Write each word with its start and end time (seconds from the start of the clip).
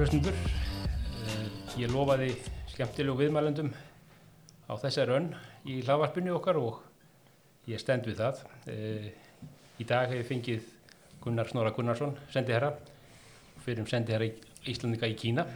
kæra 0.00 0.06
hlustundur. 0.08 0.36
Ég 1.76 1.90
lofaði 1.92 2.30
skemmtilegu 2.72 3.18
viðmælendum 3.20 3.68
á 4.64 4.72
þessari 4.80 5.12
önn 5.18 5.26
í 5.68 5.80
hlaðvarpinu 5.84 6.32
okkar 6.38 6.56
og 6.56 6.78
ég 7.68 7.80
stend 7.82 8.06
við 8.08 8.16
það. 8.22 8.40
Eh, 8.72 9.10
Í 9.80 9.84
dag 9.88 10.10
hef 10.10 10.18
ég 10.20 10.26
fengið 10.28 10.64
Gunnar 11.24 11.48
Snorra 11.48 11.70
Gunnarsson, 11.72 12.10
sendiherra, 12.32 12.74
fyrir 13.64 13.80
um 13.80 13.86
sendiherra 13.88 14.26
Íslandika 14.68 15.08
í 15.08 15.14
Kína 15.16 15.46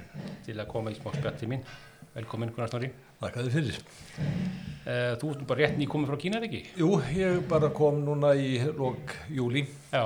til 0.47 0.55
að 0.56 0.69
koma 0.70 0.92
í 0.92 0.97
smá 0.97 1.12
spjall 1.12 1.37
til 1.37 1.48
mín. 1.53 1.61
Velkomin 2.15 2.53
Gunnar 2.55 2.70
Snorri. 2.73 2.89
Þakka 3.20 3.45
þið 3.45 3.56
fyrir. 3.59 3.81
Eh, 4.84 5.17
Þú 5.20 5.31
ert 5.34 5.41
nú 5.42 5.48
bara 5.48 5.61
rétt 5.61 5.77
nýkominn 5.81 6.09
frá 6.09 6.17
Kína, 6.20 6.41
er 6.41 6.48
ekki? 6.48 6.62
Jú, 6.81 6.91
ég 7.17 7.45
bara 7.48 7.69
kom 7.73 8.01
núna 8.05 8.33
í 8.37 8.56
lok 8.77 9.12
júli 9.29 9.67
Já, 9.92 10.05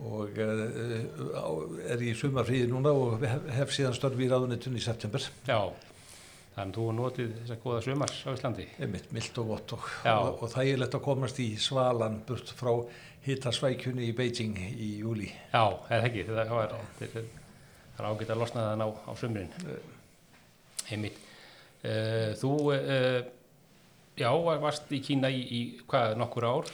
og 0.00 0.38
uh, 0.40 1.80
er 1.92 2.02
í 2.04 2.12
sumarfríði 2.16 2.68
núna 2.70 2.92
og 2.96 3.22
hef, 3.52 3.72
síðan 3.76 3.94
störfi 3.96 4.26
í 4.26 4.30
ráðunitun 4.32 4.76
í 4.78 4.82
september. 4.84 5.24
já. 5.48 5.60
Þannig 6.52 6.74
að 6.74 6.76
þú 6.76 6.92
notið 6.92 7.28
þess 7.38 7.52
að 7.54 7.60
goða 7.62 7.82
sumars 7.86 8.16
á 8.28 8.30
Íslandi. 8.36 8.64
Einmitt, 8.84 9.06
milt 9.16 9.38
og 9.40 9.46
vott 9.48 9.72
og, 9.72 9.86
og, 10.04 10.42
og 10.44 10.50
þægilegt 10.52 10.96
að 10.98 11.02
komast 11.06 11.38
í 11.40 11.46
svalan 11.56 12.18
burt 12.28 12.50
frá 12.58 12.74
hitasvækjunni 13.24 14.10
í 14.10 14.12
Beijing 14.18 14.58
í 14.60 14.88
júli. 15.00 15.30
Já, 15.48 15.62
eða 15.88 16.10
ekki, 16.10 16.26
það 16.28 16.42
er- 16.42 16.74
það 17.06 18.02
er 18.02 18.08
ágætt 18.10 18.34
að 18.34 18.42
losna 18.42 18.66
þann 18.66 18.84
á, 18.84 18.88
á 19.08 19.12
sumrin. 19.16 19.48
Einmitt. 20.92 21.16
Uh, 21.82 22.34
þú, 22.38 22.50
uh, 22.76 23.22
já, 24.20 24.28
varst 24.66 24.92
í 24.92 25.00
Kína 25.08 25.30
í, 25.32 25.40
í 25.40 25.62
hvað, 25.88 26.18
nokkur 26.20 26.46
ár? 26.50 26.68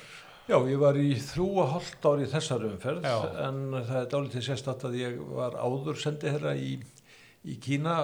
Já, 0.48 0.56
ég 0.64 0.78
var 0.80 0.96
í 0.96 1.10
þrjú 1.20 1.46
og 1.60 1.72
hálft 1.74 2.06
ár 2.08 2.22
í 2.24 2.28
þessari 2.30 2.70
umferð 2.70 3.04
Já. 3.04 3.16
en 3.48 3.58
það 3.74 3.98
er 4.00 4.06
dálítið 4.14 4.46
sérstatt 4.46 4.86
að 4.88 4.94
ég 4.96 5.18
var 5.36 5.58
áður 5.60 5.98
sendiherra 6.00 6.55
í, 6.56 6.78
í 7.44 7.56
Kína 7.60 7.98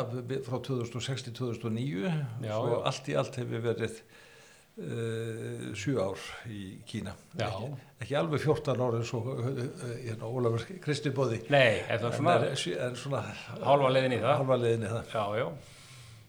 frá 0.45 0.59
2006 0.67 1.25
til 1.29 1.33
2009 1.39 2.03
Já, 2.45 2.53
svo 2.53 2.75
já. 2.75 2.83
allt 2.91 3.09
í 3.09 3.17
allt 3.23 3.39
hefur 3.41 3.65
verið 3.65 3.97
uh, 3.97 5.71
sjö 5.79 5.95
ár 6.05 6.27
í 6.53 6.65
Kína 6.91 7.15
ekki, 7.39 7.71
ekki 8.05 8.19
alveg 8.21 8.45
14 8.45 8.83
ár 8.89 8.99
eins 8.99 9.13
og 9.17 9.31
uh, 9.33 9.49
uh, 9.49 9.87
hérna, 10.03 10.29
Ólafur 10.29 10.67
Kristi 10.85 11.15
Bóði 11.17 11.41
Nei, 11.49 11.81
en, 11.89 12.05
svona 12.13 12.37
en 12.45 12.99
svona 13.01 13.23
hálfa 13.65 13.95
leiðin 13.97 14.19
í 14.19 14.21
það? 14.21 14.37
halva 14.43 14.61
leiðinni 14.61 14.93
það 14.93 15.17
Já, 15.17 15.25
já. 15.41 15.49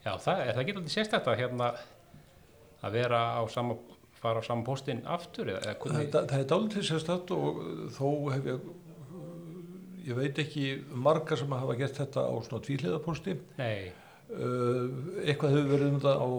Já, 0.05 0.11
það 0.21 0.45
er 0.45 0.53
það 0.53 0.67
getur 0.69 0.81
aldrei 0.85 0.95
sérstætt 0.95 1.27
að 1.31 1.39
hérna 1.43 1.69
að 2.85 2.97
vera 2.99 3.21
á 3.35 3.43
sama, 3.49 3.75
fara 4.21 4.41
á 4.41 4.47
sama 4.47 4.65
postin 4.67 5.03
aftur 5.05 5.51
eða 5.53 5.61
eða 5.65 5.75
hvernig? 5.83 6.09
Það, 6.13 6.31
það 6.31 6.39
er 6.43 6.49
dálítið 6.53 6.87
sérstætt 6.89 7.35
og 7.35 7.59
þó 7.97 8.07
hef 8.33 8.49
ég, 8.51 8.71
ég 10.05 10.17
veit 10.21 10.41
ekki 10.45 10.65
marga 11.07 11.37
sem 11.39 11.53
hafa 11.57 11.77
gert 11.79 12.01
þetta 12.01 12.25
á 12.25 12.33
svona 12.47 12.65
tvíhliðaposti. 12.65 13.37
Nei, 13.61 13.93
Uh, 14.25 15.19
eitthvað 15.21 15.51
hefur 15.53 15.67
verið 15.69 15.91
um 15.93 15.99
það 16.01 16.15
á 16.17 16.29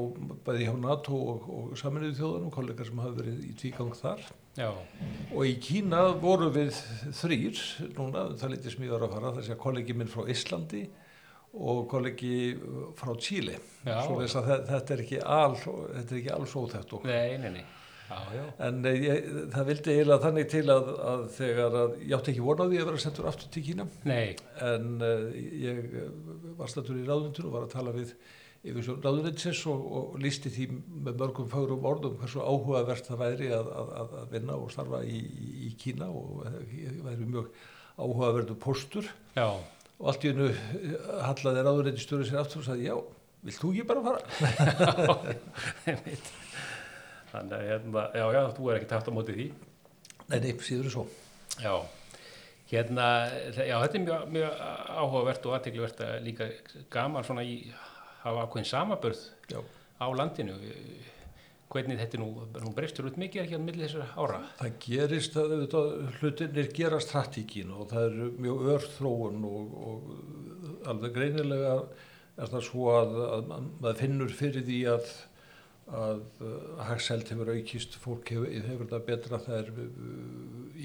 bæði 0.48 0.64
hjá 0.66 0.72
NATO 0.82 1.18
og, 1.30 1.44
og 1.54 1.76
saminuðu 1.78 2.16
þjóðanum, 2.18 2.50
kollegar 2.50 2.88
sem 2.88 2.98
hafa 2.98 3.12
verið 3.14 3.44
í 3.46 3.52
tvígang 3.60 3.92
þar. 3.94 4.24
já, 4.58 4.66
Og 5.30 5.46
í 5.46 5.52
Kína 5.62 6.00
voru 6.18 6.48
við 6.50 6.74
þrýr, 7.14 7.60
núna, 7.94 8.24
það 8.34 8.56
ég 8.88 8.90
var 8.96 9.06
að 9.06 9.14
fara, 9.14 9.32
þessi 9.38 9.54
að 9.54 9.60
kollegi 9.62 9.94
minn 9.94 10.10
frá 10.10 10.26
Íslandi 10.34 10.82
og 11.56 11.86
kollegi 11.90 12.36
frá 12.98 13.14
Chile. 13.22 13.56
Já. 13.86 14.00
Svo 14.04 14.20
þess 14.20 14.38
að 14.40 14.50
þe- 14.50 14.60
þetta 14.72 14.94
er 14.96 15.02
ekki, 15.06 15.18
al, 15.22 15.56
þetta 15.56 16.06
er 16.14 16.20
ekki 16.20 16.32
alls 16.36 16.54
óþægt 16.60 16.94
og 16.98 17.08
nei, 17.08 17.36
nei, 17.40 17.50
nei. 17.58 17.64
Já, 18.06 18.18
já. 18.36 18.42
En 18.62 18.84
eh, 18.86 18.96
ég, 19.02 19.24
það 19.50 19.68
vildi 19.70 19.94
eiginlega 19.96 20.22
þannig 20.22 20.48
til 20.52 20.64
að, 20.70 20.90
að 21.10 21.22
þegar 21.34 21.76
að 21.80 21.94
ég 22.06 22.12
átti 22.14 22.32
ekki 22.32 22.44
vonaði 22.46 22.78
að 22.78 22.90
vera 22.90 23.00
sendur 23.02 23.28
aftur 23.32 23.50
til 23.50 23.62
Kína 23.66 23.86
Nei, 24.06 24.36
en 24.62 24.92
uh, 25.02 25.24
ég 25.34 25.80
eh, 26.04 26.10
var 26.60 26.70
stættur 26.70 27.00
í 27.00 27.06
ráðundur 27.08 27.48
og 27.48 27.56
var 27.56 27.66
að 27.66 27.74
tala 27.74 27.94
við 27.96 28.12
yfir 28.66 28.86
svo 28.86 28.96
ráðunetsins 29.02 29.62
og, 29.70 29.82
og 29.98 30.14
lísti 30.22 30.50
því 30.54 30.68
með 31.06 31.18
mörgum 31.24 31.50
fagrum 31.50 31.86
orðum 31.90 32.14
hversu 32.20 32.42
áhugavert 32.42 33.10
það 33.10 33.20
væri 33.24 33.50
að, 33.54 33.72
að, 33.74 33.90
að, 34.04 34.14
vinna 34.36 34.58
og 34.58 34.70
starfa 34.74 35.02
í, 35.06 35.20
í, 35.66 35.72
Kína 35.82 36.08
og 36.10 36.46
ég 36.78 37.02
væri 37.06 37.26
mjög 37.26 37.50
áhugaverðu 37.96 38.56
postur 38.62 39.06
já, 39.34 39.48
og 39.96 40.04
allt 40.12 40.24
í 40.24 40.26
hennu 40.32 40.48
hallaði 41.24 41.60
ráðunetistjóri 41.66 42.24
sér 42.28 42.40
aftur 42.42 42.60
og 42.62 42.66
sagði 42.68 42.84
já, 42.90 42.96
vilt 43.46 43.60
þú 43.62 43.68
ekki 43.72 43.84
bara 43.88 44.06
fara? 44.06 44.20
Þannig 47.32 47.54
að 47.56 47.64
hérna, 47.70 48.02
já, 48.16 48.24
já, 48.36 48.42
þú 48.56 48.62
er 48.70 48.76
ekki 48.78 48.90
tæft 48.92 49.10
á 49.10 49.12
móti 49.16 49.32
því. 49.36 49.46
Nei, 50.26 50.38
nei, 50.42 50.52
síður 50.66 50.86
en 50.88 50.94
svo. 50.94 51.04
Já, 51.62 51.74
hérna, 52.70 53.06
já, 53.56 53.76
þetta 53.82 53.96
er 53.98 54.04
mjög, 54.06 54.20
mjög 54.36 54.52
áhugavert 55.02 55.42
og 55.48 55.52
aðteglivert 55.56 55.98
að 56.06 56.14
líka 56.26 56.44
gaman 56.92 57.26
svona 57.26 57.44
í 57.46 57.48
hafa 58.22 58.38
ákveðin 58.46 58.70
samabörð 58.70 59.20
Já. 59.52 59.60
á 60.02 60.06
landinu. 60.16 60.54
Hvernig 61.66 61.98
þetta 61.98 62.18
nú, 62.22 62.28
nú 62.62 62.72
breystur 62.76 63.08
út 63.08 63.16
mikið 63.18 63.42
ekki 63.42 63.58
á 63.58 63.62
milli 63.62 63.82
þessar 63.82 64.12
ára? 64.14 64.42
Það 64.60 64.76
gerist 64.84 65.38
að 65.40 65.54
auðvitað, 65.56 65.88
hlutinir 66.20 66.68
í 67.40 67.46
Kínu 67.50 67.80
og 67.82 67.88
það 67.90 68.04
er 68.06 68.36
mjög 68.44 68.68
ör 68.74 68.86
þróun 68.94 69.48
og, 69.48 69.72
og 69.88 70.84
alveg 70.92 71.16
greinilega 71.16 71.72
er 72.36 72.52
það 72.52 72.62
svo 72.68 72.86
að, 72.92 73.16
að 73.24 73.50
maður 73.56 73.98
finnur 74.02 74.36
fyrir 74.38 74.66
því 74.68 74.78
að, 74.92 75.10
að 76.02 76.22
hagselt 76.86 77.34
hefur 77.34 77.52
aukist, 77.56 77.98
fólk 78.04 78.32
hefur, 78.36 78.54
hefur 78.70 78.90
það 78.92 79.04
betra, 79.10 79.42
það 79.48 79.58
er 79.58 79.70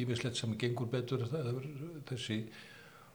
ímislegt 0.01 0.41
sem 0.41 0.57
gengur 0.57 0.89
betur, 0.89 1.27
það 1.29 1.51
er 1.53 1.71
þessi 2.09 2.41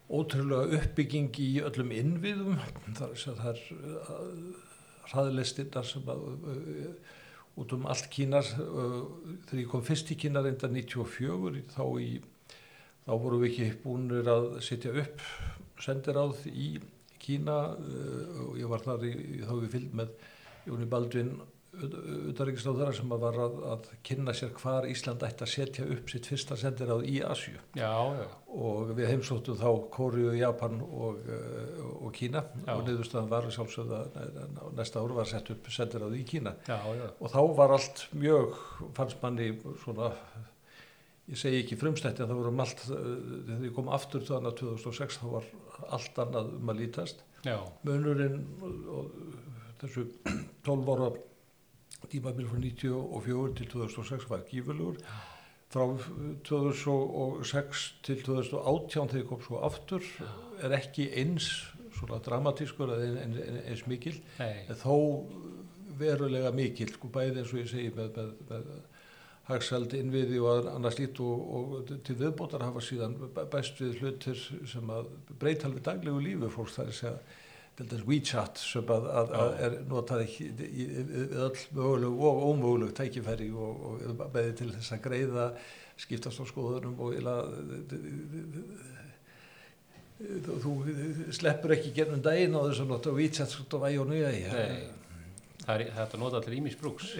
ótrúlega 0.07 0.79
uppbygging 0.79 1.35
í 1.43 1.51
öllum 1.67 1.91
innviðum, 1.97 2.61
það 2.95 3.11
er, 3.11 3.23
það 3.27 3.55
er 3.57 3.63
hraðlistinnar 5.11 5.87
sem 5.87 6.11
að 6.11 6.29
uh, 6.31 7.15
út 7.57 7.73
um 7.77 7.87
allt 7.89 8.09
Kínar 8.13 8.47
þegar 8.47 9.61
ég 9.63 9.71
kom 9.71 9.85
fyrst 9.85 10.13
í 10.13 10.19
Kínar 10.21 10.45
reynda 10.47 10.69
94 10.69 11.63
þá, 11.73 11.85
í, 12.03 12.11
þá 13.07 13.13
vorum 13.15 13.43
við 13.43 13.51
ekki 13.51 13.69
búinir 13.85 14.29
að 14.31 14.49
setja 14.65 14.93
upp 14.93 15.25
sendiráð 15.83 16.45
í 16.53 16.75
Kína 17.23 17.59
og 18.45 18.59
ég 18.61 18.69
var 18.71 18.85
þar 18.85 19.07
í, 19.09 19.15
þá 19.43 19.55
við 19.63 19.71
fylgd 19.73 19.97
með 20.03 20.13
Jóni 20.67 20.89
Baldvin 20.91 21.33
utanriksláðara 21.77 22.93
sem 22.97 23.11
að 23.13 23.23
var 23.27 23.39
að, 23.45 23.57
að 23.75 23.89
kynna 24.07 24.33
sér 24.37 24.53
hvar 24.57 24.87
Ísland 24.89 25.25
ætti 25.27 25.45
að 25.45 25.51
setja 25.53 25.87
upp 25.93 26.09
sitt 26.11 26.29
fyrsta 26.31 26.57
sendiráð 26.57 27.05
í 27.11 27.19
Asju 27.27 27.57
Já, 27.77 27.91
já, 28.17 28.27
og 28.57 28.93
við 28.97 29.11
heimsóttum 29.11 29.59
þá 29.61 29.69
Kóriu, 29.93 30.31
Japan 30.39 30.81
og, 30.87 31.21
uh, 31.29 31.85
og 32.01 32.15
Kína. 32.17 32.47
Já. 32.65 32.73
og 32.79 32.83
niðurstaðan 32.87 33.31
var 33.33 33.51
sjálfsögða 33.53 34.01
næsta 34.79 35.05
ár 35.05 35.15
var 35.19 35.29
sett 35.29 35.53
upp 35.53 35.71
sendiráð 35.73 36.17
í 36.17 36.25
Kína. 36.29 36.57
Og 37.21 37.31
þá 37.35 37.41
var 37.61 37.77
allt 37.77 38.07
mjög 38.17 38.57
fannst 38.97 39.21
manni 39.23 39.53
svona 39.85 40.13
ég 41.27 41.41
segi 41.41 41.61
ekki 41.65 41.79
frumstætti 41.81 42.23
en 42.23 42.31
það 42.31 42.41
vorum 42.41 42.65
allt 42.65 42.85
uh, 42.89 42.99
þegar 43.51 43.69
ég 43.69 43.77
kom 43.77 43.93
aftur 43.93 44.25
þannig 44.25 44.53
að 44.55 44.61
2006 44.65 45.21
þá 45.21 45.29
var 45.37 45.55
allt 45.93 46.25
annað 46.25 46.53
um 46.57 46.73
að 46.73 46.85
lítast. 46.85 47.25
Já, 47.45 47.59
munurinn 47.85 48.41
og 48.65 49.11
þessu 49.83 50.09
12 50.65 50.95
ára 50.97 51.11
tímabil 52.11 52.49
frá 52.51 52.61
94 52.61 53.57
til 53.57 53.71
2006 53.73 54.29
var 54.31 54.45
gífurlegur. 54.51 55.01
Frá 55.73 55.87
2006 56.45 57.87
til 58.07 58.23
2018 58.23 59.09
þegar 59.15 59.29
kom 59.31 59.43
svo 59.43 59.63
aftur 59.67 60.05
er 60.63 60.77
ekki 60.79 61.11
eins 61.21 61.51
svona 61.97 62.21
dramatískur 62.23 62.93
eða 62.93 63.07
eins, 63.25 63.39
eins, 63.41 63.63
eins 63.71 63.87
mikil 63.91 64.19
en 64.43 64.79
þó 64.79 64.97
verulega 65.97 66.53
mikil 66.55 66.93
sko 66.93 67.11
bæði 67.13 67.43
eins 67.43 67.55
og 67.55 67.63
ég 67.63 67.73
segi 67.73 67.93
með, 67.97 68.21
með, 68.21 68.35
með 68.51 68.69
hagsald 69.47 69.95
innviði 69.97 70.41
og 70.43 70.69
annars 70.75 70.99
lít 70.99 71.21
og, 71.23 71.43
og 71.57 71.91
til 72.07 72.19
viðbótar 72.19 72.67
hafa 72.67 72.83
síðan 72.85 73.17
bæst 73.53 73.81
við 73.83 74.01
hlutir 74.03 74.41
sem 74.69 74.93
að 74.93 75.11
breyta 75.41 75.69
alveg 75.69 75.85
daglegu 75.87 76.23
lífi 76.23 76.53
fólks 76.53 76.79
það 76.79 76.87
er 76.87 76.95
að 76.95 77.01
segja 77.01 77.19
til 77.77 77.89
dæmis 77.91 78.07
WeChat 78.09 78.61
sem 78.61 78.93
að, 78.93 79.07
að, 79.21 79.33
að 79.37 79.59
er 79.67 79.75
notað 79.91 80.23
ekki 80.25 80.47
í, 80.49 80.67
í, 80.67 80.87
í 80.87 81.25
öll 81.45 81.65
möguleg 81.77 82.23
og 82.29 82.45
ómöguleg 82.51 82.95
tækifæri 82.97 83.51
og, 83.53 83.83
og 84.09 84.23
bæði 84.33 84.55
til 84.63 84.71
þess 84.73 84.95
að 84.97 85.03
greiða 85.05 85.49
skiptast 86.01 86.41
á 86.41 86.45
skoðunum 86.49 86.97
og 87.05 87.17
eila 87.17 87.37
þú 90.17 90.73
sleppur 91.37 91.77
ekki 91.77 91.93
gennum 91.97 92.25
daginn 92.25 92.57
á 92.57 92.65
þess 92.65 92.83
að 92.85 92.91
nota 92.95 93.15
WeChat 93.17 93.53
svona 93.53 93.83
væg 93.85 94.01
og 94.01 94.11
nýja. 94.13 94.33
Það 95.67 95.85
er 95.85 96.03
að 96.07 96.19
nota 96.23 96.41
allir 96.41 96.59
ímis 96.61 96.77
brúks. 96.81 97.13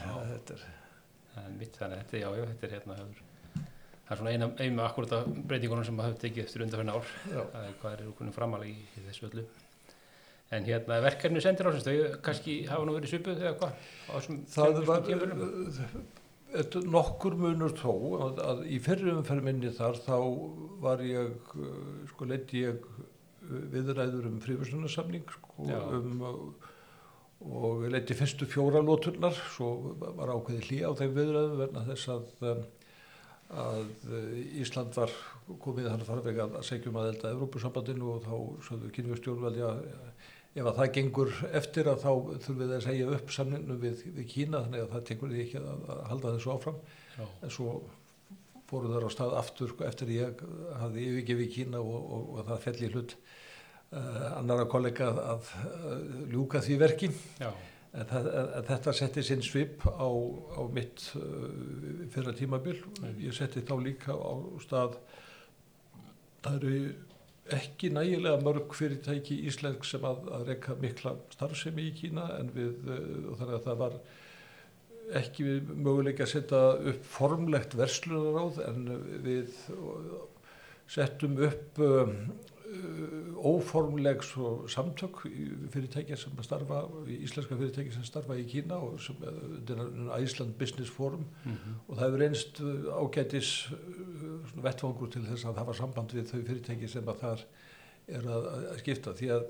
Já. 0.00 0.14
þetta 0.32 0.58
er 0.58 1.50
mitt, 1.54 1.76
þannig 1.78 1.96
að 1.96 2.02
þetta, 2.02 2.20
já, 2.24 2.28
já, 2.34 2.44
þetta 2.50 2.66
er 2.66 2.74
hérna 2.74 2.96
hefur, 2.98 3.24
það 3.54 4.14
er 4.14 4.20
svona 4.20 4.34
eina, 4.34 4.48
eina 4.58 4.86
akkurat 4.88 5.16
af 5.20 5.28
breytingunum 5.50 5.86
sem 5.86 5.98
maður 5.98 6.14
hefur 6.14 6.22
tekið 6.24 6.46
eftir 6.46 6.64
undanfjörn 6.66 6.94
ár. 6.96 7.12
Hvað 7.82 7.92
er 7.92 8.14
kunni 8.18 8.34
framalega 8.34 8.72
í, 8.72 8.88
í 8.98 9.04
þessu 9.06 9.28
öllu. 9.30 9.46
En 10.50 10.64
hérna 10.66 10.96
verkefni 11.04 11.40
sendir 11.42 11.68
ásins, 11.70 11.84
þau 11.86 12.16
kannski 12.26 12.56
hafa 12.66 12.86
nú 12.86 12.96
verið 12.96 13.12
svipuð 13.12 13.44
eða 13.44 13.52
hvað? 13.60 13.90
á 14.10 14.16
það 14.50 14.80
var 14.88 15.04
tímabilum? 15.06 15.44
Þetta 16.50 16.80
nokkur 16.90 17.36
munur 17.38 17.74
þó 17.78 17.92
að, 18.26 18.40
að 18.42 18.62
í 18.66 18.80
fyrri 18.82 19.12
umferð 19.14 19.46
minni 19.46 19.70
þar 19.76 20.00
þá 20.02 20.16
var 20.82 21.04
ég, 21.06 21.52
sko 22.10 22.26
leiti 22.26 22.64
ég 22.64 22.88
viðræður 23.70 24.26
um 24.32 24.40
frífustunarsamning 24.42 25.30
sko, 25.30 25.68
um, 25.70 26.26
og 27.46 27.86
leiti 27.94 28.18
fyrstu 28.18 28.50
fjóra 28.50 28.82
lóturnar, 28.82 29.38
svo 29.54 29.94
var 30.02 30.34
ákveði 30.34 30.66
hlýja 30.66 30.90
á 30.90 30.98
þeim 30.98 31.14
viðræðum 31.20 31.62
verna 31.62 31.86
þess 31.92 32.10
að, 32.16 32.26
um, 32.50 32.66
að 33.62 34.18
Ísland 34.64 34.98
var 34.98 35.14
komið 35.62 35.92
þannig 35.92 36.10
farveg 36.10 36.42
að, 36.42 36.58
að 36.58 36.68
segjum 36.72 36.98
að 36.98 37.14
elda 37.14 37.32
Evrópusambandinu 37.36 38.12
og 38.16 38.26
þá 38.26 38.34
sögðu 38.66 38.92
kynvistjórnveldi 38.98 39.66
að 39.70 39.82
ef 40.50 40.66
að 40.66 40.76
það 40.80 40.92
gengur 40.96 41.32
eftir 41.54 41.88
að 41.90 42.02
þá 42.02 42.10
þurfum 42.10 42.60
við 42.60 42.74
að 42.74 42.84
segja 42.86 43.08
upp 43.16 43.32
samningnu 43.34 43.78
við, 43.80 44.04
við 44.16 44.28
Kína 44.32 44.64
þannig 44.64 44.84
að 44.84 44.92
það 44.94 45.06
tekur 45.10 45.32
því 45.32 45.42
ekki 45.44 45.60
að, 45.60 45.82
að 45.94 46.02
halda 46.10 46.34
þessu 46.36 46.52
áfram. 46.54 46.80
Já, 47.14 47.24
en 47.30 47.54
svo 47.54 47.74
fóru 48.70 48.90
þar 48.90 49.06
á 49.06 49.10
stað 49.14 49.36
aftur 49.38 49.74
eftir 49.86 50.10
að 50.10 50.16
ég 50.16 50.44
hafði 50.80 51.06
yfirgefið 51.10 51.52
Kína 51.54 51.82
og, 51.82 51.98
og, 52.00 52.28
og 52.34 52.48
það 52.50 52.62
fell 52.66 52.76
í 52.80 52.92
hlut 52.94 53.16
uh, 53.16 54.24
annara 54.40 54.68
kollega 54.70 55.10
að, 55.10 55.20
að, 55.34 55.52
að 55.90 56.08
ljúka 56.34 56.64
því 56.66 56.80
verki. 56.82 57.12
En, 57.90 58.06
það, 58.06 58.26
en, 58.30 58.50
en 58.58 58.66
þetta 58.68 58.94
setti 58.94 59.24
sinn 59.26 59.42
svip 59.42 59.86
á, 59.86 60.06
á 60.06 60.62
mitt 60.70 61.06
uh, 61.18 62.04
fyrra 62.10 62.34
tímabil. 62.38 62.78
Ég 63.22 63.34
setti 63.38 63.62
þá 63.66 63.74
líka 63.82 64.18
á 64.18 64.34
stað 64.62 64.98
það 66.44 66.58
eru 66.58 66.74
ekki 67.56 67.90
nægilega 67.94 68.40
mörg 68.44 68.74
fyrirtæki 68.76 69.38
íslensk 69.50 69.86
sem 69.88 70.04
að, 70.06 70.26
að 70.36 70.50
reyka 70.52 70.76
mikla 70.80 71.14
starfsemi 71.34 71.88
í 71.90 71.94
Kína 71.98 72.26
en 72.38 72.52
við 72.54 72.90
uh, 72.90 73.30
þannig 73.40 73.56
að 73.58 73.64
það 73.68 73.80
var 73.84 73.96
ekki 75.20 75.46
möguleika 75.70 76.26
að 76.26 76.32
setja 76.36 76.60
upp 76.92 77.06
formlegt 77.16 77.74
verslunaráð 77.78 78.60
en 78.68 78.84
við 79.24 79.56
settum 80.90 81.34
upp 81.48 81.80
uh, 82.70 83.46
óformleg 83.50 84.22
svo 84.24 84.68
samtök 84.68 85.22
fyrirtækja 85.74 86.16
sem 86.16 86.42
starfa, 86.46 86.82
íslenska 87.10 87.58
fyrirtækja 87.58 87.96
sem 87.96 88.06
starfa 88.08 88.36
í 88.38 88.46
Kína 88.48 88.80
og 88.80 89.00
sem 89.02 89.16
er 89.26 89.84
Æsland 90.18 90.56
Business 90.58 90.90
Forum. 90.90 91.26
Mhm, 91.44 91.78
og 91.88 91.96
það 91.96 92.04
hefur 92.06 92.26
einst 92.26 92.60
ágætis 93.00 93.54
uh, 93.72 93.78
svona 94.50 94.66
vettvangur 94.68 95.10
til 95.12 95.24
þess 95.28 95.48
að 95.48 95.62
hafa 95.64 95.78
samband 95.80 96.14
við 96.16 96.28
þau 96.32 96.38
fyrirtæki 96.40 96.90
sem 96.90 97.08
að 97.08 97.24
þar 97.24 97.46
er 98.10 98.28
að, 98.36 98.52
að 98.74 98.78
skipta. 98.84 99.16
Því 99.16 99.32
að 99.36 99.48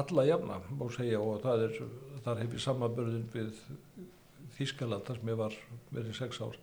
alla 0.00 0.26
jafna 0.28 0.60
má 0.78 0.86
segja 0.94 1.20
og 1.20 1.42
það 1.42 1.66
er, 1.66 1.78
þar 2.24 2.42
hefur 2.44 2.66
samanbörðin 2.66 3.30
við 3.34 3.54
Þískaland 4.58 5.06
þar 5.06 5.18
sem 5.20 5.30
ég 5.30 5.38
var 5.40 5.54
verið 5.90 6.16
sex 6.18 6.40
ár 6.42 6.58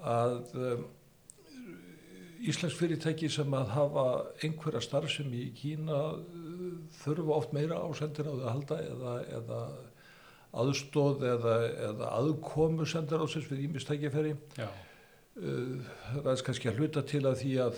að 0.00 0.36
um, 0.56 0.84
Íslensk 2.40 2.78
fyrirtæki 2.78 3.28
sem 3.32 3.52
að 3.56 3.72
hafa 3.74 4.04
einhverja 4.40 4.80
starfsemi 4.84 5.44
í 5.44 5.50
Kína 5.56 6.02
uh, 6.16 6.68
þurfa 7.02 7.36
oft 7.36 7.56
meira 7.56 7.80
á 7.80 7.88
sendir 7.98 8.30
á 8.30 8.32
það 8.32 8.44
að 8.44 8.52
halda 8.54 8.78
eða, 8.86 9.16
eða 9.38 9.62
aðstóð 10.60 11.26
eða, 11.30 11.56
eða 11.90 12.14
aðkomu 12.20 12.86
sendir 12.88 13.20
á 13.22 13.26
þess 13.28 13.50
við 13.52 13.66
ímistækifæri 13.68 14.38
Uh, 15.38 15.78
það 16.10 16.32
er 16.32 16.40
kannski 16.44 16.68
að 16.68 16.80
hluta 16.82 17.02
til 17.06 17.20
að 17.24 17.36
því 17.40 17.50
að 17.62 17.76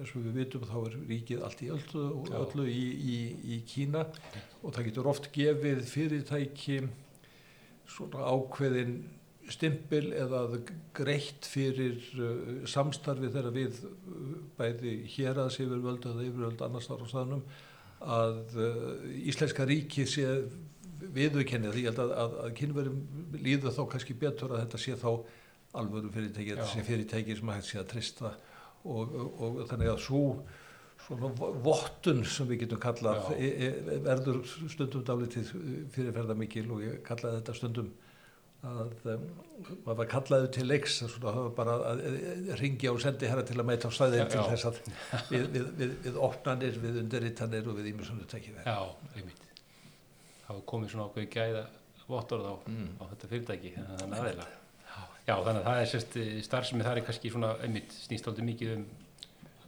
eins 0.00 0.12
og 0.16 0.22
við 0.24 0.38
vitum 0.40 0.62
þá 0.66 0.76
er 0.80 0.94
ríkið 1.10 1.42
allt 1.44 1.62
í 1.62 1.68
öllu, 1.74 2.04
öllu 2.38 2.64
í, 2.72 2.84
í, 2.96 3.18
í 3.54 3.58
Kína 3.68 4.06
og 4.62 4.72
það 4.72 4.88
getur 4.88 5.10
oft 5.12 5.28
gefið 5.34 5.82
fyrirtæki 5.90 6.78
svona 7.92 8.24
ákveðin 8.32 8.96
stimpil 9.52 10.10
eða 10.16 10.42
greitt 10.96 11.46
fyrir 11.48 11.96
uh, 12.18 12.66
samstarfi 12.68 13.30
þegar 13.30 13.54
við 13.54 13.80
uh, 13.86 14.36
bæði 14.58 14.94
hér 15.16 15.42
að 15.44 15.52
sér 15.56 15.74
völd 15.74 16.06
eða 16.08 16.26
yfirvöld 16.26 16.64
annars 16.66 16.88
þar 16.90 17.04
á 17.04 17.06
staðnum 17.12 17.44
að 18.16 18.56
uh, 18.60 19.06
íslenska 19.30 19.66
ríki 19.68 20.06
sé 20.08 20.26
viðurkenni 21.16 21.72
því 21.72 21.82
ég 21.84 21.90
held 21.90 22.02
að, 22.06 22.12
að, 22.22 22.36
að 22.44 22.54
kynverum 22.60 23.00
líður 23.36 23.74
þá 23.76 23.82
kannski 23.92 24.16
betur 24.18 24.54
að 24.54 24.62
þetta 24.64 24.80
sé 24.82 24.96
þá 25.00 25.10
alvöru 25.76 26.12
fyrirtæki, 26.12 26.54
þetta 26.54 26.68
sé 26.70 26.84
fyrirtæki 26.86 27.36
sem 27.36 27.50
hægt 27.52 27.68
sé 27.68 27.80
að 27.80 27.90
trista 27.92 28.30
og, 28.86 29.12
og, 29.12 29.42
og 29.42 29.58
þannig 29.68 29.92
að 29.92 30.00
svo 30.06 30.22
svona 31.06 31.30
vo- 31.36 31.52
vottun 31.66 32.24
sem 32.26 32.48
við 32.48 32.64
getum 32.64 32.80
kallað 32.82 33.28
e, 33.36 33.50
e, 33.68 33.98
verður 34.06 34.40
stundum 34.72 35.04
dálítið 35.06 35.52
fyrirferða 35.94 36.36
mikil 36.38 36.66
og 36.74 36.84
ég 36.86 37.00
kallaði 37.06 37.40
þetta 37.40 37.56
stundum 37.60 37.92
að 38.66 39.08
um, 39.12 39.24
maður 39.86 39.98
var 40.00 40.08
kallaði 40.10 40.50
til 40.56 40.66
leiks 40.68 40.98
að 41.06 41.10
svona 41.14 41.44
bara 41.56 41.76
að, 41.92 42.02
að 42.10 42.52
ringja 42.60 42.92
og 42.92 43.00
sendi 43.04 43.30
herra 43.30 43.44
til 43.46 43.56
að 43.60 43.66
mæta 43.70 43.88
á 43.88 43.92
stæðin 43.96 44.22
Já, 44.22 44.26
til 44.34 44.44
þess 44.50 44.68
að 44.70 44.80
við, 45.32 45.46
við, 45.54 45.66
við, 45.80 45.94
við 46.06 46.20
opnanir, 46.28 46.78
við 46.82 47.00
undirritanir 47.04 47.70
og 47.72 47.78
við 47.80 47.90
ímjömsunni 47.92 48.28
tekið 48.32 48.60
já, 48.66 48.76
einmitt. 49.16 49.42
Það 50.46 50.60
komið 50.72 50.92
svona 50.94 51.08
ákveði 51.10 51.30
gæða 51.36 51.64
vottorð 52.06 52.46
á, 52.46 52.54
Mm. 52.70 52.90
á 53.02 53.04
þetta 53.10 53.28
fyrirtæki, 53.32 53.70
þannig 53.76 54.04
að 54.06 54.20
aðeila. 54.20 54.44
Já, 55.26 55.34
þannig 55.42 55.56
að 55.58 55.64
það 55.66 55.80
er 55.82 55.88
sérst 55.90 56.16
starfsemi 56.46 56.84
þar 56.86 57.00
er 57.00 57.06
kannski 57.08 57.30
svona 57.34 57.48
einmitt 57.66 57.94
snýst 57.98 58.28
aldrei 58.30 58.44
mikið 58.46 58.74
um 58.76 58.84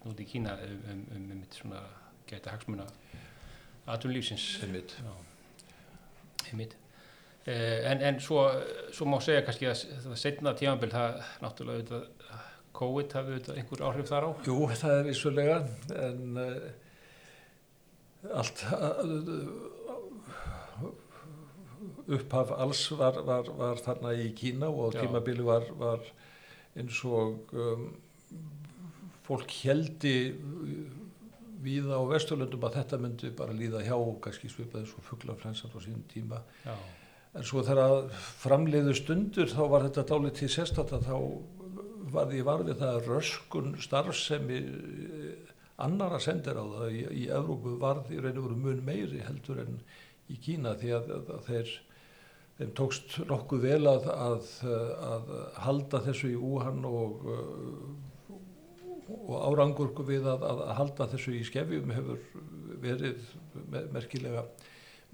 út 0.07 0.21
í 0.23 0.27
Kína 0.29 0.53
um, 0.63 0.77
um, 0.93 1.01
um 1.17 1.25
einmitt 1.33 1.57
svona 1.59 1.81
gæta 2.29 2.53
hagsmuna 2.53 2.85
atvinnulífsins. 3.91 4.45
einmitt. 4.63 4.93
Já, 5.03 5.11
einmitt. 6.51 6.77
Eh, 7.49 7.91
en, 7.91 8.01
en 8.05 8.19
svo, 8.21 8.43
svo 8.93 9.07
má 9.09 9.17
segja 9.25 9.41
kannski 9.45 9.65
að 9.71 9.79
það 10.03 10.17
setna 10.21 10.51
tímanbill, 10.57 10.91
það 10.93 11.15
náttúrulega 11.41 11.79
auðvitað, 11.79 12.03
COVID 12.79 13.15
hafði 13.17 13.31
auðvitað 13.33 13.57
einhver 13.57 13.81
áhrif 13.87 14.09
þar 14.11 14.27
á. 14.29 14.31
Jú, 14.45 14.57
það 14.81 14.93
er 14.97 15.07
vissulega 15.07 15.55
en 16.03 16.37
uh, 16.43 16.67
allt 18.37 18.61
uh, 18.69 19.09
upphaf 22.19 22.53
alls 22.53 22.83
var, 22.99 23.17
var, 23.25 23.49
var 23.57 23.81
þarna 23.87 24.13
í 24.13 24.29
Kína 24.37 24.69
og 24.69 24.93
tímabili 24.99 25.43
var, 25.47 25.65
var 25.79 26.05
eins 26.77 27.01
og 27.09 27.49
um, 27.57 27.89
fólk 29.25 29.57
heldi 29.63 30.15
víða 31.65 31.97
á 31.97 32.03
Vesturlöndum 32.13 32.69
að 32.69 32.77
þetta 32.79 33.01
myndi 33.01 33.33
bara 33.35 33.57
líða 33.57 33.83
hjá 33.83 33.97
og 33.97 34.21
kannski 34.23 34.47
svipaði 34.51 34.85
svo 34.93 35.03
fuglaflensar 35.09 35.73
á 35.73 35.79
sínum 35.81 36.05
tíma. 36.13 36.39
Já, 36.63 36.77
En 37.37 37.45
svo 37.45 37.61
þegar 37.65 38.07
framleiðu 38.41 38.95
stundur 38.97 39.51
þá 39.51 39.61
var 39.69 39.85
þetta 39.85 40.05
dálítið 40.09 40.53
sérstætt 40.53 40.93
að 40.97 41.09
þá 41.09 41.17
var 42.09 42.29
því 42.31 42.39
varfið 42.47 42.79
það 42.79 42.95
að 42.95 43.09
röskun 43.11 43.75
starfsemi 43.83 44.61
eh, 44.63 45.51
annara 45.85 46.17
sendir 46.23 46.57
á 46.57 46.65
það 46.65 46.95
í, 46.95 47.03
í 47.21 47.27
Evrópu 47.29 47.75
varð 47.81 48.09
í 48.15 48.17
raun 48.17 48.39
og 48.41 48.47
veru 48.47 48.57
mun 48.63 48.81
meiri 48.87 49.21
heldur 49.27 49.61
en 49.61 49.77
í 50.29 50.39
Kína 50.41 50.73
því 50.79 50.95
að, 50.97 51.11
að, 51.19 51.29
að 51.35 51.45
þeir 51.51 51.75
þeim 52.59 52.71
tókst 52.75 53.19
nokkuð 53.29 53.61
vel 53.63 53.83
að, 53.93 54.09
að, 54.11 54.49
halda 55.63 56.01
þessu 56.09 56.33
í 56.33 56.39
úhann 56.49 56.81
og, 56.89 57.29
eh, 57.35 58.33
og 59.19 59.37
árangur 59.45 59.93
við 60.09 60.27
að, 60.33 60.43
halda 60.81 61.07
þessu 61.13 61.37
í 61.37 61.45
skefjum 61.47 61.93
hefur 61.93 62.25
verið 62.83 63.21
mer- 63.69 63.87
merkilega 63.93 64.47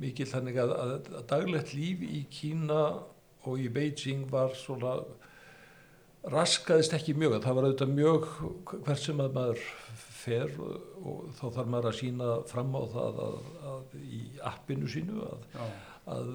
mikil 0.02 0.28
þannig 0.30 0.58
að, 0.62 0.74
að, 0.75 0.96
að 1.20 1.28
daglegt 1.32 1.74
líf 1.75 2.02
í 2.04 2.25
Kína 2.32 2.82
og 3.46 3.62
í 3.62 3.70
Beijing 3.72 4.25
var 4.32 4.56
svona 4.58 4.98
raskaðist 6.34 6.96
ekki 6.98 7.14
mjög. 7.18 7.38
Það 7.44 7.58
var 7.58 7.68
auðvitað 7.68 7.94
mjög 7.94 8.30
hvert 8.72 9.02
sem 9.04 9.22
að 9.22 9.36
maður 9.38 9.66
fer 10.25 10.56
og, 10.58 10.75
og 11.06 11.25
þá 11.38 11.44
þarf 11.46 11.70
maður 11.70 11.90
að 11.92 11.98
sína 12.00 12.30
fram 12.50 12.74
á 12.74 12.84
það 12.96 13.20
að, 13.25 13.36
að 13.72 13.98
í 14.02 14.22
appinu 14.50 14.90
sínu 14.90 15.22
að, 15.30 16.32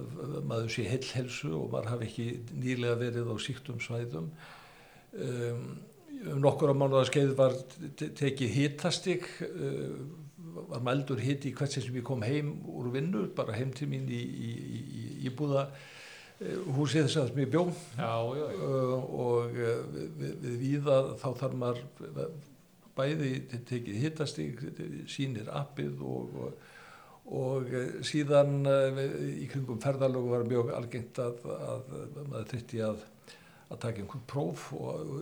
maður 0.47 0.73
sé 0.75 0.87
heilhelsu 0.87 1.53
og 1.59 1.69
maður 1.75 1.93
hafi 1.95 2.09
ekki 2.09 2.29
nýlega 2.59 2.99
verið 3.03 3.31
á 3.31 3.37
síktum 3.43 3.83
svæðum. 3.83 4.31
Um, 5.11 5.65
um 6.31 6.41
nokkur 6.43 6.71
á 6.71 6.77
mánuða 6.77 7.07
skeið 7.09 7.35
var 7.39 7.55
te- 7.99 8.13
tekið 8.19 8.57
hitastig 8.57 9.27
uh, 9.47 9.99
var 10.69 10.83
mældur 10.85 11.21
hiti 11.23 11.51
í 11.51 11.57
hvert 11.57 11.73
sem 11.73 11.97
ég 11.97 12.05
kom 12.07 12.23
heim 12.27 12.53
úr 12.69 12.91
vinnu, 12.95 13.27
bara 13.37 13.57
heim 13.57 13.73
til 13.77 13.89
mín 13.91 14.09
í, 14.11 14.21
í, 14.21 14.51
í, 14.51 14.81
í 15.01 15.03
íbúða 15.31 15.67
uh, 15.71 16.61
húsið 16.77 17.07
þess 17.07 17.21
að 17.23 17.43
ég 17.45 17.53
bjó 17.53 17.65
já, 17.71 18.13
já, 18.39 18.47
já. 18.47 18.69
uh, 18.69 18.95
og 19.25 19.57
uh, 19.57 19.81
við, 19.95 20.35
við, 20.45 20.57
víða 20.65 21.01
þá 21.23 21.29
þarf 21.43 21.59
maður 21.63 21.83
bæði 22.99 23.33
tekið 23.69 24.03
hitastig, 24.05 24.63
sýnir 25.09 25.49
appið 25.57 26.03
og, 26.05 26.37
og, 26.45 26.69
og 27.41 27.73
uh, 27.73 27.97
síðan 28.07 28.61
uh, 28.69 29.03
í 29.41 29.49
kringum 29.51 29.81
ferðalögu 29.83 30.35
var 30.35 30.49
mjög 30.49 30.75
algengt 30.77 31.23
að, 31.23 31.43
að 31.49 31.97
maður 32.21 32.53
þyrtti 32.55 32.85
að, 32.91 33.05
að 33.71 33.83
taka 33.87 34.05
einhvern 34.05 34.29
próf 34.31 34.71
og, 34.77 35.19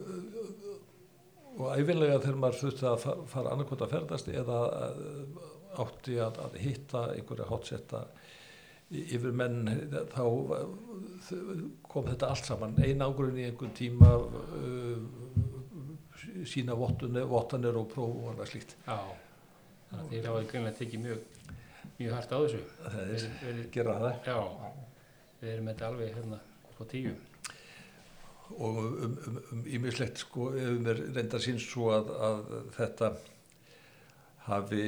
og 1.57 1.71
æfinlega 1.79 2.19
þegar 2.23 2.41
maður 2.43 2.59
þurfti 2.63 2.87
að 2.93 2.99
fa- 3.05 3.17
fara 3.33 3.53
annarkvæmt 3.55 3.85
að 3.87 3.93
ferðast 3.97 4.29
eða 4.33 4.59
að, 4.87 4.99
átti 5.85 6.19
að, 6.23 6.41
að 6.45 6.59
hitta 6.63 7.05
einhverja 7.15 7.47
hátsetta 7.51 8.03
yfir 8.91 9.35
menn 9.37 9.59
þá 10.15 10.23
kom 11.93 12.07
þetta 12.09 12.31
allt 12.33 12.47
saman 12.49 12.77
einangurinn 12.81 13.37
í 13.43 13.45
einhvern 13.51 13.75
tíma 13.77 14.13
uh, 14.17 15.03
sína 16.49 16.75
vottunir, 16.79 17.27
vottanir 17.29 17.77
og 17.81 17.89
próf 17.93 18.15
og 18.23 18.31
annað 18.33 18.51
slíkt 18.53 18.77
já. 18.87 18.97
þannig 19.91 20.05
að 20.05 20.13
þeir 20.15 20.29
hafa 20.31 20.45
greinlega 20.53 20.79
tekið 20.79 21.05
mjög, 21.05 21.21
mjög 21.99 22.15
hart 22.17 22.33
á 22.33 22.39
þessu. 22.45 22.63
það 22.85 22.99
er 23.03 23.09
Verið- 23.13 23.39
verið- 23.45 23.71
gera 23.77 23.95
það 24.03 24.31
Já, 24.31 24.39
við 25.41 25.53
erum 25.55 25.71
þetta 25.73 25.89
alveg 25.93 26.15
hérna 26.19 26.41
á 26.79 26.83
tíu. 26.93 27.15
Og 28.57 28.79
um, 28.79 29.19
um, 29.29 29.41
um 29.53 29.65
ímislegt 29.69 30.23
sko 30.25 30.53
ef 30.57 30.79
mér 30.85 31.03
reyndar 31.17 31.43
síns 31.45 31.67
svo 31.69 31.91
að, 31.95 32.15
að 32.29 32.47
þetta 32.79 33.13
hafi 34.49 34.85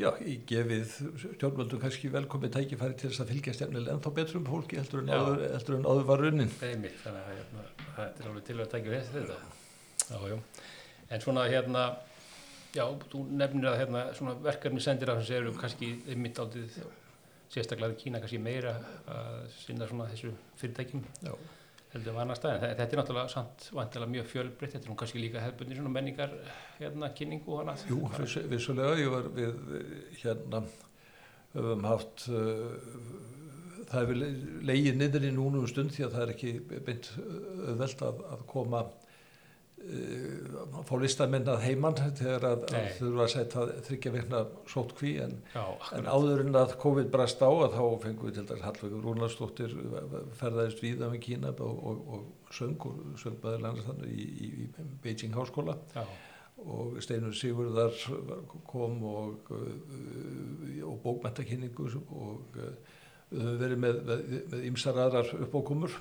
já, 0.00 0.08
í 0.24 0.38
gefið 0.48 0.92
stjórnvöldum 1.20 1.80
kannski 1.82 2.10
velkomið 2.12 2.54
tækifæri 2.56 2.96
til 2.96 3.10
þess 3.10 3.22
að 3.24 3.32
fylgja 3.34 3.54
stefnilega 3.56 3.96
ennþá 3.96 4.12
betur 4.16 4.40
um 4.40 4.46
fólki 4.48 4.78
heldur 4.80 5.02
en 5.02 5.12
áður, 5.12 5.42
heldur 5.52 5.76
en 5.76 5.88
áður 5.90 6.06
var 6.10 6.24
runnin. 6.24 6.52
Það 6.56 6.72
er 6.72 6.82
mitt, 6.84 6.98
þannig 7.02 7.26
að 7.26 7.40
hérna, 7.40 7.64
þetta 7.98 8.24
er 8.24 8.30
alveg 8.30 8.46
til 8.48 8.58
að 8.58 8.70
taka 8.74 8.94
við 8.94 9.10
þetta. 9.16 9.38
Já, 10.06 10.18
já. 10.30 10.36
En 11.06 11.24
svona 11.26 11.44
hérna, 11.52 11.82
já, 12.76 12.84
þú 13.12 13.24
nefnir 13.42 13.70
að 13.72 13.80
hérna 13.82 14.06
svona 14.16 14.36
verkefni 14.46 14.84
sendir 14.86 15.12
af 15.12 15.20
þessu 15.20 15.36
eru 15.40 15.52
kannski 15.60 15.92
einmitt 16.06 16.40
áldið 16.40 16.80
sérstaklega 17.52 18.00
Kína 18.00 18.22
kannski 18.22 18.40
meira 18.42 18.78
að 19.12 19.44
sinna 19.60 19.88
svona 19.90 20.08
þessu 20.14 20.32
fyrirtækjum. 20.62 21.04
Já, 21.28 21.34
heldur 21.96 22.14
en 22.14 22.20
annar 22.24 22.38
stað. 22.38 22.54
En 22.56 22.62
þe- 22.62 22.74
þetta 22.78 22.96
er 22.96 23.00
náttúrulega 23.02 23.32
samt 23.32 23.68
vantilega 23.76 24.12
mjög 24.14 24.26
fjölbreytt, 24.32 24.72
þetta 24.76 24.84
er 24.86 24.92
nú 24.92 24.98
kannski 25.00 25.22
líka 25.22 25.42
hefðbundir 25.44 25.80
svona 25.80 25.94
menningar 25.96 26.34
hérna 26.78 27.10
kynningu 27.16 27.54
og 27.56 27.62
annað. 27.64 27.86
jú, 27.90 28.00
viss, 28.20 28.36
vissulega 28.52 28.98
ég 29.00 29.10
var 29.14 29.30
við 29.36 29.54
hérna 30.22 30.62
höfum 31.56 31.84
haft 31.88 32.28
uh, 32.28 32.76
það 33.86 34.00
hefur 34.02 34.18
le- 34.20 34.30
legið 34.68 34.96
niður 35.00 35.24
í 35.28 35.32
núna 35.36 35.60
um 35.62 35.66
stund 35.70 35.90
því 35.94 36.04
að 36.06 36.14
það 36.16 36.24
er 36.26 36.32
ekki 36.34 36.52
beint 36.86 37.10
auðvelt 37.16 38.02
að, 38.10 38.22
að 38.36 38.46
koma 38.50 38.80
uh, 38.84 39.05
fá 40.86 40.92
listamenn 41.00 41.48
að 41.50 41.64
heiman 41.64 41.96
þegar 42.18 42.46
að, 42.48 42.64
þurfa 42.98 43.24
að 43.24 43.32
setja 43.32 43.64
þryggja 43.86 44.12
vikna 44.14 44.42
sótkví 44.70 45.12
en, 45.24 45.34
en 45.54 45.60
akkurat. 45.62 46.08
áður 46.10 46.42
en 46.44 46.60
að 46.62 46.76
COVID 46.82 47.10
brast 47.14 47.42
á 47.42 47.50
að 47.50 47.76
þá 47.76 47.82
fengum 48.04 48.28
við 48.28 48.38
til 48.38 48.46
dæs 48.50 48.64
Hallveigur 48.66 49.04
Rúnarsdóttir 49.06 49.76
ferðaðist 50.40 50.82
víða 50.84 51.10
með 51.12 51.22
Kína 51.26 51.52
og, 51.54 51.82
og, 51.90 52.00
og 52.16 52.54
söng 52.56 52.88
og 52.88 53.18
söng 53.22 53.38
bæðilega 53.42 53.86
þannig 53.90 54.14
í, 54.14 54.26
í, 54.26 54.50
í 54.66 54.88
Beijing 55.04 55.36
háskóla. 55.36 55.78
Já, 55.94 56.04
og 56.66 56.96
Steinur 57.04 57.34
Sigurðar 57.36 57.96
kom 58.66 59.02
og, 59.04 59.50
uh, 59.52 60.86
og 60.88 61.00
bókmæntakynningu 61.04 61.90
og 62.16 62.56
uh, 62.56 62.70
við 63.30 63.42
höfum 63.42 63.58
verið 63.60 63.82
með, 63.82 64.14
ymsar 64.70 65.00
aðrar 65.02 65.32
uppákomur 65.46 65.94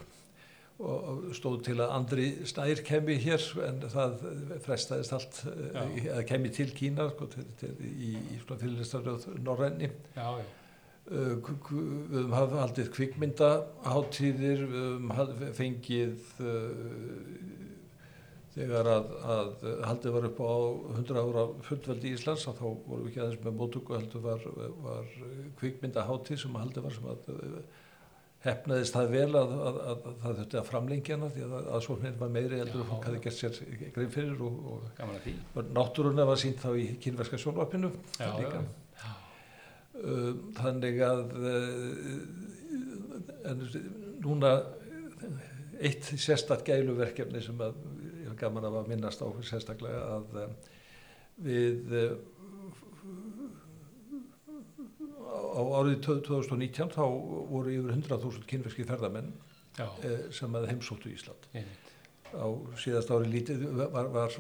og 0.80 1.30
stóð 1.38 1.62
til 1.70 1.78
að 1.80 1.94
Andri 1.96 2.26
Snær 2.50 2.82
kemi 2.84 3.16
hér 3.24 3.46
en 3.64 3.78
það 3.94 4.18
frestaðist 4.66 5.14
allt 5.16 5.38
Já. 5.46 5.82
uh, 5.86 6.10
að 6.18 6.26
kemi 6.34 6.50
til 6.52 6.68
Kína 6.76 7.06
sko, 7.14 7.30
til, 7.32 7.46
til, 7.62 7.72
í, 7.80 8.12
í 8.36 8.40
svona 8.42 8.60
fyrirlistaröð 8.64 9.30
Norræni 9.48 9.92
já, 10.18 10.30
já, 10.42 10.46
Uh, 11.06 11.36
við 11.38 12.32
höfum 12.34 12.56
haldið 12.58 12.88
kvikmyndaháttíðir, 12.96 14.64
við 14.72 14.80
höfum 14.88 15.12
haf- 15.14 15.44
fengið 15.54 16.24
uh, 16.42 17.60
þegar 18.56 18.90
að, 18.90 19.12
að 19.36 19.66
haldið 19.86 20.16
var 20.16 20.26
upp 20.32 20.40
á 20.42 20.54
100 20.96 21.20
ára 21.22 21.44
fullveldi 21.68 22.14
Íslands 22.16 22.48
að 22.50 22.58
þá 22.58 22.66
vorum 22.88 23.04
við 23.06 23.12
ekki 23.12 23.22
aðeins 23.22 23.44
með 23.46 23.58
móttöku 23.60 23.98
heldur 24.00 24.24
var, 24.26 24.46
var 24.88 25.14
kvikmyndaháttíð 25.62 26.42
sem 26.46 26.58
haldið 26.58 26.88
var 26.88 26.98
sem 26.98 27.10
að 27.14 27.30
hefnaðist 28.46 28.96
það 28.96 29.12
vel 29.16 29.30
að, 29.40 29.54
að, 29.58 29.78
að, 29.82 30.00
að 30.10 30.16
það 30.22 30.40
þurfti 30.40 30.60
að 30.60 30.70
framlengja 30.70 31.18
hana 31.18 31.30
því 31.34 31.46
að, 31.48 31.54
að 31.66 31.84
svo 31.88 32.00
var 32.22 32.34
meiri 32.36 32.62
heldur 32.62 32.84
og 32.84 32.90
fólk 32.92 33.08
hafi 33.10 33.22
gert 33.26 33.40
sér 33.40 33.60
grein 33.96 34.14
fyrir 34.14 34.42
og, 34.46 34.66
og 35.56 35.70
náttúruna 35.76 36.28
var 36.30 36.42
sínt 36.42 36.62
þá 36.62 36.72
í 36.78 36.88
kynverska 37.02 37.40
já, 38.20 38.30
Um, 39.96 40.50
þannig 40.58 40.98
að 41.08 41.22
uh, 41.40 42.18
en 43.48 43.62
núna 44.20 44.50
eitt 45.80 46.10
sérstakt 46.20 46.68
gæluverkefni 46.68 47.40
sem 47.44 47.62
að 47.64 47.78
ég 48.20 48.28
var 48.28 48.36
gaman 48.42 48.68
að 48.68 48.76
minnast 48.90 49.24
á 49.24 49.28
sérstaklega 49.48 50.02
að 50.18 50.36
uh, 50.42 50.50
við 51.48 51.96
uh, 51.96 52.18
á 55.56 55.62
árið 55.80 56.00
2019 56.06 56.92
þá 56.96 57.04
voru 57.52 57.74
yfir 57.74 57.94
100.000 57.96 58.48
kynverski 58.50 58.86
ferðamenn 58.88 59.32
uh, 59.80 60.26
sem 60.36 60.56
að 60.60 60.70
heimsóttu 60.72 61.12
Ísland 61.14 61.48
einmitt. 61.54 61.94
á 62.36 62.48
síðast 62.82 63.12
ári 63.16 63.32
lítið 63.32 63.64
var, 63.80 64.10
var 64.14 64.36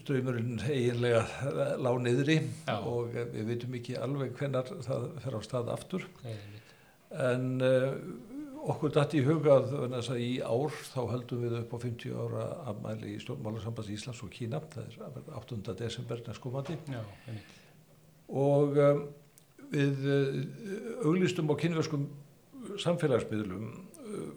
ströymurinn 0.00 0.58
eiginlega 0.66 1.76
lág 1.78 1.98
niðri 2.02 2.40
Já. 2.66 2.78
og 2.80 3.14
eh, 3.14 3.26
við 3.30 3.52
veitum 3.52 3.76
ekki 3.78 3.98
alveg 4.02 4.32
hvenar 4.38 4.70
það 4.82 5.04
fer 5.22 5.36
á 5.38 5.40
stað 5.46 5.70
aftur 5.74 6.06
einmitt. 6.24 6.72
en 7.26 7.46
uh, 7.62 7.92
okkur 8.66 8.90
datt 8.96 9.14
í 9.14 9.22
huga 9.26 9.60
að 9.60 9.68
vegna 9.76 10.00
þess 10.00 10.14
að 10.16 10.24
í 10.24 10.30
ár 10.42 10.74
þá 10.90 10.98
höldum 11.12 11.44
við 11.44 11.54
upp 11.60 11.76
á 11.76 11.78
50 11.84 12.16
ára 12.24 12.46
afmæli 12.72 13.12
í 13.14 13.20
stjórnmálarsamband 13.22 13.92
Íslands 13.94 14.24
og 14.26 14.32
Kína 14.34 14.60
það 14.74 15.20
er 15.20 15.30
8. 15.38 15.60
desember 15.78 16.24
næstkomandi 16.26 16.78
Já, 16.90 17.02
einmitt. 17.28 17.55
Og 18.28 18.78
um, 18.82 19.02
við 19.72 20.06
uh, 20.10 20.40
auglistum 21.06 21.50
á 21.50 21.54
kynverskum 21.60 22.08
samfélagsmiðlum 22.82 23.68
uh, 23.70 24.32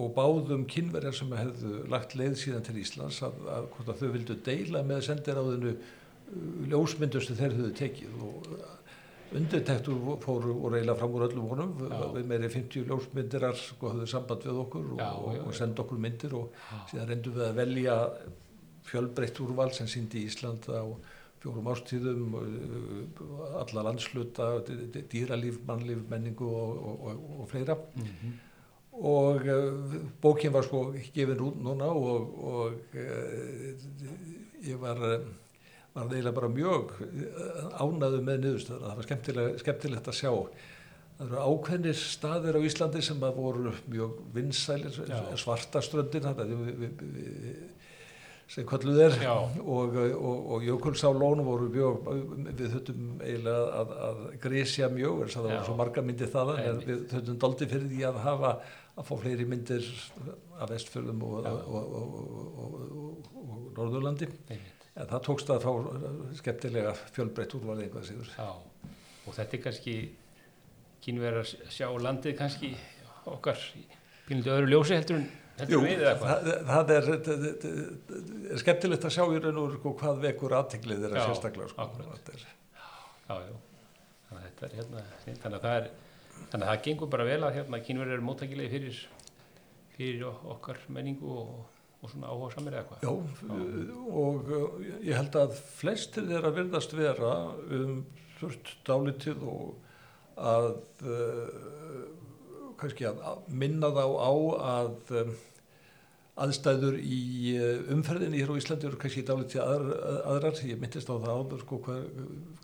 og 0.00 0.12
báðum 0.16 0.66
kynverjar 0.70 1.16
sem 1.16 1.32
hefðu 1.34 1.84
lagt 1.90 2.14
leið 2.18 2.36
síðan 2.40 2.66
til 2.66 2.78
Íslands 2.80 3.22
að, 3.26 3.40
að, 3.50 3.70
hvort 3.74 3.92
að 3.92 4.02
þau 4.02 4.12
vildu 4.16 4.36
deila 4.46 4.84
með 4.86 5.06
sendiráðinu 5.08 5.72
uh, 5.76 5.96
ljósmyndum 6.70 7.24
sem 7.24 7.40
þeir 7.40 7.56
höfðu 7.56 7.72
tekið. 7.80 8.20
Og 8.26 8.52
undirtektur 9.30 10.18
fóru 10.24 10.56
og 10.58 10.72
reyla 10.74 10.96
fram 10.98 11.14
úr 11.14 11.28
öllum 11.28 11.50
honum. 11.52 11.74
Við 12.16 12.26
meiri 12.26 12.50
50 12.50 12.88
ljósmyndirar 12.88 13.58
sko 13.58 13.92
höfðu 13.92 14.08
samband 14.10 14.46
við 14.46 14.60
okkur 14.64 14.92
og, 14.96 15.02
og, 15.06 15.40
og 15.46 15.56
senda 15.56 15.84
okkur 15.84 16.00
myndir 16.02 16.34
og 16.38 16.56
síðan 16.90 17.12
reyndum 17.12 17.36
við 17.36 17.46
að 17.46 17.60
velja 17.60 17.96
fjölbreytt 18.90 19.40
úrval 19.44 19.70
sem 19.76 19.88
síndi 19.90 20.24
Ísland 20.26 20.66
á 20.66 20.82
fjórum 21.40 21.70
ástíðum 21.72 22.36
uh, 22.36 23.58
alla 23.62 23.84
landsluta 23.88 24.52
dýralíf, 25.10 25.60
mannlíf, 25.68 26.04
menningu 26.10 26.46
og, 26.46 26.80
og, 26.84 27.04
og, 27.10 27.26
og 27.40 27.50
fleira. 27.50 27.76
Mhm. 27.96 28.38
og 29.00 29.46
uh, 29.48 29.94
bókin 30.20 30.52
var 30.52 30.66
sko 30.66 30.90
gefin 31.14 31.40
út 31.40 31.60
núna 31.62 31.86
og, 31.88 32.34
og 32.44 32.72
uh, 32.94 33.70
ég 34.66 34.76
var 34.76 34.98
var 35.94 36.04
eiginlega 36.06 36.36
bara 36.36 36.50
mjög 36.54 36.92
ánaðu 37.82 38.20
með 38.22 38.44
niðurstöðuna, 38.44 38.90
það 38.90 38.98
var 39.00 39.06
skemmtilegt, 39.08 39.62
skemmtilegt 39.64 40.10
að 40.10 40.18
sjá. 40.20 40.32
Það 41.18 41.26
eru 41.26 41.40
ákveðnir 41.50 41.98
staðir 41.98 42.56
á 42.56 42.60
Íslandi 42.64 43.02
sem 43.04 43.24
að 43.26 43.40
voru 43.40 43.72
mjög 43.90 44.20
vinsælir, 44.36 45.00
svartaströndin 45.40 46.28
þetta 46.28 46.46
við, 46.48 46.70
við, 46.84 47.02
sem 48.50 48.66
kalluð 48.66 49.00
er. 49.04 49.16
Og, 49.62 49.96
og, 49.96 50.50
og 50.56 50.66
Jökulsálón 50.66 51.42
voru 51.46 51.68
mjög, 51.70 52.10
við 52.48 52.66
þurftum 52.74 53.06
eiginlega 53.22 53.80
að, 53.80 53.94
að 54.08 54.20
grísja 54.42 54.90
mjög, 54.92 55.24
þess 55.24 55.38
að 55.38 55.46
það 55.46 55.54
voru 55.54 55.68
svo 55.68 55.78
marga 55.78 56.04
myndir 56.06 56.32
þaðan, 56.34 56.62
en 56.64 56.82
við 56.86 57.04
þurftum 57.12 57.40
doldi 57.44 57.70
fyrir 57.70 57.88
því 57.92 58.04
að 58.10 58.20
hafa 58.26 58.52
að 59.00 59.06
fá 59.06 59.14
fleiri 59.22 59.46
myndir 59.48 59.86
af 60.60 60.72
vestfjörðum 60.72 61.22
og, 61.28 61.46
og, 61.46 61.60
og, 61.78 61.94
og, 62.00 62.64
og, 62.64 63.34
og 63.44 63.68
Norðurlandi. 63.78 64.28
En 64.50 65.06
það 65.06 65.22
tókst 65.28 65.52
að 65.54 65.64
fá 65.64 65.70
skemmtilega 66.40 66.96
fjölbreytt 67.14 67.54
úrval 67.56 67.78
einhvað 67.78 68.08
síður. 68.10 68.32
Já, 68.34 68.50
og 69.24 69.36
þetta 69.36 69.56
er 69.56 69.62
kannski 69.68 69.94
kynverðar 71.04 71.52
sjá 71.72 71.86
landið 72.02 72.36
kannski 72.40 72.74
okkar 73.30 73.62
pínlítið 74.26 74.56
öðru 74.56 74.74
ljósi 74.74 74.98
heldur 74.98 75.20
en 75.20 75.30
hvað. 76.20 76.46
það, 76.50 76.60
það 76.70 76.92
er, 76.96 77.08
er 78.54 78.62
skemmtilegt 78.62 79.04
að 79.08 79.14
sjá 79.16 79.24
í 79.34 79.40
raun 79.44 79.58
og 79.64 79.74
sko, 79.76 79.92
hvað 80.00 80.20
vekur 80.24 80.54
aðteglið 80.60 81.02
þeirra 81.04 81.24
sérstaklega. 81.30 81.68
Sko. 81.72 81.88
Þetta 82.10 82.36
er- 82.36 82.46
Já, 83.30 83.34
já, 83.46 83.56
þetta 84.30 84.66
er 84.66 84.72
hérna, 84.80 85.02
þannig 85.26 85.58
að 85.58 85.66
það 85.66 85.76
er, 85.80 85.90
þannig 86.50 86.64
að 86.64 86.70
það 86.72 86.80
gengur 86.86 87.10
bara 87.12 87.26
vel 87.28 87.42
að 87.46 87.54
hérna 87.60 87.80
kynverðar 87.86 88.16
eru 88.16 88.26
móttækilegi 88.26 88.70
fyrir, 88.74 89.02
fyrir 89.96 90.24
okkar 90.54 90.80
menningu 90.90 91.34
og, 91.44 91.52
og 92.00 92.10
svona 92.14 92.32
áhuga 92.32 92.54
samir 92.56 92.78
eða 92.80 92.88
hvað. 92.88 93.04
Já, 93.04 93.12
og 94.24 94.50
uh, 94.50 94.80
ég 95.06 95.14
held 95.20 95.38
að 95.44 95.54
flestir 95.78 96.26
þeirra 96.30 96.50
virðast 96.56 96.96
vera 96.98 97.34
um 97.78 98.00
þurft 98.40 98.72
dálítið 98.88 99.46
og 99.46 99.86
að 100.40 100.70
uh, 101.04 101.79
kannski 102.80 103.08
að 103.10 103.46
minna 103.48 103.92
þá 103.94 104.04
á 104.04 104.32
að 104.72 105.14
um, 105.22 105.32
aðstæður 106.40 106.96
í 107.02 107.20
eh, 107.58 107.80
umferðinni 107.92 108.40
hér 108.40 108.52
á 108.54 108.56
Íslandi 108.56 108.88
eru 108.88 108.98
kannski 109.00 109.22
dálítið 109.26 109.60
aðrar, 109.64 110.20
aðrar. 110.30 110.60
Ég 110.68 110.80
myndist 110.80 111.10
á 111.10 111.14
það 111.14 111.32
áður 111.36 111.64
sko 111.64 111.78
hvað, 111.84 112.04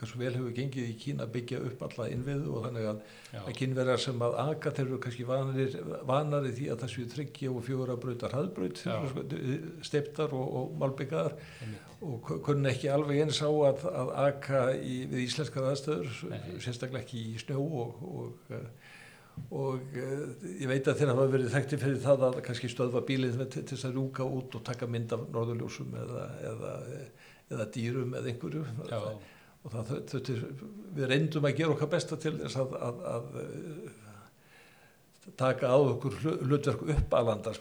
hversu 0.00 0.20
vel 0.20 0.32
hefur 0.32 0.54
gengið 0.56 0.90
í 0.92 0.96
Kína 1.02 1.26
að 1.26 1.34
byggja 1.34 1.62
upp 1.68 1.84
alla 1.88 2.08
innviðu 2.12 2.54
og 2.54 2.66
þannig 2.66 2.88
að, 2.92 3.02
að 3.42 3.50
kynverjar 3.60 4.02
sem 4.06 4.24
að 4.26 4.38
aga 4.46 4.72
þeir 4.78 4.86
eru 4.86 5.00
kannski 5.04 5.28
vanari, 5.28 5.66
vanari 6.12 6.54
því 6.56 6.70
að 6.72 6.84
það 6.84 6.94
séu 6.94 7.10
tryggja 7.12 7.52
og 7.52 7.66
fjóra 7.66 7.98
brautar 8.00 8.36
hraðbraut, 8.36 8.82
steptar 9.90 10.36
og, 10.36 10.56
og 10.60 10.74
malbyggar 10.80 11.36
og 12.06 12.34
kunna 12.44 12.72
ekki 12.72 12.90
alveg 12.92 13.24
eins 13.24 13.40
á 13.44 13.50
að, 13.50 13.86
að 13.88 14.16
aga 14.24 14.64
í, 14.76 14.98
við 15.10 15.26
íslenskar 15.26 15.70
aðstöður, 15.72 16.18
Nei. 16.32 16.42
sérstaklega 16.64 17.04
ekki 17.04 17.22
í 17.32 17.38
snjó 17.40 17.60
og, 17.84 18.02
og 18.06 18.52
og 19.50 19.98
uh, 20.00 20.48
ég 20.56 20.66
veit 20.70 20.88
að 20.88 21.00
þeir 21.00 21.12
hafa 21.12 21.28
verið 21.32 21.52
þekkti 21.54 21.78
fyrir 21.82 22.02
það 22.02 22.26
að 22.28 22.40
kannski 22.48 22.70
stöðva 22.72 23.04
bílið 23.06 23.38
til 23.52 23.64
þess 23.68 23.88
að 23.88 23.98
rúka 24.00 24.26
út 24.26 24.58
og 24.58 24.64
taka 24.66 24.88
mynd 24.90 25.14
af 25.16 25.26
norðurljósum 25.34 25.94
eða, 26.02 26.26
eða, 26.50 26.72
eða 27.52 27.68
dýrum 27.76 28.16
eða 28.18 28.32
einhverju. 28.32 28.64
Já. 28.90 28.98
og 29.66 29.76
það, 29.76 29.94
þetta, 30.12 30.40
við 30.96 31.12
reyndum 31.12 31.46
að 31.48 31.60
gera 31.60 31.76
okkar 31.76 31.94
besta 31.94 32.18
til 32.22 32.36
þess 32.40 32.58
að, 32.62 32.76
að, 32.88 33.06
að 33.12 33.38
uh, 33.44 34.02
taka 35.36 35.70
á 35.74 35.76
okkur 35.76 36.18
hlutverk 36.46 36.82
upp 36.94 37.14
að 37.18 37.30
landa 37.30 37.54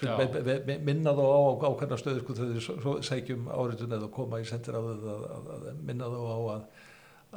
minna 0.85 1.13
þá 1.17 1.23
á 1.25 1.41
ákveðna 1.65 1.97
stöðu 1.97 2.21
sko, 2.21 2.35
þegar 2.37 2.67
þeir 2.83 3.05
sækjum 3.07 3.47
áriðun 3.49 3.95
eða 3.97 4.09
koma 4.13 4.41
í 4.41 4.45
sendir 4.45 4.77
á 4.77 4.81
það 4.85 5.23
að 5.55 5.71
minna 5.81 6.09
þá 6.11 6.19
á 6.21 6.39
að 6.55 6.67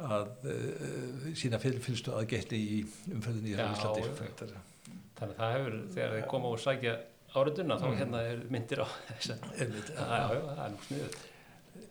að 0.07 0.49
uh, 0.53 1.29
sína 1.37 1.59
fylgstu 1.61 2.15
aðgætti 2.15 2.59
í 2.59 2.81
umföðinni 3.13 3.53
í 3.53 3.59
Íslandi. 3.59 4.51
Þannig 5.19 5.33
að 5.33 5.39
það 5.39 5.55
hefur 5.57 5.79
þegar 5.95 6.13
þið 6.15 6.27
koma 6.31 6.53
og 6.53 6.61
sækja 6.63 6.97
áriðuna 7.35 7.75
mm. 7.75 7.81
þá 7.81 7.99
hérna 7.99 8.21
er 8.25 8.45
myndir 8.53 8.81
á 8.81 8.87
þess 9.09 9.33
að 9.35 9.43
það 9.99 10.63
er 10.63 10.71
nú 10.73 10.79
sniður 10.87 11.17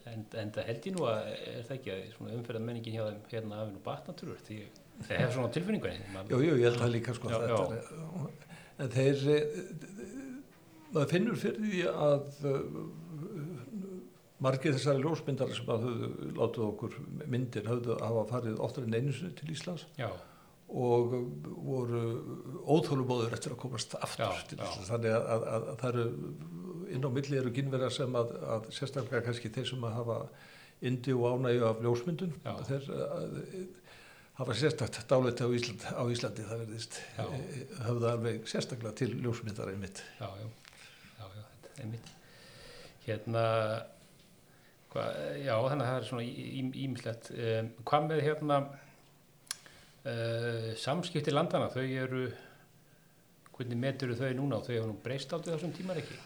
en, 0.08 0.24
en 0.42 0.52
það 0.54 0.68
held 0.70 0.88
ég 0.88 0.96
nú 0.96 1.06
að 1.08 1.30
er 1.34 1.66
það 1.68 1.74
ekki 1.76 1.94
að 1.94 2.36
umföðan 2.38 2.66
menningin 2.66 2.96
hjá 2.96 3.04
þeim 3.04 3.20
hérna 3.32 3.60
af 3.62 3.72
nú 3.72 3.82
batnaturur 3.84 4.40
því 4.46 4.58
það 5.06 5.14
hefur 5.14 5.34
svona 5.36 5.52
tilfinningunni 5.54 6.24
Jú, 6.32 6.40
jú, 6.42 6.56
ég 6.58 6.66
held 6.68 6.80
það 6.82 6.94
líka 6.96 7.14
sko 7.16 7.32
já, 7.32 7.38
já. 7.52 7.58
en 8.82 8.92
þeir 8.96 9.24
eh, 9.34 9.44
maður 10.94 11.12
finnur 11.14 11.40
fyrir 11.44 11.68
því 11.68 11.84
að 11.92 12.32
margir 14.45 14.75
þessari 14.76 15.02
ljósmyndar 15.02 15.52
sem 15.57 15.71
að 15.73 15.87
höfðu 15.88 16.33
látið 16.38 16.64
okkur 16.68 16.99
myndir 17.26 17.68
höfðu 17.68 17.95
að 17.97 18.04
hafa 18.07 18.26
farið 18.33 18.61
oftar 18.66 18.87
en 18.87 18.99
einu 18.99 19.14
sinni 19.14 19.35
til 19.38 19.49
Íslands 19.54 19.87
já. 19.99 20.11
og 20.68 21.16
voru 21.47 22.02
óþólumóður 22.62 23.35
eftir 23.38 23.57
að 23.57 23.62
komast 23.64 23.97
aftur 23.99 24.28
já, 24.28 24.45
til 24.50 24.61
Íslands. 24.61 24.92
Þannig 24.92 25.16
að, 25.16 25.26
að, 25.35 25.49
að, 25.57 25.66
að 25.73 25.83
það 25.83 25.90
eru 25.90 26.07
inn 26.95 27.09
á 27.09 27.11
milli 27.16 27.40
eru 27.40 27.57
kynverðar 27.59 27.97
sem 27.99 28.21
að 28.21 28.71
sérstaklega 28.78 29.26
kannski 29.26 29.52
þeir 29.59 29.68
sem 29.73 29.90
að 29.90 29.99
hafa 29.99 30.21
indi 30.88 31.16
og 31.16 31.26
ánægju 31.35 31.66
af 31.66 31.83
ljósmyndun 31.83 32.38
þeir 32.68 32.88
hafa 34.38 34.54
sérstaklega 34.54 35.09
dálit 35.11 35.42
á, 35.42 35.47
Ísland, 35.50 35.85
á 35.90 36.02
Íslandi 36.07 36.47
það 36.47 36.62
verðist 36.62 37.02
höfðu 37.88 38.11
alveg 38.12 38.47
sérstaklega 38.47 38.95
til 39.02 39.11
ljósmyndar 39.18 39.73
einmitt. 39.73 40.04
Já, 40.21 40.30
já, 40.38 40.47
já, 41.18 41.26
já 41.35 41.83
einmitt. 41.83 42.12
Hérna 43.09 43.47
Hva, 44.92 45.04
já, 45.37 45.52
þannig 45.52 45.85
að 45.85 45.90
það 45.90 45.99
er 45.99 46.07
svona 46.09 46.26
ímislegt. 46.85 47.30
Um, 47.35 47.71
hvað 47.90 48.07
með 48.09 48.23
hérna 48.25 48.59
uh, 50.09 50.71
samskipti 50.80 51.35
landana? 51.35 51.68
Þau 51.75 51.85
eru, 51.85 52.25
hvernig 53.59 53.83
metur 53.83 54.16
þau 54.16 54.33
núna? 54.38 54.62
Þau 54.64 54.75
hefur 54.75 54.90
nú 54.92 54.99
breyst 55.04 55.35
áttið 55.37 55.54
þessum 55.57 55.76
tímar 55.76 56.00
ekki? 56.00 56.18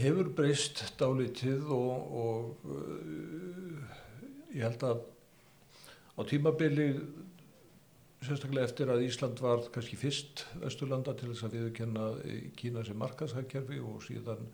Hefur 0.00 0.32
breyst 0.36 0.82
dálítið 1.00 1.70
og, 1.76 2.12
og 2.24 2.68
uh, 2.74 3.98
ég 4.56 4.66
held 4.66 4.86
að 4.90 5.04
á 6.18 6.20
tímabili 6.26 6.90
sérstaklega 8.20 8.66
eftir 8.68 8.90
að 8.92 9.06
Ísland 9.06 9.40
var 9.40 9.62
kannski 9.72 9.96
fyrst 9.96 10.44
Östurlanda 10.66 11.14
til 11.16 11.30
þess 11.30 11.46
að 11.46 11.54
viðkenna 11.56 12.10
Kína 12.58 12.82
sem 12.84 12.98
markashagkerfi 13.00 13.78
og 13.80 14.02
síðan 14.04 14.50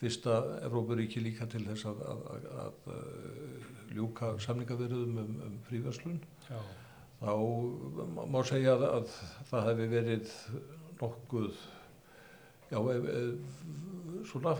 fyrsta 0.00 0.36
Evrópuríki 0.64 1.20
líka 1.22 1.46
til 1.50 1.62
þess 1.66 1.88
að, 1.90 2.02
að, 2.08 2.20
að, 2.34 2.46
að 2.64 2.92
uh, 2.94 3.72
ljúka 3.94 4.32
samningavirðum 4.40 5.18
um, 5.20 5.34
um 5.46 5.58
fríverslun. 5.68 6.20
Þá 7.20 7.34
má 8.32 8.40
segja 8.48 8.78
að 8.80 9.10
það 9.50 9.66
hefði 9.68 9.88
verið 9.92 10.30
nokkuð 11.00 11.58
já, 12.70 12.78
e, 12.80 12.96
e, 12.96 14.24
svona 14.28 14.54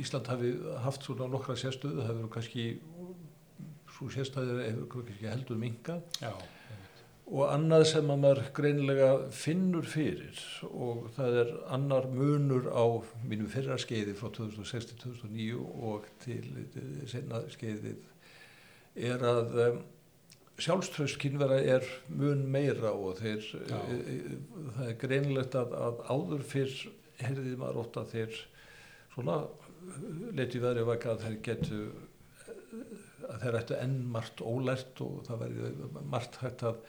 Ísland 0.00 0.26
hafi 0.26 0.50
haft 0.84 1.06
svona 1.06 1.28
nokkra 1.30 1.54
sérstöðu, 1.56 2.02
það 2.02 2.10
hefur 2.10 2.30
kannski 2.34 2.64
svo 3.94 4.10
sérstöðu 4.12 4.58
hefur 4.64 4.88
kannski 4.96 5.30
heldur 5.30 5.60
minga 5.60 6.00
já 6.18 6.32
og 7.24 7.48
annað 7.48 7.86
sem 7.88 8.10
að 8.12 8.20
maður 8.20 8.48
greinilega 8.56 9.10
finnur 9.32 9.86
fyrir 9.88 10.40
og 10.68 11.06
það 11.16 11.38
er 11.40 11.52
annar 11.72 12.08
munur 12.12 12.68
á 12.68 12.84
mínu 13.24 13.48
fyrra 13.52 13.78
skeiði 13.80 14.12
frá 14.18 14.28
2006-2009 14.36 15.62
og 15.88 16.08
til 16.24 16.44
senna 17.08 17.40
skeiðið 17.54 18.02
er 19.08 19.24
að 19.24 19.80
sjálfströst 20.60 21.18
kynvera 21.22 21.58
er 21.58 21.86
mun 22.12 22.44
meira 22.52 22.92
og 22.92 23.18
þeir, 23.18 23.46
e, 23.66 23.98
það 24.76 24.90
er 24.90 24.98
greinilegt 25.00 25.56
að, 25.58 25.74
að 25.74 26.02
áður 26.12 26.44
fyrr 26.46 26.74
herðið 27.22 27.56
maður 27.58 27.80
ótt 27.82 28.00
að 28.02 28.12
þeir 28.12 28.42
svona 29.14 29.38
leti 30.36 30.60
verið 30.62 30.88
vaka 30.88 31.14
að 31.14 31.24
þeir 31.24 31.40
getu 31.48 31.80
að 33.24 33.40
þeir 33.42 33.58
ættu 33.60 33.80
enn 33.80 33.98
margt 34.12 34.42
ólært 34.44 35.00
og 35.04 35.24
það 35.26 35.42
verið 35.44 35.98
margt 36.12 36.38
hægt 36.42 36.64
að 36.68 36.80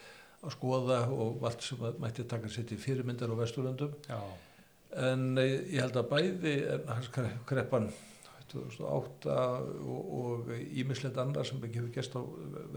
að 0.45 0.53
skoða 0.53 0.99
og 1.11 1.45
allt 1.47 1.65
sem 1.65 1.81
mætti 2.01 2.25
taka 2.29 2.49
sér 2.51 2.67
til 2.69 2.79
fyrirmyndar 2.81 3.33
á 3.33 3.35
Vesturlöndum 3.39 3.95
Já. 4.07 4.19
en 5.09 5.37
ég 5.41 5.79
held 5.81 5.97
að 5.97 6.09
bæði 6.11 6.55
kreppan 7.49 7.89
2008 8.51 9.35
og 9.89 10.51
ímislegt 10.53 11.17
annar 11.21 11.47
sem 11.47 11.61
ekki 11.65 11.81
hefur 11.81 11.93
gert 11.97 12.17
á 12.17 12.21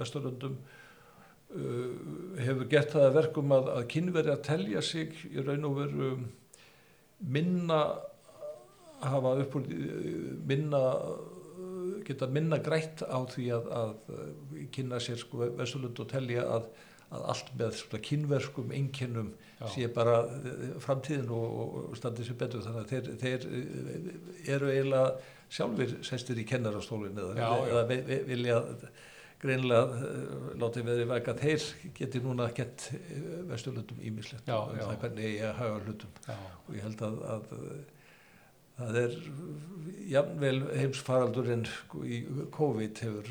Vesturlöndum 0.01 0.59
uh, 0.59 1.95
hefur 2.41 2.69
gert 2.73 2.93
það 2.97 3.09
að 3.09 3.17
verkum 3.21 3.57
að, 3.57 3.73
að 3.77 3.89
kynveri 3.95 4.35
að 4.35 4.45
telja 4.49 4.85
sig 4.85 5.17
í 5.29 5.45
raun 5.45 5.69
og 5.69 5.81
veru 5.83 6.13
minna 7.19 7.83
hafa 9.03 9.35
upp 9.43 9.59
úr 9.59 9.67
minna 10.49 10.83
geta 12.09 12.27
minna 12.33 12.59
grætt 12.65 13.03
á 13.05 13.19
því 13.29 13.49
að, 13.53 13.73
að 13.81 14.21
kynna 14.73 15.01
sér 15.03 15.21
sko 15.21 15.51
Vesturlund 15.59 15.99
og 16.01 16.09
telja 16.11 16.47
að 16.57 16.71
að 17.09 17.27
allt 17.33 17.53
með 17.59 17.83
kynverskum 18.05 18.73
einkennum 18.77 19.33
sé 19.73 19.89
bara 19.93 20.21
eh, 20.29 20.65
framtíðin 20.83 21.31
og, 21.35 21.59
og 21.59 21.99
standið 21.99 22.29
sér 22.29 22.39
betur. 22.43 22.65
Þannig 22.67 22.83
að 22.83 22.91
þeir, 22.93 23.13
þeir 23.23 23.47
eh, 23.59 24.09
eru 24.55 24.73
eiginlega 24.73 25.37
sjálfur 25.49 25.95
sestir 26.07 26.41
í 26.41 26.47
kennarastólinn 26.49 27.19
eða, 27.19 27.37
já, 27.39 27.49
eða 27.73 27.85
já. 27.89 28.19
vilja 28.29 28.59
greinlega 29.39 29.85
uh, 29.95 30.47
látið 30.59 30.89
veðið 30.89 31.11
vega 31.13 31.35
þeir 31.39 31.67
geti 31.95 32.21
núna 32.25 32.49
gett 32.57 32.89
vesturlöndum 33.47 34.01
ímislegt 34.03 34.51
og 34.51 34.73
það 34.75 34.91
er 34.91 34.99
hvernig 35.05 35.37
ég 35.37 35.61
hafa 35.61 35.77
hlutum. 35.85 36.17
Og 36.67 36.73
ég 36.75 36.83
held 36.83 37.05
að, 37.07 37.21
að 37.37 37.53
það 38.79 39.01
er 39.03 39.19
jafnvel 40.09 40.57
heimsfaraldurinn 40.79 41.67
sko, 41.69 42.03
í 42.07 42.23
COVID 42.55 43.03
hefur 43.05 43.31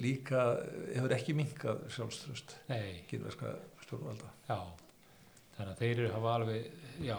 líka 0.00 0.46
hefur 0.94 1.14
ekki 1.16 1.36
minkað 1.36 1.84
sjálfströst 1.92 2.56
kynverska 3.10 3.52
stjórnvalda. 3.84 4.30
Já, 4.48 4.60
þannig 5.56 5.72
að 5.72 5.82
þeir 5.82 6.02
hafa 6.14 6.34
alveg 6.38 6.70
já, 7.04 7.16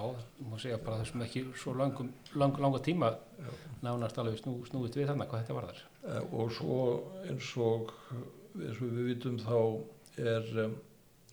má 0.48 0.58
segja 0.62 0.80
bara 0.82 1.04
þessum 1.04 1.24
ekki 1.28 1.44
svo 1.60 1.76
langum, 1.78 2.10
lang, 2.36 2.58
langa 2.62 2.82
tíma 2.84 3.12
já. 3.14 3.52
nánast 3.86 4.18
alveg 4.22 4.40
snú, 4.42 4.58
snúið 4.70 5.02
við 5.02 5.12
þannig 5.12 5.30
hvað 5.32 5.44
þetta 5.44 5.58
var 5.58 5.70
þar 5.70 5.84
eh, 6.10 6.36
og 6.40 6.54
svo 6.58 6.80
eins 7.28 7.52
og 7.62 7.94
eins 8.58 8.82
og 8.82 8.96
við 8.98 9.10
vitum 9.12 9.38
þá 9.44 9.58
er 10.18 10.48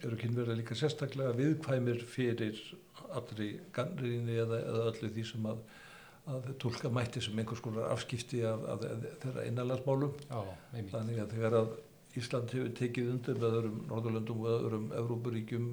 eru 0.04 0.18
kynverða 0.20 0.58
líka 0.58 0.76
sérstaklega 0.76 1.32
viðkvæmir 1.38 2.02
fyrir 2.08 2.58
allri 3.14 3.54
ganriðinni 3.72 4.36
eða, 4.42 4.60
eða 4.60 4.86
öllu 4.90 5.10
því 5.14 5.24
sem 5.30 5.48
að 5.48 5.62
að 6.30 6.52
tólka 6.62 6.90
mætti 6.92 7.20
sem 7.24 7.38
einhvers 7.38 7.60
konar 7.64 7.90
afskipti 7.92 8.40
af, 8.48 8.62
af, 8.74 8.84
af 8.88 9.18
þeirra 9.24 9.48
innanlandsmálum. 9.48 10.14
Þannig 10.92 11.20
að 11.20 11.34
þegar 11.36 11.58
að 11.60 11.74
Ísland 12.14 12.52
hefur 12.54 12.70
tekið 12.78 13.10
undir 13.10 13.40
með 13.42 13.56
öðrum 13.58 13.80
Norðurlöndum 13.90 14.44
og 14.44 14.52
öðrum 14.52 14.86
Evrópuríkjum 14.94 15.66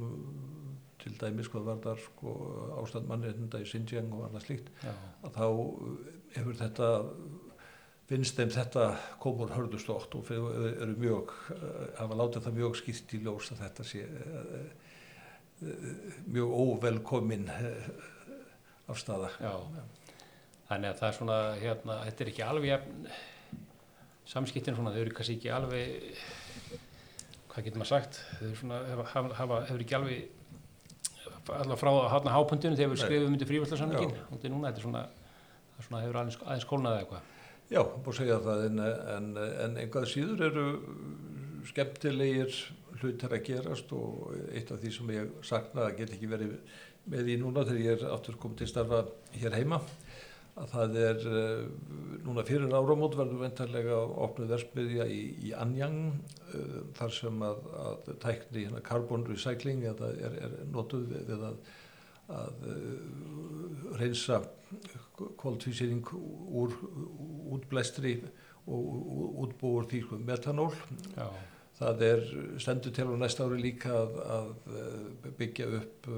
til 1.02 1.14
dæmis 1.22 1.50
hvað 1.50 1.68
var 1.68 1.80
þar 1.84 2.02
sko, 2.02 2.34
ástand 2.82 3.08
mannreitnda 3.10 3.62
í 3.62 3.70
Xinjiang 3.70 4.10
og 4.14 4.26
annað 4.28 4.48
slíkt 4.48 4.72
Já. 4.82 4.92
að 5.26 5.38
þá 5.38 5.46
hefur 6.36 6.60
þetta 6.60 6.90
finnst 8.12 8.38
þeim 8.38 8.52
þetta 8.54 8.86
komur 9.24 9.54
hörðustótt 9.56 10.18
og 10.18 10.30
eru 10.34 10.98
mjög 11.00 11.34
hafa 12.00 12.18
látið 12.20 12.46
það 12.48 12.60
mjög 12.60 12.78
skilt 12.82 13.16
í 13.16 13.22
ljós 13.24 13.54
að 13.54 13.64
þetta 13.66 13.88
sé 13.88 14.04
uh, 14.10 14.62
mjög 16.28 16.56
óvelkomin 16.66 17.50
afstafa 18.92 19.32
Já 19.40 19.54
þannig 20.72 20.92
að 20.92 21.00
það 21.02 21.10
er 21.10 21.18
svona 21.18 21.40
hérna, 21.60 21.98
þetta 22.08 22.24
er 22.24 22.32
ekki 22.32 22.46
alveg 22.48 22.72
jafn, 22.72 23.08
samskiptin 24.32 24.78
svona, 24.78 24.94
þau 24.96 25.02
eru 25.04 25.16
kannski 25.18 25.38
ekki 25.38 25.52
alveg 25.52 26.22
hvað 27.52 27.66
getur 27.68 27.82
maður 27.82 27.92
sagt? 27.92 28.22
Þau 28.38 28.46
eru 28.48 28.60
svona, 28.62 28.78
hafa, 28.92 29.24
hafa, 29.40 29.58
hefur 29.68 29.84
ekki 29.86 29.98
alveg 29.98 30.38
allavega 31.52 31.80
frá 31.80 31.92
hátna 32.14 32.36
hápundinu 32.36 32.78
þegar 32.78 32.94
við 32.94 33.02
skrifum 33.02 33.34
undir 33.34 33.50
fríværslarsamningin 33.50 34.14
og 34.14 34.36
þetta 34.36 34.48
er 34.48 34.54
núna, 34.54 34.70
þetta 34.70 34.82
er 34.82 34.86
svona, 34.86 35.02
það 35.72 35.82
er 35.82 35.88
svona 35.88 36.04
hefur 36.06 36.20
aðeins, 36.22 36.38
aðeins 36.46 36.68
kólnaði 36.70 37.02
eitthvað. 37.02 37.26
Já, 37.72 37.82
búið 37.82 38.12
að 38.12 38.20
segja 38.20 38.38
það 38.46 38.64
en, 38.68 38.84
en, 39.16 39.28
en 39.66 39.76
einhvað 39.82 40.08
síður 40.12 40.46
eru 40.48 40.66
skemmtilegir 41.68 42.56
hlutir 43.02 43.34
að 43.34 43.44
gerast 43.48 43.92
og 43.98 44.32
eitt 44.54 44.72
af 44.72 44.82
því 44.82 44.94
sem 44.96 45.12
ég 45.16 45.36
sakna 45.48 45.88
að 45.88 45.98
get 46.02 46.16
ekki 46.16 46.30
verið 46.32 46.56
með 47.12 47.34
í 47.34 47.38
núna 47.42 47.66
þegar 47.66 47.84
ég 47.84 47.98
er 47.98 48.14
aftur 48.14 48.38
komið 48.42 48.62
til 48.62 48.70
starfa 48.70 49.04
hér 49.34 49.58
heima 49.58 49.82
að 50.60 50.72
það 50.74 50.98
er 51.00 51.22
uh, 51.32 51.68
núna 52.26 52.44
fyrir 52.48 52.74
áramót 52.76 53.16
verður 53.20 53.44
ventarlega 53.46 54.00
opnuð 54.26 54.52
versmiðja 54.56 55.08
í, 55.08 55.22
í 55.48 55.54
Anjang 55.56 56.02
uh, 56.12 56.82
þar 56.98 57.16
sem 57.16 57.46
að, 57.48 57.62
að 57.86 58.10
tækni 58.24 58.66
hérna 58.66 58.84
carbon 58.86 59.24
recycling 59.30 59.86
er, 59.88 60.04
er 60.28 60.58
notuð 60.74 61.08
við, 61.14 61.24
við 61.32 61.46
að, 61.52 61.62
að 62.42 62.66
uh, 62.74 63.96
reynsa 64.02 64.42
koltvísýring 65.40 66.04
úr 66.12 66.76
útblæstri 67.56 68.18
og 68.72 69.40
útbúur 69.46 69.88
því 69.90 70.04
sko 70.06 70.20
metanól. 70.22 70.70
Já, 71.16 71.28
Það 71.82 72.04
er 72.06 72.20
stendur 72.62 72.94
til 72.94 73.08
á 73.10 73.18
næsta 73.18 73.48
ári 73.48 73.58
líka 73.58 73.90
að, 73.90 74.18
að 74.36 74.50
eh, 74.78 75.30
byggja 75.40 75.66
upp 75.80 76.10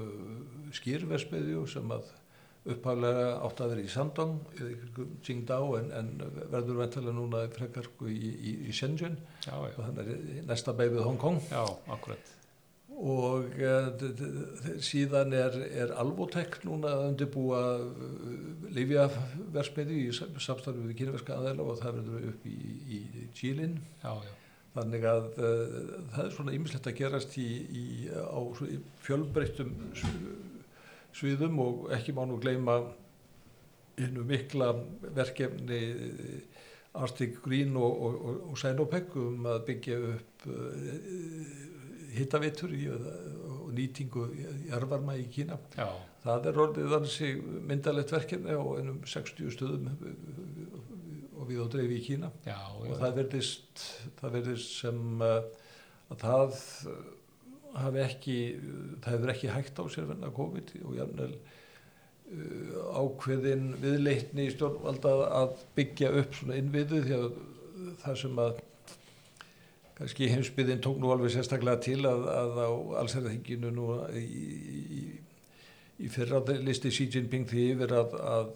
skýrversmiðju 0.76 1.62
sem 1.72 1.94
að 1.94 2.10
upphaflega 2.64 3.24
átt 3.44 3.58
að 3.60 3.72
vera 3.74 3.82
í 3.84 3.90
Sandong, 3.92 4.38
í 4.56 4.68
Qingdao 5.26 5.74
en, 5.80 5.90
en 5.98 6.12
verður 6.52 6.78
ventilega 6.80 7.12
núna 7.16 7.42
frekar 7.52 7.84
sko 7.90 8.08
í, 8.08 8.30
í, 8.32 8.54
í 8.70 8.76
Shenzhen. 8.76 9.18
Já, 9.44 9.52
og 9.58 9.66
já, 9.68 9.76
þannig 9.82 10.14
er 10.14 10.46
næsta 10.48 10.72
beigð 10.78 11.02
Hong 11.04 11.20
Kong. 11.20 11.42
Já, 11.52 11.60
akkurat. 11.92 12.30
Og 12.94 13.48
d- 14.22 14.78
síðan 14.86 15.32
er, 15.34 15.56
er 15.82 15.92
Alvotek 15.98 16.60
núna 16.62 16.92
að 16.94 17.08
undirbúa 17.08 17.62
uh, 17.82 18.70
Livjaversmiði 18.76 19.98
í 20.06 20.12
sam- 20.14 20.36
samstarfi 20.38 20.84
við 20.86 20.96
kynverska 21.00 21.34
aðeila 21.40 21.66
og 21.66 21.80
það 21.82 21.98
verður 21.98 22.28
upp 22.30 22.46
í, 22.46 22.54
í 22.94 23.00
já, 24.04 24.14
þannig 24.76 25.08
að 25.10 25.26
uh, 25.34 25.76
það 26.14 26.22
er 26.28 26.32
svona 26.38 26.54
ýmislegt 26.54 26.88
að 26.92 26.96
gerast 27.02 27.34
í, 27.42 27.48
í, 27.82 27.84
á 28.14 28.40
fjölbreyttum 29.04 29.74
sviðum 31.14 31.60
og 31.62 31.88
ekki 31.94 32.14
má 32.16 32.24
nú 32.26 32.40
gleyma 32.42 32.80
innu 34.02 34.24
mikla 34.26 34.72
verkefni 35.14 35.80
Arctic 36.94 37.40
Green 37.42 37.76
og, 37.76 38.02
og, 38.06 38.18
og, 38.24 38.42
og 38.50 38.58
Sinopec 38.58 39.14
um 39.18 39.46
að 39.50 39.64
byggja 39.68 39.98
upp 40.12 40.46
uh, 40.50 40.90
hittavitur 42.14 42.74
og 42.94 43.72
nýtingu 43.74 44.28
jarvarma 44.68 45.16
í 45.18 45.24
Kína. 45.30 45.58
já, 45.74 45.88
Það 46.22 46.46
er 46.50 46.60
orðið 46.62 46.94
ansi 47.00 47.30
myndalegt 47.42 48.14
verkefni 48.14 48.54
á 48.54 48.62
einum 48.78 49.00
60 49.02 49.50
stöðum 49.56 49.90
og 51.34 51.48
við 51.50 51.64
á 51.64 51.66
dreifi 51.74 51.98
í 51.98 52.04
Kína. 52.06 52.30
Já, 52.46 52.60
og 52.78 52.94
það 53.00 53.18
verðist, 53.18 53.84
það 54.20 54.38
verðist 54.38 54.78
sem 54.78 55.26
að 55.26 55.50
það 56.22 56.62
hafi 57.74 58.02
ekki, 58.04 58.38
það 59.04 59.16
hefur 59.16 59.32
ekki 59.34 59.52
hægt 59.54 59.80
á 59.80 59.84
sér 59.92 60.08
venna 60.10 60.30
COVID 60.34 60.74
og 60.84 60.98
jafnvel 60.98 61.32
uh, 61.34 63.00
ákveðin 63.00 63.72
viðleitni 63.82 64.48
í 64.48 64.54
stjórnvalda 64.54 65.16
að 65.40 65.58
byggja 65.78 66.12
upp 66.20 66.38
svona 66.38 66.60
innviðu 66.60 67.02
því 67.06 67.18
að 67.18 67.28
það 68.04 68.22
sem 68.22 68.40
að 68.44 68.62
kannski 69.94 70.30
heimsbyðin 70.32 70.82
tók 70.82 70.98
nú 70.98 71.12
alveg 71.14 71.34
sérstaklega 71.34 71.82
til 71.84 72.00
að, 72.08 72.24
að 72.34 72.56
á 72.66 72.70
allsherðinginu 73.02 73.70
nú 73.74 73.90
í, 74.18 74.24
í, 74.24 75.02
í 76.02 76.10
fyrra 76.10 76.42
listi 76.66 76.90
Xi 76.94 77.06
Jinping 77.14 77.46
því 77.50 77.66
yfir 77.76 77.94
að, 78.00 78.16
að 78.18 78.54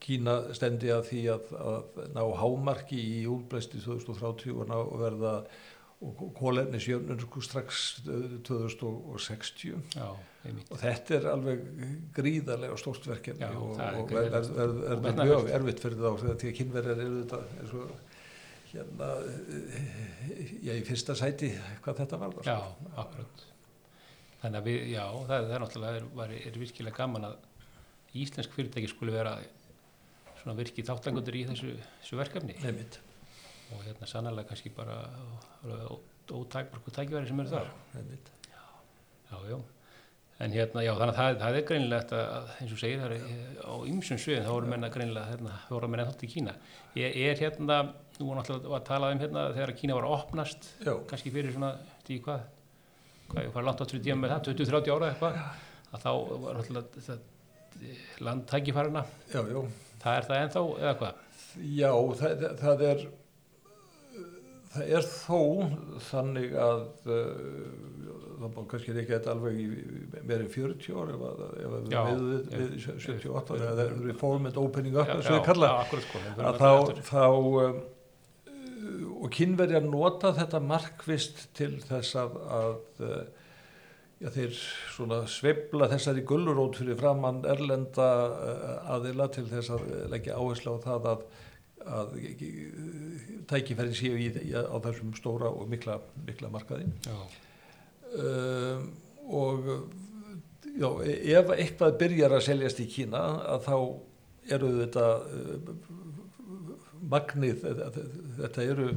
Kína 0.00 0.38
stendi 0.56 0.88
að 0.90 1.02
því 1.10 1.22
að, 1.34 1.50
að 1.60 1.98
ná 2.16 2.22
hámarki 2.40 2.98
í 3.20 3.24
útblæsti 3.28 3.82
2030 3.84 4.54
og 4.56 4.72
að 4.72 4.94
verða 5.02 5.32
og 6.00 6.20
kólefni 6.38 6.78
sjöfnur 6.80 7.18
sko 7.20 7.42
strax 7.44 7.80
eh, 8.08 8.36
2060 8.48 9.74
já, 9.96 10.06
og 10.70 10.78
þetta 10.80 11.16
er 11.18 11.26
alveg 11.34 11.66
gríðarlega 12.16 12.78
stórt 12.80 13.04
verkefni 13.10 13.44
Já, 13.44 13.50
og, 13.60 13.74
er 13.84 13.98
og 14.00 14.14
verður 14.14 14.30
ver, 14.32 14.46
ver, 14.56 14.70
Og 14.70 14.78
ver, 14.80 15.02
metnaðarfullt. 15.04 15.28
mjög 15.28 15.50
erfitt 15.58 15.82
fyrir 15.84 16.00
þá 16.00 16.08
þegar 16.22 16.38
því 16.40 16.48
að 16.52 16.56
kynverjar 16.60 17.02
eru 17.04 17.18
þetta 17.20 17.42
og 17.82 17.92
hérna 18.70 19.10
eh, 19.26 20.56
já, 20.64 20.72
í 20.78 20.86
fyrsta 20.88 21.16
sæti 21.18 21.52
hvað 21.84 22.00
þetta 22.04 22.20
var 22.22 22.40
Já, 22.48 22.56
akkurat. 23.04 23.44
Þannig 24.40 24.60
að 24.62 24.68
við, 24.70 24.80
já, 24.94 25.04
það, 25.04 25.30
það 25.36 25.54
er 25.58 25.64
náttúrulega, 25.66 26.00
er, 26.00 26.08
var, 26.16 26.34
er 26.40 26.58
virkilega 26.64 26.96
gaman 27.02 27.28
að 27.28 27.36
íslensk 28.24 28.56
fyrirtæki 28.56 28.88
skuli 28.94 29.12
vera 29.12 29.36
svona 30.40 30.56
virkið 30.56 30.88
þáttangundur 30.88 31.36
í 31.36 31.44
þessu, 31.50 31.74
þessu 32.00 32.16
verkefni 32.22 32.56
Nefnitt. 32.62 32.96
Og 33.74 33.84
hérna 33.86 34.08
sannlega 34.08 34.48
kannski 34.48 34.72
bara 34.74 35.00
ótækmarku 36.30 36.92
tækifæri 36.94 37.28
sem 37.28 37.40
eru 37.40 37.52
þar. 37.52 37.70
Nefnitt. 37.94 38.32
Já, 39.30 39.36
já. 39.50 39.58
En 40.40 40.54
hérna, 40.56 40.80
já, 40.80 40.94
þannig 40.96 41.10
að 41.12 41.18
það, 41.18 41.34
það 41.40 41.56
er 41.58 42.20
að, 42.24 42.52
eins 42.62 42.70
og 42.72 42.78
segir, 42.80 43.00
það 43.02 43.10
er 43.12 43.58
á 43.60 43.74
ymsum 43.90 44.20
sviðin, 44.20 44.46
þá 44.46 44.52
voru 44.54 44.70
menna 44.70 44.88
greinilega, 44.94 45.28
hérna, 45.34 45.56
þá 45.66 45.74
voru 45.74 45.90
menna 45.92 46.06
þátt 46.08 46.24
í 46.24 46.30
Kína. 46.32 46.54
Er, 46.94 47.10
er 47.10 47.42
hérna, 47.42 47.76
nú 48.16 48.28
var 48.30 48.38
náttúrulega 48.38 48.78
að 48.78 48.86
tala 48.88 49.10
um 49.12 49.20
hérna 49.20 49.42
þegar 49.58 49.74
Kína 49.82 49.98
var 49.98 50.08
að 50.08 50.14
opnast, 50.16 50.70
Já, 50.80 50.94
kannski 51.10 51.34
fyrir 51.34 51.52
svona, 51.52 51.74
því 52.08 52.16
hvað, 52.24 52.48
hvað 53.34 53.46
ég 53.50 53.52
var 53.58 53.68
langt 53.68 53.84
áttur 53.84 54.00
í 54.00 54.02
díma 54.06 54.22
með 54.22 54.32
það, 54.32 54.48
20-30 54.62 54.96
ára 54.96 55.10
eitthvað, 55.12 55.38
að 55.90 56.06
þá 56.06 56.10
var 56.46 56.60
náttúrulega 56.62 57.04
já, 59.28 59.44
já. 59.44 59.60
það 60.06 60.16
er 60.16 60.30
það 60.30 60.42
ennþá 60.46 60.64
eða 60.80 60.96
hvað? 61.04 61.20
Já, 61.76 61.92
það, 62.22 62.48
það 62.64 62.86
er 62.88 63.08
það 64.70 64.92
er 64.96 65.06
þó 65.08 65.40
þannig 66.10 66.52
að 66.62 66.82
uh, 67.10 68.10
það 68.40 68.52
má 68.54 68.60
kannski 68.70 68.92
ekki 68.94 69.12
þetta 69.12 69.32
alveg 69.34 69.56
meirinn 70.28 70.52
40 70.52 71.00
ára 71.00 71.16
ef, 71.16 71.24
við 71.56 71.88
við, 71.88 71.88
já. 71.92 72.02
við 72.54 72.76
78 72.84 73.56
ára 73.56 73.72
eða 73.72 73.88
reform 74.04 74.46
and 74.50 74.60
opening 74.60 75.00
up 75.00 75.10
við 75.10 75.26
sko, 76.06 76.22
við 76.28 76.44
að 76.46 76.60
þá, 76.62 77.02
þá 77.10 77.26
um, 77.64 77.82
og 79.20 79.34
kynverjar 79.36 79.84
nota 79.84 80.32
þetta 80.38 80.62
markvist 80.64 81.44
til 81.58 81.74
þess 81.84 82.16
að, 82.22 82.38
að 82.60 83.04
uh, 83.04 83.20
já, 84.22 84.30
þeir 84.38 84.56
svona 84.94 85.20
sveifla 85.30 85.90
þessari 85.92 86.24
gullurót 86.28 86.78
fyrir 86.80 86.98
framann 87.00 87.42
erlenda 87.48 88.08
aðila 88.94 89.28
til 89.34 89.48
þess 89.50 89.74
að 89.76 89.86
leggja 90.14 90.38
áherslu 90.38 90.78
á 90.78 90.84
það 90.86 91.12
að, 91.14 91.28
að 91.86 92.16
tækifærin 93.50 93.96
séu 93.96 94.18
í, 94.20 94.28
í, 94.42 94.52
á 94.52 94.76
þessum 94.84 95.14
stóra 95.16 95.50
og 95.50 95.70
mikla, 95.70 95.98
mikla 96.26 96.50
markaði. 96.52 96.90
Já, 97.06 97.18
um, 98.20 98.90
og 99.30 99.70
já, 100.74 100.88
ef 101.40 101.54
eitthvað 101.56 101.98
byrjar 102.02 102.36
að 102.36 102.46
seljast 102.48 102.82
í 102.82 102.88
Kína 102.90 103.22
að 103.54 103.64
þá 103.68 103.76
eru 104.56 104.74
þetta 104.80 105.06
uh, 105.24 105.72
magnið 107.10 107.64
þetta 108.40 108.66
eru 108.66 108.90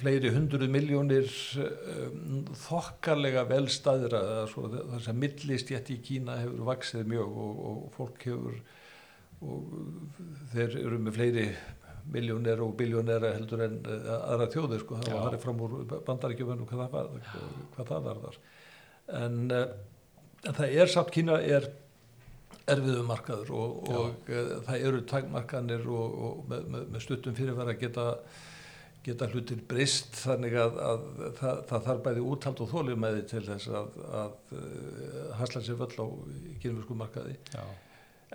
fleiri 0.00 0.30
hundruð 0.34 0.68
miljónir 0.68 1.30
um, 1.62 2.42
þokkalega 2.66 3.46
velstæðra 3.48 4.22
þess 4.52 5.08
að 5.08 5.20
millistjætt 5.22 5.92
í 5.94 6.00
Kína 6.04 6.40
hefur 6.42 6.66
vaksið 6.68 7.06
mjög 7.14 7.38
og, 7.46 7.62
og 7.70 7.86
fólk 7.96 8.26
hefur 8.28 8.58
og 9.46 10.20
þeir 10.52 10.78
eru 10.82 11.00
með 11.02 11.18
fleiri 11.18 11.48
miljónir 12.12 12.62
og 12.62 12.74
biljónera 12.78 13.32
heldur 13.34 13.64
en 13.66 13.80
uh, 13.82 14.10
aðra 14.32 14.48
þjóðir 14.52 14.82
sko, 14.84 15.00
það 15.02 15.18
var 15.22 15.38
fram 15.42 15.62
úr 15.66 15.76
bandaríkjumennum 16.06 16.68
hvað 16.70 16.84
það 16.84 16.92
var 16.94 17.08
hvað 17.74 17.90
það 17.90 18.06
var 18.06 18.22
þar 18.24 18.38
en, 19.22 19.40
uh, 19.50 19.64
en 20.46 20.58
það 20.60 20.76
er 20.82 20.92
samt 20.92 21.14
Kína 21.14 21.38
er 21.42 21.70
erfiðu 22.66 23.06
markaður 23.06 23.54
og, 23.54 23.78
og 23.90 24.30
uh, 24.30 24.52
það 24.68 24.90
eru 24.90 25.06
tækmarkanir 25.12 25.88
og, 25.90 26.20
og 26.28 26.44
með, 26.52 26.68
með, 26.74 26.92
með 26.94 27.06
stuttum 27.06 27.38
fyrirvara 27.38 27.76
geta 27.78 28.12
geta 29.06 29.28
hlutir 29.30 29.60
breyst 29.70 30.16
þannig 30.18 30.56
að, 30.58 30.78
að 30.82 31.02
það, 31.38 31.58
það 31.68 31.84
þarf 31.88 32.00
bæði 32.06 32.22
úthald 32.26 32.62
og 32.64 32.70
þóliðmæði 32.72 33.20
til 33.30 33.42
þess 33.46 33.68
að, 33.70 33.98
að 34.18 34.54
hasla 35.38 35.62
sér 35.62 35.78
völl 35.78 35.94
á 35.94 36.06
kynversku 36.64 36.96
markaði. 36.98 37.36
Já, 37.54 37.62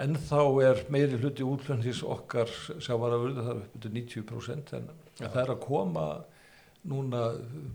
En 0.02 0.18
þá 0.18 0.42
er 0.66 0.84
meiri 0.94 1.20
hluti 1.22 1.46
útlöndis 1.46 2.02
okkar 2.04 2.50
sjávarafurðu, 2.82 3.46
það 3.46 3.52
er 3.54 3.64
upp 3.64 3.82
til 3.84 3.96
90% 3.98 4.76
en 4.78 4.92
Já. 5.20 5.28
það 5.28 5.42
er 5.44 5.54
að 5.54 5.64
koma 5.66 6.06
núna 6.92 7.26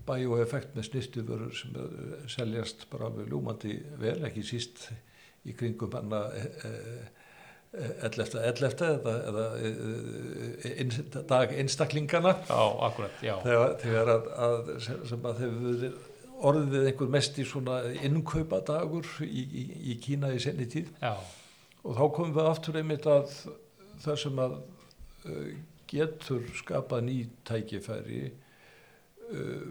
bæjóeffekt 0.07 0.73
með 0.75 0.89
snistuförur 0.89 1.53
sem 1.55 1.77
eh, 1.79 2.15
seljast 2.31 2.87
bara 2.91 3.07
alveg 3.07 3.29
ljúmandi 3.31 3.77
vel, 4.01 4.19
ekki 4.27 4.43
síst 4.43 4.89
í 5.47 5.55
kringum 5.55 5.93
hana 5.95 6.25
e, 6.35 6.43
e, 6.67 7.87
ellefta, 8.09 8.41
ellefta 8.49 8.89
eða, 8.97 9.13
eða 9.29 9.45
inn, 10.83 10.91
dag 11.29 11.55
einstaklingana 11.55 12.35
Já, 12.49 12.61
akkurat, 12.89 13.23
já. 13.23 13.35
þegar, 13.45 13.73
þegar 13.83 14.13
að, 14.17 14.29
að 14.49 14.71
sem, 14.83 15.27
að 15.31 15.43
verið 15.45 15.97
orðið 16.47 16.91
einhver 16.91 17.11
mest 17.15 17.39
í 17.39 17.47
svona 17.47 17.79
innkaupa 18.05 18.59
dagur 18.67 19.07
í, 19.23 19.45
í, 19.45 19.65
í 19.93 19.99
Kína 20.03 20.33
í 20.35 20.41
senni 20.43 20.67
tíð 20.69 20.91
Já, 20.99 21.15
og 21.83 21.95
þá 21.97 22.03
komum 22.15 22.35
við 22.35 22.49
aftur 22.49 22.79
einmitt 22.79 23.07
að 23.09 23.31
það 24.03 24.19
sem 24.23 24.41
að 24.43 24.57
uh, 24.57 25.47
getur 25.87 26.43
skapað 26.57 27.05
ný 27.07 27.17
tækifæri 27.47 28.23
uh, 28.27 29.69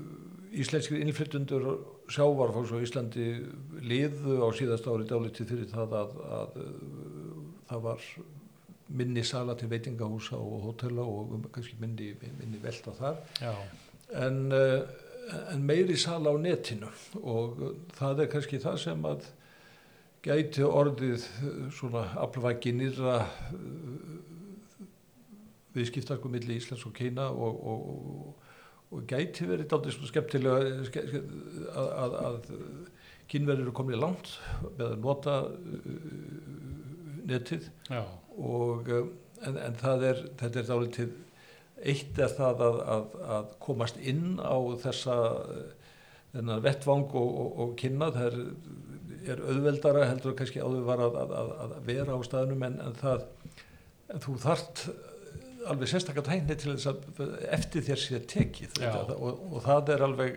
íslenskir 0.57 1.03
innflyttundur 1.03 1.69
sjávarfólks 2.13 2.73
á 2.73 2.79
Íslandi 2.81 3.27
liðu 3.83 4.39
á 4.41 4.49
síðast 4.57 4.87
ári 4.89 5.09
dálítið 5.11 5.53
fyrir 5.53 5.71
það 5.73 5.97
að, 6.03 6.19
að 6.39 6.61
uh, 6.63 7.41
það 7.71 7.87
var 7.89 8.11
minni 8.97 9.25
sala 9.27 9.57
til 9.59 9.69
veitingahúsa 9.73 10.39
og 10.39 10.69
hótela 10.69 11.03
og 11.03 11.49
kannski 11.51 11.75
minni, 11.83 12.13
minni 12.39 12.61
velta 12.63 12.93
þar. 12.95 13.17
En, 14.15 14.37
en 15.51 15.65
meiri 15.67 15.97
sala 15.99 16.31
á 16.31 16.39
netinu. 16.39 16.93
Og 17.19 17.65
það 17.99 18.23
er 18.23 18.31
kannski 18.31 18.61
það 18.63 18.79
sem 18.85 19.09
að 19.11 19.27
gæti 20.27 20.65
orðið 20.67 21.23
uh, 21.23 21.61
svona 21.75 22.07
aflvæki 22.25 22.75
nýra 22.77 23.21
viðskiptarku 25.77 26.31
milli 26.33 26.57
Íslands 26.57 26.87
og 26.89 26.95
Kína 26.97 27.29
og, 27.31 27.59
og, 27.73 28.45
og, 28.91 29.03
gæti 29.09 29.49
verið 29.49 29.75
aldrei 29.77 29.93
svona 29.95 30.11
skemmtilega 30.11 30.87
ske, 30.89 31.05
ske, 31.11 31.23
að, 31.73 31.91
að, 32.05 32.17
að 32.25 32.39
kínverðir 33.31 33.67
eru 33.67 33.77
komið 33.77 34.01
langt 34.01 34.33
með 34.79 34.87
að 34.87 34.99
nota 35.05 35.37
netið. 37.27 37.69
Og 38.37 38.91
en, 38.95 39.57
en 39.59 39.79
það 39.81 40.05
er, 40.11 40.23
þetta 40.41 40.61
er 40.61 40.69
dálítið 40.71 41.15
eitt 41.93 42.19
er 42.23 42.33
það 42.33 42.63
að, 42.65 42.79
að, 42.95 43.17
að 43.37 43.51
komast 43.67 43.99
inn 44.01 44.39
á 44.41 44.57
þessa 44.81 45.17
þennan 46.33 46.63
vettvang 46.65 47.05
og, 47.17 47.29
og, 47.43 47.51
og 47.65 47.75
kynna 47.81 48.11
það 48.15 48.29
er, 48.31 48.39
er 49.35 49.43
auðveldara 49.43 50.07
heldur 50.11 50.37
kannski 50.39 50.63
áður 50.63 50.87
var 50.87 51.03
að, 51.07 51.19
að 51.65 51.77
vera 51.89 52.17
á 52.17 52.21
staðnum 52.27 52.65
en, 52.67 52.79
en 52.85 52.97
það 53.01 53.27
en 54.13 54.23
þú 54.23 54.37
þart 54.43 54.87
alveg 55.67 55.91
sérstaklega 55.91 56.31
tækni 56.31 56.57
til 56.61 56.75
þess 56.77 56.91
að 56.93 57.37
eftir 57.57 57.85
þér 57.87 58.01
sé 58.03 58.21
tekið. 58.31 58.75
Þetta, 58.79 59.17
og, 59.19 59.45
og 59.51 59.65
það 59.65 59.93
er 59.95 60.05
alveg 60.07 60.37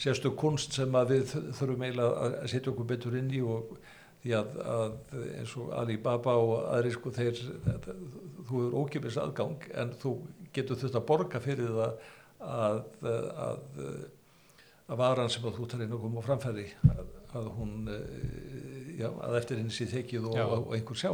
sérstu 0.00 0.32
kunst 0.40 0.76
sem 0.78 0.94
að 0.96 1.14
við 1.14 1.34
þurfum 1.58 1.84
eiginlega 1.84 2.28
að 2.28 2.36
setja 2.52 2.72
okkur 2.72 2.88
betur 2.88 3.16
inn 3.20 3.32
í 3.36 3.42
og 3.44 3.74
því 4.22 4.36
að, 4.36 4.54
að 4.74 5.18
eins 5.40 5.52
og 5.60 5.74
Alibaba 5.80 6.36
og 6.40 6.54
aðri 6.74 6.94
sko 6.94 7.12
þeir 7.16 7.36
þetta, 7.66 7.96
þú 8.48 8.62
er 8.64 8.78
ókipis 8.80 9.18
aðgang 9.20 9.68
en 9.80 9.92
þú 10.00 10.14
getur 10.56 10.80
þurft 10.80 10.98
að 10.98 11.06
borga 11.08 11.42
fyrir 11.44 11.76
það 11.76 12.08
að, 12.40 12.80
að, 13.10 13.62
að 14.90 15.00
varan 15.00 15.30
sem 15.32 15.44
að 15.46 15.58
þú 15.58 15.68
tar 15.70 15.84
inn 15.84 15.94
og 15.94 16.04
koma 16.04 16.22
á 16.22 16.26
framfæri 16.26 16.66
að 17.38 17.50
hún 17.56 17.74
já, 18.98 19.08
að 19.08 19.36
eftir 19.38 19.60
henni 19.60 19.74
sé 19.74 19.86
tekið 19.90 20.30
og, 20.30 20.40
og 20.56 20.72
einhver 20.76 20.98
sjá 20.98 21.10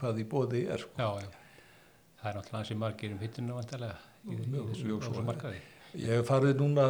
hvað 0.00 0.22
í 0.22 0.28
bóði 0.28 0.64
er 0.72 0.84
sko. 0.84 0.94
já, 0.96 1.26
já. 1.26 1.34
Það 2.18 2.30
er 2.30 2.38
náttúrulega 2.38 2.58
hansi 2.58 2.76
margir 2.78 3.12
um 3.14 3.20
hittinu 3.22 3.54
vantarlega 3.54 3.98
í, 4.26 4.38
í 4.38 4.62
þessu, 4.72 5.26
markaði. 5.26 5.60
Ég 5.98 6.18
hef 6.18 6.26
farið 6.28 6.58
núna, 6.60 6.86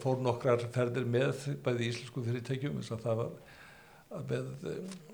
fór 0.00 0.20
nokkrar 0.22 0.62
ferðir 0.72 1.08
með 1.10 1.48
bæði 1.64 1.88
íslensku 1.90 2.22
fyrirtækjum 2.24 2.78
þess 2.78 2.94
að 2.94 3.02
það 3.06 3.18
var 3.22 3.32
með 4.30 4.52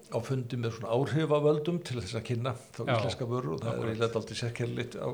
á 0.09 0.19
fundi 0.25 0.59
með 0.61 0.77
svona 0.77 0.95
áhrifavöldum 0.97 1.81
til 1.85 1.99
þess 2.01 2.19
að 2.19 2.27
kynna 2.31 2.55
þá 2.77 2.83
íslenska 2.85 3.29
vörur 3.29 3.57
og 3.57 3.65
það 3.65 3.81
er 3.81 3.91
eiginlega 3.93 4.21
aldrei 4.21 4.39
sérkjörlitt 4.43 4.99
á 5.01 5.09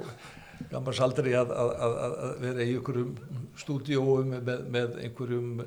gammars 0.70 1.02
aldrei 1.04 1.32
að, 1.38 1.52
að, 1.52 1.74
að, 1.86 2.16
að 2.28 2.32
vera 2.44 2.64
í 2.64 2.74
einhverjum 2.78 3.12
stúdíóum 3.60 4.34
með, 4.34 4.64
með 4.74 4.98
einhverjum 5.04 5.62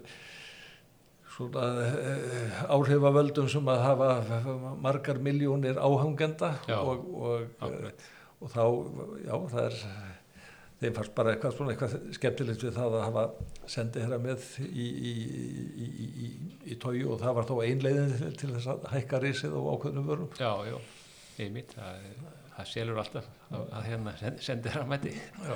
svona 1.37 1.65
eh, 1.85 2.61
áhrifavöldum 2.73 3.49
sem 3.51 3.67
að 3.69 3.83
hafa 3.85 4.11
margar 4.81 5.19
miljónir 5.21 5.77
áhangenda 5.77 6.55
Já, 6.69 6.79
og, 6.81 7.03
og, 7.13 7.67
og 8.41 8.53
þá, 8.53 8.63
já, 9.21 9.35
það 9.53 9.65
er 9.67 9.81
þeim 10.77 10.93
fannst 10.93 11.13
bara 11.17 11.33
eitthvað 11.33 11.55
svona 11.57 11.73
eitthvað 11.73 11.93
skemmtilegt 12.17 12.65
við 12.67 12.75
það 12.75 12.97
að 12.97 13.05
hafa 13.07 13.23
sendið 13.69 14.03
hérna 14.05 14.19
með 14.21 14.49
í, 14.67 14.87
í, 14.87 15.13
í, 15.85 15.87
í, 16.07 16.31
í 16.73 16.77
tói 16.81 16.99
og 17.01 17.21
það 17.21 17.37
var 17.39 17.47
þá 17.49 17.55
einleiðin 17.65 18.35
til 18.37 18.51
þess 18.53 18.71
að 18.73 18.89
hækka 18.93 19.21
risið 19.23 19.55
og 19.57 19.69
ákveðnum 19.73 20.09
vörum. 20.11 20.29
Já, 20.37 20.51
já, 20.69 20.77
einmitt, 21.41 21.73
það, 21.73 22.11
það 22.57 22.69
selur 22.71 23.01
alltaf 23.01 23.27
að, 23.53 23.67
að 23.77 23.87
hérna 23.91 24.13
sendið 24.21 24.73
hérna 24.73 24.87
mæti. 24.89 25.13
Já. 25.45 25.55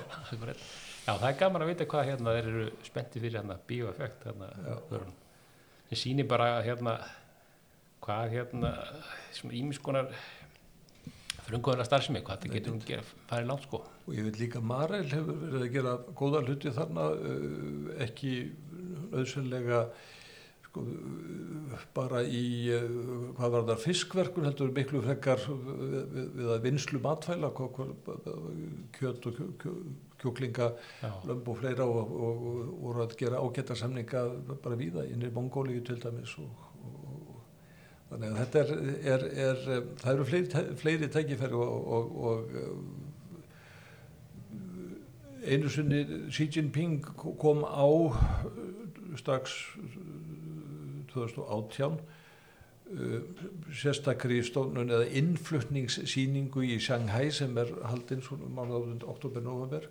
það 1.08 1.28
er 1.32 1.40
gaman 1.40 1.66
að 1.66 1.72
vita 1.72 1.88
hvað 1.94 2.12
hérna 2.12 2.36
þeir 2.36 2.52
eru 2.52 2.68
spenntið 2.86 3.26
fyrir 3.26 3.40
hérna 3.40 3.58
bioeffekt 3.72 4.28
hérna. 4.30 4.52
Það 5.90 6.00
sýnir 6.04 6.30
bara 6.30 6.52
hérna 6.66 7.00
hvað 8.02 8.36
hérna 8.36 8.76
ímiskonar 9.50 10.12
frunguðurna 11.42 11.86
starfsemi, 11.86 12.22
hvað 12.26 12.44
þetta 12.44 12.56
getur 12.56 12.76
hún 12.76 12.86
gera 12.86 13.06
farið 13.30 13.50
langt 13.50 13.66
sko. 13.66 13.82
Og 14.06 14.16
ég 14.16 14.28
veit 14.28 14.40
líka 14.40 14.62
Marel 14.64 15.08
hefur 15.10 15.42
verið 15.42 15.66
að 15.66 15.76
gera 15.76 15.94
góða 16.18 16.44
hluti 16.46 16.74
þarna 16.76 17.08
ekki 18.06 18.34
auðsynlega 19.12 19.84
sko, 20.72 20.86
bara 21.96 22.22
í 22.24 22.72
hvað 23.36 23.56
var 23.56 23.68
það 23.70 23.84
fiskverkun 23.84 24.48
heldur 24.48 24.72
miklu 24.76 25.04
frekar 25.04 25.44
við, 25.50 25.98
við, 26.16 26.30
við 26.40 26.52
að 26.56 26.66
vinslu 26.66 27.02
matfæla 27.04 27.52
kjöt 28.96 29.28
og 29.28 29.42
kjóklinga 30.22 30.72
lömb 31.28 31.52
og 31.52 31.60
fleira 31.60 31.86
og, 31.86 32.12
og, 32.16 32.44
og 32.48 32.74
voru 32.88 33.06
að 33.06 33.18
gera 33.20 33.44
ágæta 33.44 33.76
samninga 33.78 34.26
bara 34.64 34.80
víða 34.80 35.06
inn 35.12 35.28
í 35.28 35.34
Mongóliu 35.34 35.84
til 35.86 36.00
dæmis 36.02 36.38
og 36.42 36.68
Þannig 38.12 38.28
að 38.28 38.40
þetta 38.42 38.60
er, 38.60 38.72
er, 39.08 39.22
er 39.40 39.60
það 40.02 40.10
eru 40.12 40.24
fleiri, 40.28 40.64
fleiri 40.82 41.08
tækifæri 41.08 41.56
og, 41.56 41.86
og, 41.96 42.04
og 42.28 42.36
einu 45.48 45.70
sunni 45.72 46.02
Xi 46.28 46.50
Jinping 46.52 47.06
kom 47.40 47.64
á 47.64 47.88
strax 49.16 49.56
2018 51.13 52.02
sérstakri 53.82 54.41
stofnun 54.43 54.91
eða 54.91 55.08
innflutningssýningu 55.21 56.63
í 56.67 56.78
Shanghai 56.84 57.30
sem 57.34 57.56
er 57.62 57.69
haldinn 57.88 58.24
svona 58.26 58.50
mánuðið 58.52 59.06
oktober-november 59.08 59.88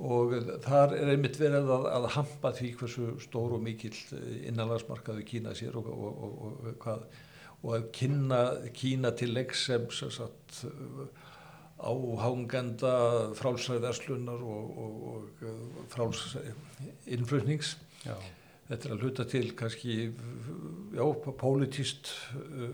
og 0.00 0.34
þar 0.64 0.94
er 0.96 1.12
einmitt 1.14 1.38
verið 1.40 1.70
að, 1.72 1.88
að 1.96 2.08
hampa 2.16 2.52
því 2.56 2.70
hversu 2.80 3.08
stór 3.24 3.56
og 3.56 3.64
mikill 3.64 3.96
innanlagsmarkaðu 4.48 5.24
Kína 5.28 5.54
sér 5.56 5.76
og, 5.80 5.88
og, 5.90 6.22
og, 6.46 6.70
hvað, 6.84 7.06
og 7.62 7.74
að 7.76 7.88
kynna 7.96 8.40
Kína 8.76 9.12
til 9.16 9.32
legg 9.36 9.56
sem 9.56 9.88
sagt, 9.92 10.62
áhangenda 11.80 12.94
frálsæðarslunar 13.38 14.42
og 14.44 15.30
frálsinnflutnings 15.94 17.78
þetta 18.70 18.86
er 18.86 18.94
að 18.94 19.02
hluta 19.04 19.26
til 19.28 19.46
kannski 19.58 19.96
já, 20.94 21.04
pólitíst 21.40 22.12
uh, 22.38 22.70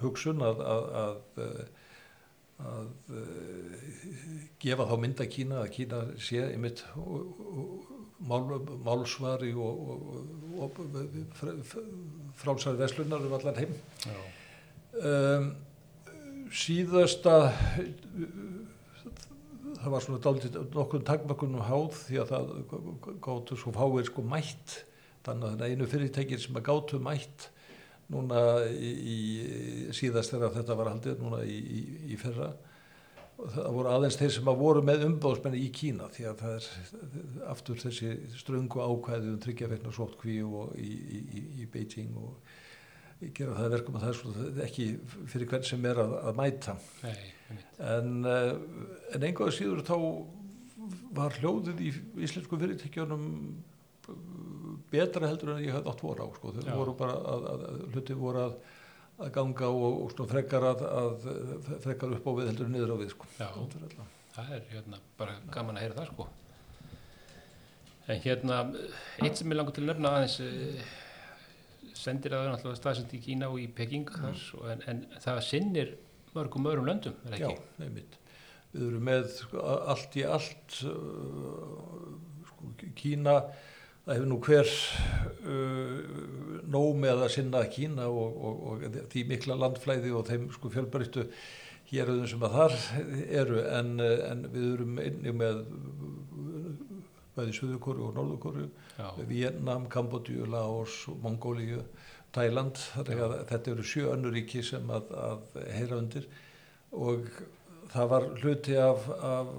hugsun 0.00 0.42
að, 0.44 0.64
að, 0.64 0.90
að 1.04 1.60
að 2.60 2.88
uh, 3.16 3.84
gefa 4.60 4.86
þá 4.88 4.94
mynda 5.00 5.26
Kína 5.30 5.62
að 5.62 5.72
Kína 5.76 6.00
sé 6.20 6.42
einmitt 6.44 6.82
mál, 8.28 8.44
málsvari 8.84 9.52
og, 9.56 9.94
og, 9.94 10.66
og 10.66 10.80
frálsari 12.40 12.80
veslunar 12.80 13.24
um 13.24 13.36
allan 13.38 13.60
heim. 13.60 13.74
Um, 15.00 15.50
síðasta 16.50 17.36
það 19.80 19.90
var 19.94 20.04
svona 20.04 20.22
dálítið 20.24 20.60
nokkur 20.74 21.04
takmökkunum 21.06 21.64
háð 21.64 21.96
því 22.04 22.22
að 22.24 22.32
það 22.34 22.54
gáttu 23.24 23.58
svo 23.60 23.72
fáir 23.76 24.08
sko 24.08 24.24
mætt 24.26 24.80
þannig 25.26 25.46
að 25.48 25.60
það 25.62 25.74
einu 25.74 25.88
fyrirtækir 25.90 26.42
sem 26.42 26.58
að 26.58 26.66
gáttu 26.70 27.00
mætt 27.02 27.50
núna 28.10 28.40
í, 28.70 28.90
í 28.90 29.18
síðast 29.94 30.34
þegar 30.34 30.56
þetta 30.56 30.76
var 30.78 30.90
haldið 30.94 31.22
núna 31.22 31.44
í, 31.46 31.58
í, 31.60 31.82
í 32.10 32.18
fyrra. 32.20 32.50
Það 33.40 33.68
voru 33.72 33.92
aðeins 33.94 34.18
þeir 34.20 34.32
sem 34.34 34.48
að 34.52 34.58
voru 34.60 34.80
með 34.84 35.04
umbóðsmenni 35.06 35.60
í 35.64 35.68
Kína 35.72 36.10
því 36.12 36.26
að 36.28 36.42
það 36.42 36.56
er 36.56 37.44
aftur 37.48 37.78
þessi 37.80 38.10
ströngu 38.36 38.82
ákvæði 38.84 39.30
um 39.30 39.38
tryggjaveikna 39.40 39.92
sótkví 39.96 40.40
og 40.44 40.74
í 40.76 41.68
Beijing 41.72 42.18
og 42.20 42.34
gera 43.36 43.56
það 43.56 43.72
verkum 43.76 43.96
að 43.96 44.04
það 44.04 44.12
er 44.12 44.18
svona 44.18 44.66
ekki 44.66 44.86
fyrir 45.28 45.48
hvern 45.48 45.64
sem 45.70 45.88
er 45.88 46.02
að, 46.02 46.12
að 46.28 46.38
mæta. 46.40 46.76
Nei, 47.04 47.16
en, 47.84 48.12
eh, 48.28 48.52
en 49.16 49.26
einhverja 49.28 49.56
síður 49.56 49.82
þá 49.88 49.96
var 51.16 51.36
hljóðið 51.40 51.82
í 51.84 51.90
íslensku 52.24 52.58
fyrirtækjunum 52.60 53.26
betra 54.92 55.30
heldur 55.30 55.54
en 55.54 55.64
ég 55.64 55.74
hafði 55.76 55.92
átt 55.92 56.04
voru 56.04 56.26
á 56.26 56.28
sko. 56.36 56.52
þau 56.58 56.76
voru 56.80 56.96
bara 56.98 57.16
að, 57.34 57.48
að, 57.54 57.64
að 57.70 57.80
hluti 57.94 58.18
voru 58.18 58.44
að 58.48 58.60
að 59.20 59.32
ganga 59.36 59.68
og, 59.68 59.96
og 60.00 60.12
svona 60.14 60.30
frekar 60.30 60.64
að, 60.64 60.84
að 60.96 61.26
frekar 61.84 62.14
upp 62.16 62.28
á 62.28 62.32
við 62.38 62.46
heldur 62.48 62.70
niður 62.72 62.94
á 62.94 63.00
við 63.02 63.10
sko. 63.12 63.26
Já. 63.36 63.50
Það 64.32 64.54
er 64.56 64.62
hérna 64.70 65.00
bara 65.18 65.34
gaman 65.52 65.76
að 65.76 65.84
heyra 65.84 65.98
það 65.98 66.14
sko 66.14 66.28
en 68.10 68.22
hérna 68.24 68.60
eitt 69.22 69.38
sem 69.38 69.50
ég 69.50 69.58
langar 69.58 69.74
til 69.76 69.84
að 69.84 69.90
nefna 69.92 70.12
aðeins 70.16 70.36
eh, 70.44 70.94
sendir 71.96 72.34
að 72.34 72.44
það 72.44 72.54
náttúrulega 72.54 72.80
staðsend 72.80 73.14
í 73.16 73.20
Kína 73.24 73.50
og 73.52 73.60
í 73.62 73.66
Peking 73.76 74.08
þar, 74.14 74.38
svo, 74.40 74.62
en, 74.72 74.82
en 74.90 75.02
það 75.20 75.42
sinnir 75.46 75.92
mörgum 76.34 76.68
öðrum 76.70 76.88
löndum, 76.88 77.18
er 77.26 77.34
það 77.34 77.42
Já, 77.42 77.48
ekki? 77.50 77.84
einmitt. 77.86 78.16
Við 78.70 78.86
erum 78.86 79.06
með 79.08 79.24
sko, 79.34 79.62
allt 79.92 80.16
í 80.16 80.24
allt 80.36 80.76
uh, 80.86 82.12
sko, 82.50 82.72
Kína, 82.98 83.36
það 84.04 84.14
hefur 84.16 84.30
nú 84.30 84.38
hver 84.46 84.74
uh, 85.44 85.96
nóg 86.70 87.00
með 87.00 87.24
að 87.24 87.32
sinna 87.36 87.64
Kína 87.72 88.08
og, 88.10 88.38
og, 88.50 88.62
og 88.72 89.00
því 89.12 89.26
mikla 89.32 89.58
landflæði 89.60 90.14
og 90.16 90.28
þeim 90.30 90.48
sko, 90.54 90.72
fjölbæristu 90.72 91.26
héröðum 91.90 92.28
sem 92.30 92.46
að 92.46 92.56
þar 92.56 92.76
eru 93.42 93.64
en, 93.66 93.96
en 94.00 94.44
við 94.52 94.66
erum 94.76 95.00
einnig 95.02 95.36
með 95.36 95.64
bæði 97.34 97.56
Suðurkóru 97.56 98.08
og 98.08 98.16
Norðurkóru 98.18 98.68
Vietnam, 99.28 99.88
Kambodju, 99.90 100.46
Laos, 100.50 101.06
Mongóliu, 101.22 101.82
að 102.36 103.36
þetta 103.50 103.72
eru 103.72 103.86
sjö 103.86 104.10
önnur 104.12 104.34
ríki 104.36 104.62
sem 104.66 104.90
að, 104.92 105.10
að 105.18 105.64
heyra 105.74 105.98
undir. 105.98 106.28
Og 106.90 107.26
það 107.90 108.10
var 108.12 108.26
hluti 108.40 108.76
af, 108.78 109.08
af 109.10 109.50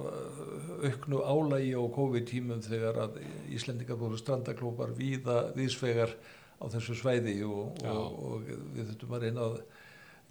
auknu 0.88 1.22
álægi 1.22 1.74
á 1.76 1.84
COVID-tímum 1.98 2.63
þegar 2.65 3.00
að 3.06 3.20
Íslendingar 3.52 4.00
voru 4.00 4.20
strandaklópar 4.20 4.96
víða 4.98 5.52
viðsvegar 5.58 6.15
á 6.62 6.65
þessu 6.72 6.96
svæði 6.98 7.41
og, 7.48 7.78
og, 7.86 8.20
og 8.32 8.50
við 8.76 8.91
þurftum 8.91 9.15
að 9.17 9.26
reyna 9.26 9.48
að 9.50 9.62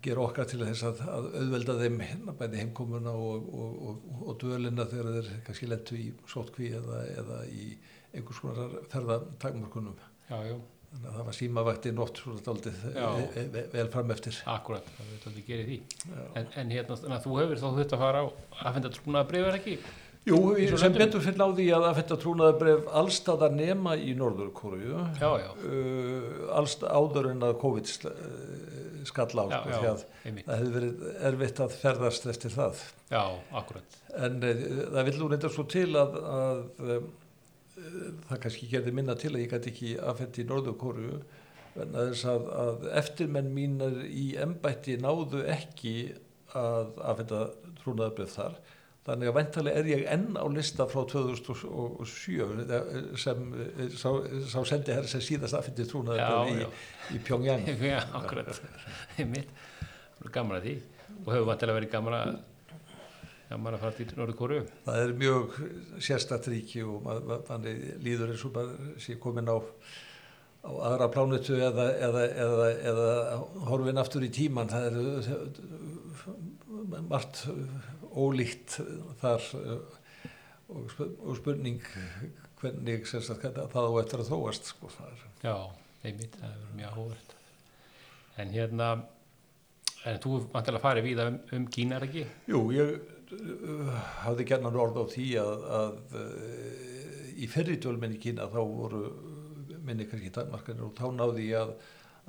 gera 0.05 0.25
okkar 0.25 0.49
til 0.49 0.63
þess 0.63 0.87
að, 0.89 1.01
að 1.13 1.31
auðvelda 1.43 1.77
þeim 1.83 2.03
hérna 2.07 2.35
bæði 2.41 2.63
heimkomuna 2.63 3.13
og, 3.13 3.49
og, 3.53 3.81
og, 3.91 4.13
og 4.25 4.39
dölina 4.41 4.87
þegar 4.89 5.17
þeir 5.19 5.33
kannski 5.47 5.69
lettu 5.69 5.99
í 6.01 6.07
sótkví 6.31 6.71
eða, 6.79 7.03
eða 7.21 7.41
í 7.53 7.67
einhvers 8.17 8.41
konar 8.43 8.79
ferðatakmörkunum. 8.93 9.99
já, 10.31 10.39
já, 10.49 10.57
Þannig 10.91 11.07
að 11.07 11.17
það 11.17 11.27
var 11.29 11.37
símavakti 11.39 11.91
nótt 11.95 12.21
e, 12.67 12.71
e, 13.39 13.65
vel 13.71 13.87
fram 13.93 14.09
eftir. 14.11 14.39
akkurat, 14.51 14.89
það 14.97 15.11
veit 15.15 15.27
aldrei 15.31 15.45
gerir 15.47 15.69
því. 15.69 15.77
En, 16.35 16.49
en 16.63 16.73
hérna, 16.75 17.19
þú 17.23 17.37
hefur 17.39 17.61
þá 17.61 17.67
þurft 17.77 17.95
að 17.95 18.03
fara 18.03 18.23
á 18.23 18.27
að 18.27 18.79
finna 18.79 18.91
trúnaða 18.97 19.29
breyfur 19.31 19.59
ekki? 19.61 19.77
Jú, 20.29 20.39
svo 20.69 20.79
sem 20.83 20.93
betur 20.93 21.23
fyrir 21.25 21.39
náði 21.41 21.65
ég 21.71 21.79
að 21.79 21.87
að 21.89 21.99
þetta 22.01 22.17
trúnaðabref 22.21 22.89
allstaðar 23.01 23.55
nema 23.57 23.95
í 23.97 24.11
Norður 24.19 24.51
Kóru 24.53 24.81
Já, 25.17 25.31
já, 25.41 25.49
uh, 25.65 26.43
allst 26.59 26.85
áður 26.85 27.31
en 27.31 27.47
að 27.47 27.55
COVID 27.63 27.89
uh, 28.11 28.19
skall 29.09 29.31
á 29.41 29.45
sko, 29.47 29.63
því 29.71 29.89
að 29.89 30.05
það 30.21 30.53
hefði 30.53 30.75
verið 30.75 31.07
erfitt 31.31 31.63
að 31.65 31.79
ferðast 31.81 32.29
eftir 32.35 32.53
það. 32.53 32.85
Já, 33.09 33.23
akkurat, 33.63 33.97
En 34.27 34.37
uh, 34.45 34.63
það 34.91 35.09
vil 35.09 35.17
nú 35.23 35.31
reynda 35.33 35.53
svo 35.55 35.65
til 35.73 35.89
að, 36.03 36.21
að 36.35 36.95
um, 36.99 37.11
það 37.77 38.41
kannski 38.43 38.69
gerði 38.71 38.95
minna 38.97 39.17
til 39.19 39.33
að 39.35 39.45
ég 39.45 39.55
gæti 39.55 39.73
ekki 39.73 39.93
aðfætt 40.01 40.43
í 40.43 40.49
Norður 40.49 40.77
Kóru 40.81 41.21
en 41.79 41.95
að 41.95 42.11
þess 42.11 42.27
að, 42.33 42.51
að 42.65 42.91
eftirmenn 43.01 43.55
mínar 43.55 44.03
í 44.09 44.27
embætti 44.43 44.99
náðu 45.01 45.45
ekki 45.55 45.95
að 46.59 46.99
aðfætta 47.07 47.41
trúnaðabrið 47.81 48.35
þar. 48.35 48.61
Þannig 49.07 49.31
að 49.31 49.37
væntalega 49.39 49.81
er 49.81 49.87
ég 49.89 50.03
enn 50.13 50.37
á 50.37 50.45
lista 50.53 50.85
frá 50.91 51.01
2007 51.09 53.17
sem 53.19 53.47
sá, 53.97 54.11
sá 54.53 54.59
sendi 54.69 54.93
herr 54.93 55.09
sem 55.09 55.23
síðast 55.25 55.57
já, 55.57 55.87
trúnaðabrið 55.89 56.67
í, 56.67 56.69
í 57.17 57.21
Pyongyang 57.25 57.65
Já, 57.81 58.03
akkurat, 58.19 58.61
Það 59.17 60.27
er 60.27 60.35
gaman 60.35 60.59
að 60.59 60.67
því. 60.67 60.75
Og 61.23 61.31
hefur 61.33 61.49
vantilega 61.49 61.79
verið 61.79 61.93
gaman 61.95 62.17
að 62.19 62.35
gaman 63.51 63.75
að 63.77 63.83
fara 63.85 63.97
til 63.99 64.07
Norður 64.15 64.39
Kóru 64.39 64.61
það 64.85 65.01
er 65.05 65.17
mjög 65.19 65.57
sérstætt 66.07 66.49
ríki 66.53 66.85
og 66.87 67.03
maður 67.07 67.43
manni 67.49 67.75
líður 68.05 68.33
eins 68.35 68.45
og 68.47 68.55
bara 68.55 68.95
sé 69.03 69.17
komin 69.23 69.51
á, 69.51 69.59
á 70.63 70.71
aðra 70.91 71.09
plánutu 71.11 71.59
eða, 71.59 71.87
eða, 72.09 72.23
eða, 72.47 72.69
eða 72.93 73.09
horfin 73.71 74.03
aftur 74.03 74.27
í 74.27 74.31
tíman 74.35 74.71
það 74.71 74.87
er 74.91 74.95
margt 77.11 77.45
ólíkt 78.11 78.79
þar 79.23 79.49
uh, 79.59 79.81
og, 80.71 80.87
sp- 80.95 81.15
og 81.19 81.39
spurning 81.39 81.83
hvernig 82.61 83.07
hvernig 83.09 83.71
það 83.73 83.87
á 83.91 83.93
eftir 84.03 84.23
að 84.23 84.31
þróast 84.31 84.75
sko, 84.75 84.91
er, 85.07 85.23
Já, 85.43 85.57
einmitt, 86.05 86.37
það 86.39 86.59
verið 86.59 86.77
mjög 86.83 86.99
hóvert 87.01 87.37
En 88.41 88.53
hérna 88.55 88.87
en 90.09 90.21
þú 90.23 90.39
vantilega 90.53 90.81
farið 90.81 91.07
víða 91.11 91.27
um, 91.29 91.39
um 91.57 91.65
Kína 91.73 91.99
er 91.99 92.07
ekki? 92.07 92.23
Jú, 92.49 92.61
ég 92.73 93.19
hafði 94.25 94.47
gerna 94.49 94.73
orð 94.75 95.01
á 95.01 95.05
því 95.13 95.27
að, 95.41 95.65
að 95.79 96.19
uh, 96.19 96.91
í 97.41 97.49
ferri 97.51 97.79
dölmenn 97.83 98.17
í 98.17 98.21
Kína 98.23 98.49
þá 98.51 98.61
voru 98.61 99.05
minni 99.87 100.07
kannski 100.09 100.33
takmarkanir 100.35 100.89
og 100.89 100.95
þá 100.99 101.07
náði 101.17 101.47
ég 101.51 101.63
að, 101.63 101.73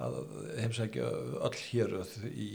að 0.06 0.20
heimsækja 0.62 1.10
öll 1.48 1.58
héröð 1.60 2.14
í, 2.32 2.50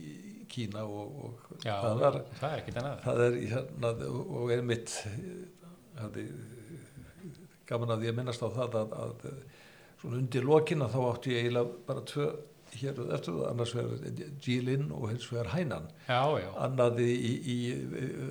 í 0.00 0.46
Kína 0.50 0.84
og, 0.88 1.20
og 1.26 1.60
Já, 1.62 1.76
það 1.84 2.00
var 2.02 2.20
það 2.40 2.56
er 2.56 3.26
er 3.28 3.38
í 3.38 3.46
hérna 3.52 3.92
og 4.10 4.54
er 4.54 4.64
mitt 4.66 4.96
hafði 6.00 6.26
gaman 7.70 7.94
að 7.94 8.08
ég 8.08 8.16
minnast 8.16 8.42
á 8.42 8.48
það 8.50 8.78
að, 8.80 8.94
að 9.04 9.26
svona 10.00 10.18
undir 10.18 10.46
lokina 10.48 10.88
þá 10.90 11.00
átti 11.10 11.34
ég 11.36 11.44
eiginlega 11.44 11.82
bara 11.86 12.06
tvö 12.08 12.30
héröð 12.78 13.12
eftir 13.16 13.34
það, 13.36 13.46
annars 13.50 13.72
vegar 13.76 14.22
Jilin 14.44 14.90
og 14.94 15.08
hins 15.10 15.26
vegar 15.32 15.50
Hænan 15.54 15.88
Já, 16.06 16.22
já, 16.40 16.48
annaði 16.66 17.08
í, 17.10 17.32
í, 17.54 17.56
í, 17.74 18.28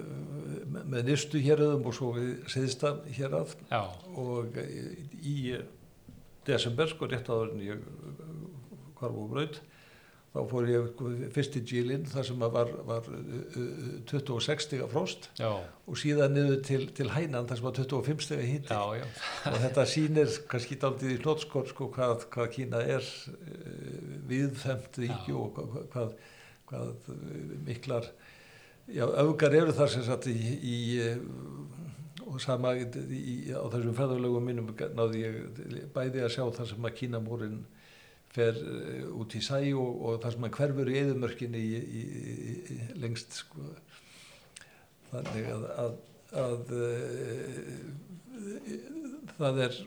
með 0.80 1.10
nýstu 1.10 1.42
héröðum 1.44 1.90
og 1.90 1.98
svo 1.98 2.14
við 2.18 2.32
siðsta 2.52 2.94
hérað 3.18 3.56
já, 3.70 3.82
og 4.16 4.60
í 5.20 5.36
desember 6.48 6.90
sko 6.92 7.10
rétt 7.10 7.30
áður 7.30 7.54
en 7.56 7.66
ég 7.68 7.84
hvarf 9.00 9.20
og 9.24 9.30
braut 9.34 9.62
þá 10.30 10.40
fór 10.52 10.68
ég 10.70 11.04
fyrst 11.34 11.56
í 11.58 11.64
Gílinn 11.66 12.06
þar 12.10 12.26
sem 12.28 12.44
var, 12.54 12.72
var 12.86 13.08
uh, 13.10 13.30
uh, 13.58 13.94
26 14.12 14.66
stiga 14.68 14.90
frost 14.92 15.30
já, 15.40 15.50
og 15.50 16.00
síðan 16.00 16.36
niður 16.38 16.60
til, 16.68 16.82
til 16.96 17.10
Hænan 17.16 17.48
þar 17.50 17.60
sem 17.60 17.68
var 17.70 17.80
25 17.80 18.26
stiga 18.28 18.46
híti 18.46 18.76
já, 18.76 19.00
já, 19.02 19.06
og 19.50 19.58
þetta 19.66 19.86
sýnir 19.90 20.36
kannski 20.52 20.78
daldið 20.82 21.16
í 21.16 21.20
hlótskor 21.24 21.70
sko, 21.72 21.90
hvað, 21.96 22.28
hvað 22.34 22.52
Kína 22.54 22.84
er 22.98 23.06
uh, 23.34 23.40
viðfemt 24.30 25.02
ríki 25.02 25.34
Já. 25.34 25.40
og 25.42 25.64
hvað, 25.96 26.14
hvað, 26.70 26.94
uh, 27.16 27.58
miklar 27.66 28.12
já, 28.86 29.06
öfgar 29.10 29.58
eru 29.64 29.74
þar 29.82 29.94
sem 29.96 30.06
sagt 30.06 30.30
í, 30.30 30.38
í 30.62 30.78
uh, 31.08 31.90
og 32.30 32.38
sama 32.44 32.76
í, 32.78 32.86
á 33.50 33.66
þessum 33.74 33.98
ferðarlegum 33.98 34.46
mínum 34.46 34.70
náði 34.94 35.26
ég 35.26 35.90
bæði 35.96 36.22
að 36.22 36.34
sjá 36.36 36.44
þar 36.60 36.70
sem 36.70 36.86
að 36.86 36.98
Kínamúrin 37.00 37.60
fer 38.36 38.58
uh, 38.62 39.20
út 39.20 39.36
í 39.38 39.42
sæ 39.44 39.62
og, 39.74 39.92
og 40.06 40.20
þar 40.24 40.36
sem 40.36 40.48
að 40.48 40.56
hverfur 40.58 40.92
í 40.92 41.00
eðumörkinni 41.04 41.64
lengst 43.02 43.32
sko. 43.44 43.70
þannig 45.12 45.46
að, 45.54 45.64
að, 45.86 45.96
að 46.44 46.76
uh, 46.80 47.72
það 49.40 49.64
er 49.68 49.80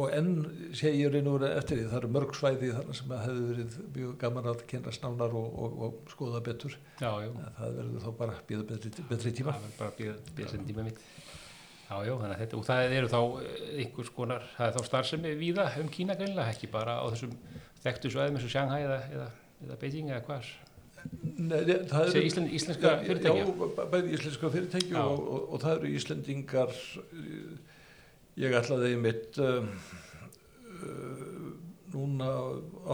og 0.00 0.12
enn 0.14 0.34
sé 0.76 0.92
ég 0.94 1.16
og 1.18 1.40
vera 1.40 1.56
eftir 1.58 1.80
því 1.80 1.86
það 1.90 1.98
eru 1.98 2.10
mörg 2.14 2.36
svæði 2.38 2.70
þar 2.76 2.90
sem 2.96 3.14
að 3.14 3.24
hefði 3.26 3.46
verið 3.48 3.78
mjög 3.96 4.12
gaman 4.22 4.48
að 4.52 4.62
kynna 4.70 4.94
snánar 4.94 5.34
og, 5.40 5.48
og, 5.64 5.80
og 5.86 6.12
skoða 6.12 6.42
betur 6.46 6.76
já, 7.00 7.10
já. 7.24 7.30
það 7.58 7.76
verður 7.80 8.04
þá 8.04 8.10
bara 8.20 8.36
býða 8.48 8.66
betri, 8.70 8.92
betri 9.10 9.34
tíma 9.40 9.56
Það 9.56 9.66
verður 9.66 9.80
bara 9.80 9.90
að 9.90 10.30
býða 10.38 10.52
sem 10.52 10.68
tíma 10.68 10.86
mitt. 10.86 11.02
Já, 11.90 11.96
já, 12.06 12.12
þannig 12.20 12.34
að 12.36 12.40
þetta, 12.44 12.58
og 12.60 12.66
það 12.68 12.92
eru 13.00 13.08
þá 13.10 13.20
eh, 13.42 13.62
einhvers 13.82 14.10
konar, 14.14 14.44
það 14.54 14.68
er 14.68 14.74
þá 14.76 14.84
starfsemi 14.86 15.30
víða 15.40 15.64
um 15.80 15.88
Kína 15.90 16.14
greinlega, 16.14 16.52
ekki 16.54 16.68
bara 16.70 17.00
á 17.02 17.04
þessum 17.10 17.32
þekktu 17.82 18.12
svæðum 18.14 18.36
eins 18.38 18.46
og 18.46 18.52
Shanghai 18.52 18.82
eða, 18.84 18.98
eða, 19.16 19.26
eða 19.66 19.78
Beijing 19.80 20.12
eða 20.12 20.20
hvað. 20.28 20.50
Sér 22.12 22.26
Ísland, 22.28 22.52
íslenska 22.54 22.92
fyrirtækja? 23.06 23.42
Já, 23.42 23.50
bæ- 23.56 23.88
bæði 23.94 24.14
íslenska 24.18 24.50
fyrirtæki 24.52 24.92
Já. 24.94 25.00
og, 25.02 25.22
og, 25.34 25.46
og 25.56 25.62
það 25.64 25.76
eru 25.78 25.92
Íslendingar 25.96 26.74
uh, 26.76 27.54
ég 28.44 28.56
ætlaði 28.60 28.90
mitt 29.00 29.40
uh, 29.40 29.64
uh, 30.84 31.48
núna 31.94 32.28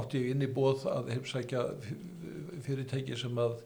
átti 0.01 0.23
ég 0.23 0.33
inn 0.37 0.47
í 0.47 0.51
bóð 0.57 0.87
að 0.89 1.11
heimsækja 1.17 1.67
fyrirtæki 2.65 3.19
sem 3.21 3.43
að 3.43 3.59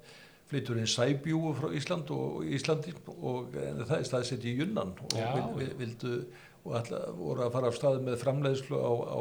flytur 0.51 0.79
inn 0.83 0.89
sæbjúu 0.91 1.53
frá 1.59 1.71
Ísland 1.79 2.11
og 2.15 2.45
Íslandi 2.59 2.93
og 3.23 3.55
það 3.55 3.97
er 4.01 4.07
staðsett 4.09 4.45
í 4.51 4.57
Junnan 4.59 4.95
og 5.07 5.15
vil, 5.59 5.71
vildu 5.79 6.15
og 6.67 6.75
ætla, 6.77 6.99
voru 7.17 7.47
að 7.47 7.53
fara 7.55 7.71
af 7.71 7.77
staði 7.79 8.03
með 8.05 8.19
framleiðslu 8.21 8.77
á, 8.77 8.93
á 9.17 9.21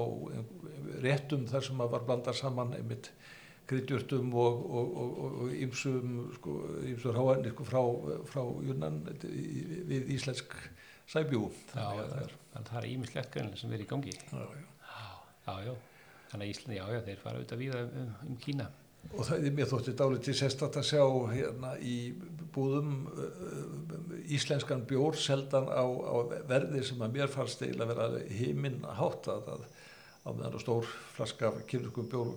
réttum 1.06 1.46
þar 1.48 1.64
sem 1.70 1.80
að 1.86 1.94
var 1.94 2.04
blandað 2.10 2.36
saman 2.42 2.74
einmitt 2.76 3.12
kryddjurtum 3.70 4.32
og, 4.34 4.64
ýmsum 5.62 6.16
sko, 6.40 6.56
ráðanir 7.14 7.54
sko, 7.54 7.68
frá, 7.70 7.82
frá 8.32 8.42
Junnan 8.66 8.98
í- 9.30 9.84
við 9.92 10.10
íslensk 10.18 10.56
sæbjú 11.10 11.46
Já, 11.76 11.86
það 11.94 12.82
er, 12.82 12.90
ímislegt 12.90 13.32
greinlega 13.34 13.62
sem 13.62 13.72
verið 13.72 13.86
í 13.86 13.90
gangi. 13.94 14.18
já, 14.18 14.42
já. 14.42 14.66
Já, 15.50 15.54
já, 15.66 15.74
þannig 16.32 16.44
að 16.46 16.52
Íslandi, 16.54 16.76
já, 16.78 16.86
já, 16.94 17.00
þeir 17.08 17.22
fara 17.24 17.40
auðvitað 17.40 17.62
víða 17.64 17.80
um, 17.86 18.10
um 18.28 18.36
Kína. 18.44 18.66
Og 19.10 19.26
það 19.26 19.46
er 19.50 19.56
mér 19.58 19.70
þótti 19.72 19.94
dálítið 19.98 20.38
sérstætt 20.38 20.78
að 20.80 20.88
sjá 20.92 21.04
hérna 21.34 21.74
í 21.82 21.96
búðum 22.54 22.92
uh, 23.10 24.16
íslenskan 24.36 24.84
bjór 24.90 25.18
seldan 25.18 25.70
á, 25.70 25.82
á 25.86 26.16
verði 26.50 26.84
sem 26.86 27.02
að 27.02 27.16
mér 27.18 27.32
fannst 27.34 27.62
eiginlega 27.66 27.96
vera 27.96 28.24
heiminn 28.40 28.82
hátt 29.00 29.30
að, 29.34 29.50
að 29.56 29.68
á 30.26 30.30
meðan 30.36 30.62
stór 30.62 30.88
flaska 31.16 31.52
kynlugum 31.70 32.10
bjór 32.12 32.34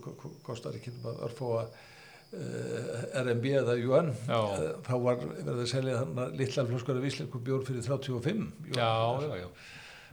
kostar 0.47 0.77
ekki 0.79 0.93
um 0.95 1.09
að 1.13 1.23
örfóa 1.29 1.65
uh, 1.67 3.23
RMB 3.23 3.47
eða 3.61 3.77
UN 3.91 4.11
Já. 4.29 4.41
uh, 4.41 4.67
þá 4.87 4.95
var 5.07 5.23
verið 5.27 5.53
að 5.59 5.71
selja 5.75 6.01
þannig 6.03 6.25
að 6.25 6.37
litlar 6.41 6.69
flöskar 6.73 7.01
af 7.03 7.09
íslenskum 7.11 7.45
bjór 7.47 7.65
fyrir 7.69 7.87
35 7.89 8.45
Já, 8.79 8.91
já, 9.27 9.33
já. 9.43 9.49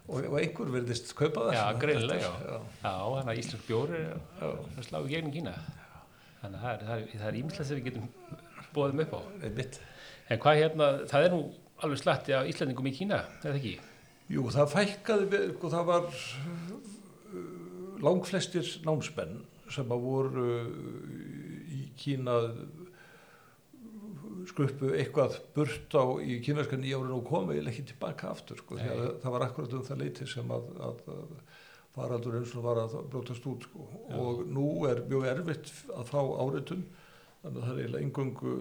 og, 0.10 0.18
og 0.32 0.40
einhver 0.42 0.74
verðist 0.76 1.14
kaupa 1.16 1.48
það 1.48 1.54
Já, 1.56 1.62
svona. 1.64 1.84
greinilega, 1.86 2.32
já. 2.50 2.58
Já, 2.84 2.94
þannig 2.94 3.34
að 3.36 3.44
íslensk 3.46 3.70
bjór 3.70 3.96
er 4.00 4.10
að 4.50 4.90
slá 4.90 5.00
í 5.06 5.12
gegn 5.14 5.32
Kína. 5.38 5.56
Þannig 6.40 6.66
að 6.72 6.84
það 6.88 7.28
er, 7.30 7.38
ímslega 7.42 7.68
sem 7.68 7.80
við 7.80 7.90
getum 7.90 8.10
bóðum 8.76 9.02
upp 9.04 9.16
á. 9.18 9.22
En 10.30 10.40
hvað 10.44 10.60
hérna, 10.62 10.88
það 11.10 11.26
er 11.28 11.34
nú 11.34 11.40
alveg 11.84 12.00
slatti 12.04 12.36
af 12.38 12.48
Íslandingum 12.52 12.88
í 12.92 12.96
Kína, 12.96 13.22
eða 13.44 13.58
ekki? 13.60 13.74
Jú, 14.30 14.44
það 14.54 14.74
fækkaði, 14.76 15.30
við- 15.34 15.48
sko, 15.58 15.72
það 15.74 15.88
var 15.90 16.10
uh, 16.10 17.46
langflestir 18.06 18.68
námsmenn 18.86 19.40
sem 19.74 19.92
að 19.96 20.04
voru 20.06 20.46
uh, 20.60 20.68
í 21.76 21.82
Kína 22.00 22.36
skruppu 24.50 24.94
eitthvað 24.98 25.36
burt 25.56 25.94
á 26.00 26.04
í 26.24 26.40
kínverska 26.46 26.78
nýjárun 26.80 27.12
og 27.18 27.26
komu 27.28 27.54
eða 27.58 27.70
ekki 27.74 27.84
tilbaka 27.92 28.32
aftur 28.32 28.62
sko, 28.62 28.78
það 28.80 29.34
var 29.36 29.46
akkurat 29.46 29.76
um 29.78 29.84
það 29.86 30.00
leiti 30.04 30.28
sem 30.30 30.54
að, 30.56 30.70
að, 30.88 31.02
að 31.14 31.49
faraldur 32.00 32.40
eins 32.40 32.56
og 32.56 32.66
var 32.66 32.82
að 32.86 32.98
blótast 33.12 33.46
út 33.50 33.68
sko. 33.68 33.86
og 34.16 34.44
nú 34.48 34.68
er 34.90 35.04
mjög 35.10 35.28
erfitt 35.34 35.72
að 35.96 36.12
fá 36.12 36.20
áritun 36.20 36.86
þannig 37.42 37.58
að 37.58 37.66
það 37.66 37.74
er 37.74 37.82
eiginlega 37.82 38.06
engöngu 38.06 38.56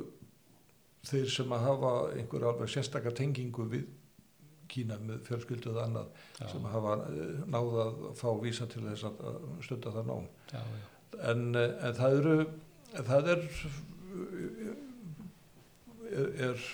þeir 1.08 1.30
sem 1.32 1.54
að 1.54 1.64
hafa 1.66 1.92
einhver 2.16 2.46
alveg 2.50 2.72
sérstakar 2.74 3.16
tengingu 3.16 3.68
við 3.70 3.86
Kína 4.68 4.98
með 5.00 5.22
fjölskyldu 5.24 5.70
eða 5.72 5.86
annað 5.86 6.08
Já, 6.36 6.48
sem 6.52 6.66
hafa 6.68 6.96
eh, 7.08 7.38
náð 7.48 7.76
að 7.86 8.02
fá 8.18 8.26
vísa 8.42 8.66
til 8.68 8.82
þess 8.84 9.06
að 9.08 9.38
stunda 9.64 9.94
það 9.94 10.10
nám 10.10 10.26
já, 10.52 10.60
já. 10.60 10.82
en, 11.30 11.46
eh, 11.56 11.86
en 11.88 11.96
það 11.96 12.18
eru 12.18 12.36
það 13.08 13.30
er 13.32 13.46
er, 16.18 16.28
er 16.50 16.68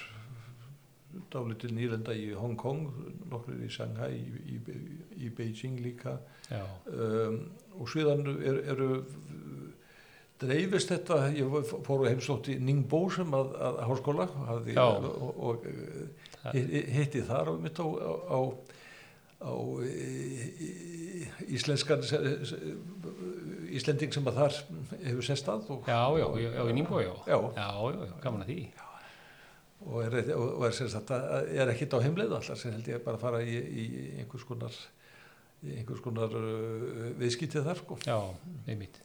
dálítið 1.32 1.74
nýlenda 1.76 2.14
í 2.16 2.30
Hong 2.38 2.56
Kong 2.60 2.88
nokkur 3.30 3.60
í 3.64 3.70
Shanghai 3.72 4.12
í, 4.16 4.56
í, 4.56 4.78
í 5.26 5.30
Beijing 5.34 5.80
líka 5.84 6.18
já. 6.50 6.62
um, 6.90 7.40
og 7.78 7.96
er, 7.98 8.60
eru 8.74 8.90
dreifist 10.42 10.90
þetta, 10.92 11.18
ég 11.34 11.50
fór 11.86 12.04
að 12.04 12.12
heimsótti 12.12 12.56
Ningbo 12.62 13.04
sem 13.14 13.34
að, 13.36 13.52
að 13.68 13.80
háskóla 13.88 14.26
hafði, 14.48 14.76
Já. 14.76 14.86
og, 14.98 15.42
og 15.48 15.68
eh, 15.70 16.80
hitti, 16.98 17.22
þar 17.26 17.52
á 17.52 17.54
mitt 17.62 17.78
á, 17.78 17.86
á, 17.86 18.38
á 19.44 19.52
íslenskan 21.54 22.04
Íslending 23.74 24.14
sem 24.14 24.28
að 24.30 24.40
þar 24.40 24.58
hefur 25.02 25.26
sest 25.26 25.48
að 25.50 25.70
og, 25.74 25.88
Já, 25.90 26.02
já, 26.20 26.26
já, 26.38 26.50
já, 26.54 26.62
í 26.70 26.74
Nýmbó, 26.76 27.00
já. 27.02 27.14
Já. 27.26 27.38
Já, 27.56 27.68
já, 27.94 28.04
já, 28.06 28.12
gaman 28.22 28.44
að 28.44 28.52
því. 28.52 28.58
Og 29.84 30.04
er, 30.04 30.34
og 30.36 30.66
er, 30.66 30.76
sagt, 30.76 31.10
er 31.14 31.72
ekkit 31.72 31.96
á 31.96 32.04
heimleið 32.04 32.36
allar 32.38 32.60
sem 32.60 32.72
held 32.72 32.88
ég 32.88 33.02
bara 33.04 33.18
að 33.18 33.24
fara 33.26 33.42
í, 33.44 33.56
í 33.56 33.88
einhvers 34.22 34.46
konar 34.48 34.78
konar 36.04 36.36
uh, 36.36 37.10
viðskiptið 37.20 37.66
þar 37.68 37.80
sko. 37.80 37.98
Já, 38.04 38.18
einmitt. 38.68 39.00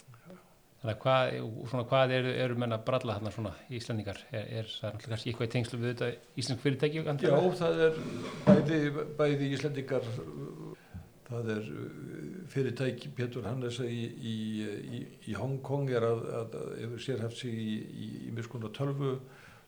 Þannig 0.80 0.94
að 0.94 1.00
hvað, 1.04 1.30
svona, 1.68 1.86
hvað 1.90 2.12
eru, 2.16 2.34
eru 2.40 2.58
menn 2.60 2.72
að 2.72 2.84
bralla 2.88 3.16
þarna 3.18 3.32
svona 3.36 3.50
Íslandingar? 3.76 4.20
Er, 4.32 4.46
er 4.62 4.70
það 4.72 4.94
náttúrulega 4.94 5.12
kannski 5.12 5.32
eitthvað 5.32 5.50
í 5.50 5.54
tengslu 5.56 5.80
við 5.80 5.90
þetta 5.90 6.12
íslensk 6.40 6.64
fyrirtæki? 6.64 7.02
Já, 7.04 7.34
það 7.60 7.82
er 7.88 8.00
bæði, 8.46 8.78
bæði 9.20 9.50
Íslendingar 9.58 10.08
það 11.30 11.52
er 11.56 11.68
uh, 11.74 11.90
fyrirtæki 12.54 13.12
Pétur 13.18 13.50
Hannesa 13.50 13.90
í, 13.92 14.00
í, 14.08 14.38
í, 14.80 15.02
í 15.28 15.36
Hong 15.36 15.60
Kong 15.68 15.92
er 15.92 16.08
að, 16.08 16.24
að, 16.40 16.58
að 16.62 16.72
hefur 16.86 17.06
sérhæft 17.10 17.44
sig 17.44 17.60
í, 17.60 17.76
í, 17.76 18.10
í 18.30 18.34
miskona 18.40 18.72
tölvu 18.76 19.18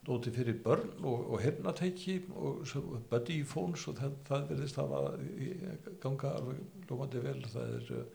dóti 0.07 0.31
fyrir 0.33 0.55
börn 0.65 0.87
og, 1.05 1.27
og 1.35 1.43
hernatæki 1.43 2.15
og 2.33 2.63
buddy 3.11 3.43
phones 3.45 3.83
og 3.91 3.99
það, 3.99 4.11
það 4.29 4.47
verðist 4.49 4.79
hafa 4.81 5.01
í- 5.37 5.59
ganga 6.01 6.31
alveg 6.39 6.57
lómandi 6.89 7.21
vel. 7.21 7.37
Það 7.53 7.65
er 7.75 7.85
uh, 7.91 8.05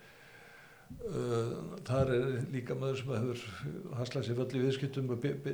þar 1.86 2.10
er 2.14 2.26
líka 2.54 2.74
maður 2.78 2.98
sem 3.00 3.12
hefur 3.14 3.38
haslað 4.00 4.26
sér 4.28 4.38
völl 4.40 4.56
í 4.58 4.62
viðskiptum 4.64 5.06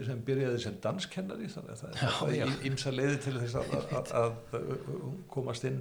sem 0.08 0.18
byrjaði 0.26 0.58
sem 0.64 0.76
danskennari 0.84 1.48
þannig 1.52 1.72
að 1.72 1.78
það 1.84 1.92
er 2.46 2.50
ímsa 2.70 2.90
leiði 2.96 3.18
til 3.26 3.36
þess 3.40 3.56
að, 3.60 3.68
að, 4.00 4.06
að, 4.22 4.32
að 4.58 4.64
komast 5.32 5.62
inn 5.68 5.78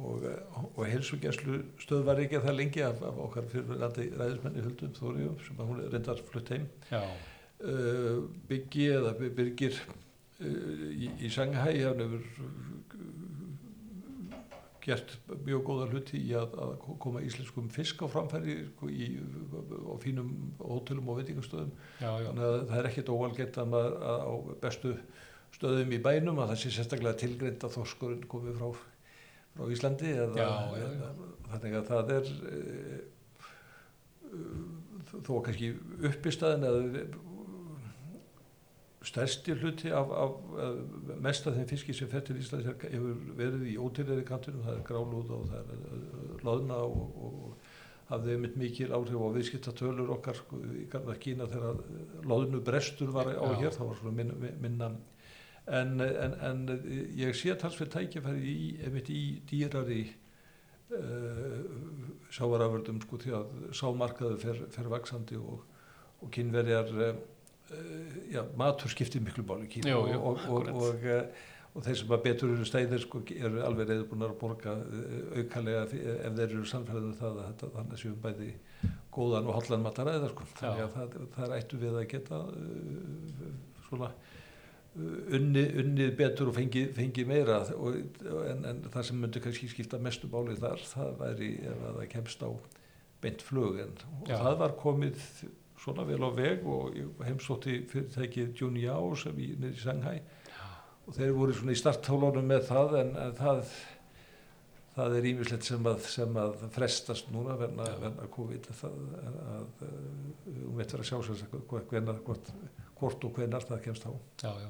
og, 0.00 0.18
og 0.70 0.84
helsugenslu 0.88 1.54
stöð 1.82 2.02
var 2.06 2.16
ekki 2.22 2.36
að 2.38 2.46
það 2.48 2.56
lengi 2.60 2.82
af, 2.86 2.98
af 3.04 3.16
okkar 3.26 3.44
fyrirverandi 3.52 4.04
ræðismenni 4.16 4.62
Huldum 4.64 4.92
Þóriðum 4.96 5.38
sem 5.44 5.56
að 5.60 5.68
hún 5.72 5.80
er 5.84 5.88
reyndar 5.92 6.18
flutt 6.30 6.48
heim. 6.54 6.64
Já, 6.88 7.02
uh, 7.64 8.24
Byggi 8.50 8.90
eða 8.96 9.14
Birgir 9.20 9.76
uh, 9.76 10.90
í, 10.90 11.10
í 11.20 11.30
Shanghai 11.32 11.76
hann 11.84 12.02
hefur 12.04 12.26
uh, 12.44 12.58
gert 14.80 15.12
mjög 15.44 15.64
góða 15.68 15.88
hluti 15.92 16.20
í 16.24 16.30
að, 16.38 16.54
að 16.64 16.70
koma 17.02 17.20
íslenskum 17.24 17.66
fisk 17.72 18.00
á 18.00 18.06
framfæri 18.10 18.54
sko, 18.70 18.88
í, 18.88 19.10
á 19.84 19.94
fínum 20.00 20.30
hótelum 20.60 21.10
og 21.12 21.20
veitingastöðum 21.20 21.72
þannig 22.00 22.46
að 22.46 22.56
það 22.70 22.78
er 22.78 22.88
ekkit 22.90 23.12
óalgett 23.12 23.58
að 23.60 23.74
maður 23.74 23.98
að 24.12 24.24
á 24.24 24.32
bestu 24.64 24.94
stöðum 25.56 25.92
í 25.92 26.00
bænum 26.02 26.40
að 26.40 26.52
það 26.54 26.60
sé 26.62 26.72
sérstaklega 26.76 27.20
tilgreind 27.20 27.66
að 27.66 27.74
þorskurinn 27.76 28.26
komið 28.30 28.60
frá, 28.60 28.68
frá 29.56 29.64
Íslandi 29.74 30.12
eða, 30.14 30.34
Já, 30.38 30.50
já, 30.80 30.88
já. 31.02 31.08
þannig 31.52 31.76
að 31.80 31.88
það 31.90 32.12
er 32.16 32.30
e, 32.30 32.52
þó 35.10 35.32
kannski 35.44 35.72
uppistæðin 36.10 36.68
eða 36.70 36.80
stærsti 39.02 39.54
hluti 39.56 39.90
af, 39.96 40.10
af, 40.12 40.32
mest 41.20 41.46
af 41.46 41.54
þeim 41.56 41.68
fiski 41.70 41.94
sem 41.96 42.08
fer 42.08 42.24
til 42.24 42.40
Íslands 42.40 42.66
hefur 42.68 43.22
verið 43.38 43.68
í 43.72 43.76
ótilleri 43.80 44.24
kantinum, 44.28 44.64
það 44.66 44.76
er 44.76 44.82
grálúð 44.88 45.30
og 45.36 45.46
það 45.48 45.70
er 45.74 45.86
eh, 45.94 46.34
loðna 46.44 46.80
og, 46.84 47.22
og 47.24 47.70
hafði 48.10 48.34
einmitt 48.34 48.58
mikil 48.60 48.92
áhrif 48.92 49.22
á 49.22 49.28
viðskiptatölur 49.36 50.12
okkar 50.16 50.36
sko, 50.36 50.60
í 50.82 50.84
gamla 50.92 51.16
Kína 51.22 51.48
þegar 51.48 51.80
loðnu 52.28 52.60
brestur 52.66 53.12
var 53.14 53.30
á 53.32 53.46
hér, 53.54 53.72
það 53.72 53.92
var 53.92 54.00
svona 54.02 54.14
minna, 54.18 54.52
minna 54.60 54.90
en, 55.70 56.00
en, 56.00 56.36
en 56.50 56.64
ég 57.16 57.36
sé 57.38 57.54
talsveit 57.58 57.92
tækifæri 57.94 58.40
í, 58.52 58.70
einmitt 58.84 59.10
í 59.14 59.22
dýrari 59.48 60.02
uh, 60.96 61.60
sávaraföldum 62.34 63.00
sko 63.04 63.20
því 63.22 63.36
að 63.38 63.52
sámarkaðu 63.78 64.40
fer, 64.42 64.64
fer 64.74 64.90
vaksandi 64.90 65.38
og, 65.38 65.62
og 66.20 66.32
kynverjar 66.34 66.90
uh, 66.96 67.20
já, 68.34 68.42
matur 68.58 68.90
skiptir 68.92 69.22
miklu 69.22 69.44
máli 69.46 69.68
í 69.68 69.72
Kína 69.76 69.96
og, 69.98 70.10
og, 70.16 70.44
og, 70.50 70.70
og, 70.74 71.08
og 71.70 71.84
þeir 71.86 71.98
sem 72.00 72.10
að 72.16 72.22
betur 72.24 72.50
eru 72.56 72.64
stæðir 72.66 73.02
sko, 73.04 73.20
eru 73.36 73.60
alveg 73.62 73.92
reyðbúnar 73.92 74.32
að 74.34 74.40
borga 74.40 74.72
aukalega 75.38 75.84
fi- 75.92 76.02
ef 76.16 76.34
þeir 76.40 76.46
eru 76.56 76.64
samfélagið 76.66 77.20
það 77.20 77.38
að 77.38 77.46
þetta 77.52 77.70
þannig 77.76 78.02
séum 78.02 78.16
bæði 78.24 78.50
góðan 79.14 79.46
og 79.50 79.56
hollan 79.60 79.84
mataræða 79.86 80.32
sko. 80.32 80.48
þannig 80.58 80.84
að 80.88 80.92
það, 80.96 81.14
það 81.36 81.46
er 81.46 81.56
ættu 81.60 81.80
við 81.84 82.00
að 82.00 82.08
geta 82.10 82.40
uh, 82.50 83.54
svona 83.88 84.10
unni, 85.38 85.62
unnið 85.84 86.10
betur 86.18 86.50
og 86.50 86.56
fengið 86.58 86.90
fengi 86.96 87.24
meira. 87.28 87.60
Og, 87.78 88.00
en, 88.50 88.64
en 88.72 88.80
það 88.90 89.06
sem 89.06 89.20
myndi 89.22 89.42
kannski 89.44 89.70
skipta 89.70 90.00
mestu 90.02 90.26
máli 90.32 90.56
þar 90.58 90.82
það 90.90 91.12
væri 91.22 91.52
ef 91.70 91.84
að 91.86 92.00
það 92.00 92.08
kemst 92.16 92.42
á 92.42 92.50
beint 93.22 93.42
flug 93.46 93.78
en 93.84 93.94
það 94.26 94.58
var 94.64 94.74
komið 94.80 95.22
svona 95.80 96.04
vel 96.08 96.20
á 96.20 96.30
veg 96.36 96.66
og 96.68 96.96
ég 96.98 97.22
heimsótti 97.28 97.78
fyrirtækið 97.90 98.52
Junyao 98.60 99.14
sem 99.18 99.38
í, 99.40 99.52
niður 99.56 99.78
í 99.78 99.84
Shanghai 99.84 100.18
og 101.06 101.16
þeir 101.16 101.32
voru 101.38 101.56
svona 101.56 101.72
í 101.74 101.80
starthálunum 101.80 102.46
með 102.52 102.66
það 102.68 102.98
en, 103.00 103.14
en 103.24 103.32
það 103.38 103.62
það 104.94 105.14
er 105.20 105.28
ímislegt 105.30 105.64
sem 105.68 105.86
að, 105.86 106.02
sem 106.10 106.36
að 106.42 106.66
frestast 106.74 107.30
núna 107.32 107.54
verna, 107.60 107.86
Já. 107.88 107.96
verna 108.02 108.26
COVID 108.34 108.68
það, 108.80 108.98
að, 109.20 109.38
að 109.54 109.86
um 110.66 110.76
veit 110.76 110.92
vera 110.92 111.04
að 111.04 111.08
sjá 111.08 111.16
sér 111.30 111.48
hvort, 111.54 113.24
og 113.24 113.38
hvenar 113.38 113.66
það 113.68 113.82
kemst 113.86 114.06
á 114.06 114.12
já, 114.44 114.50
já. 114.66 114.68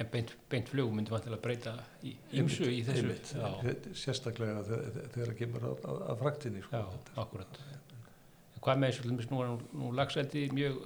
En 0.00 0.08
beint, 0.12 0.30
beint 0.50 0.70
flug 0.72 0.92
myndi 0.96 1.12
vantilega 1.12 1.42
breyta 1.44 1.72
í 2.08 2.14
ymsu 2.40 2.64
í 2.64 2.78
þessu. 2.86 3.02
Einmitt, 3.04 3.32
Já, 3.36 3.44
einmitt, 3.50 3.88
sérstaklega 4.00 4.62
þegar 4.64 5.26
það 5.28 5.34
kemur 5.40 5.66
að, 5.68 5.82
að, 5.90 5.98
að 6.08 6.22
fraktinni 6.22 6.62
sko. 6.64 6.80
já, 6.80 7.12
akkurat. 7.22 7.60
En 7.74 7.81
hvað 8.62 8.82
með 8.82 8.92
þessu, 8.92 9.30
nú 9.30 9.40
er 9.42 9.50
nú, 9.52 9.88
lagseldi 9.96 10.44
mjög 10.54 10.78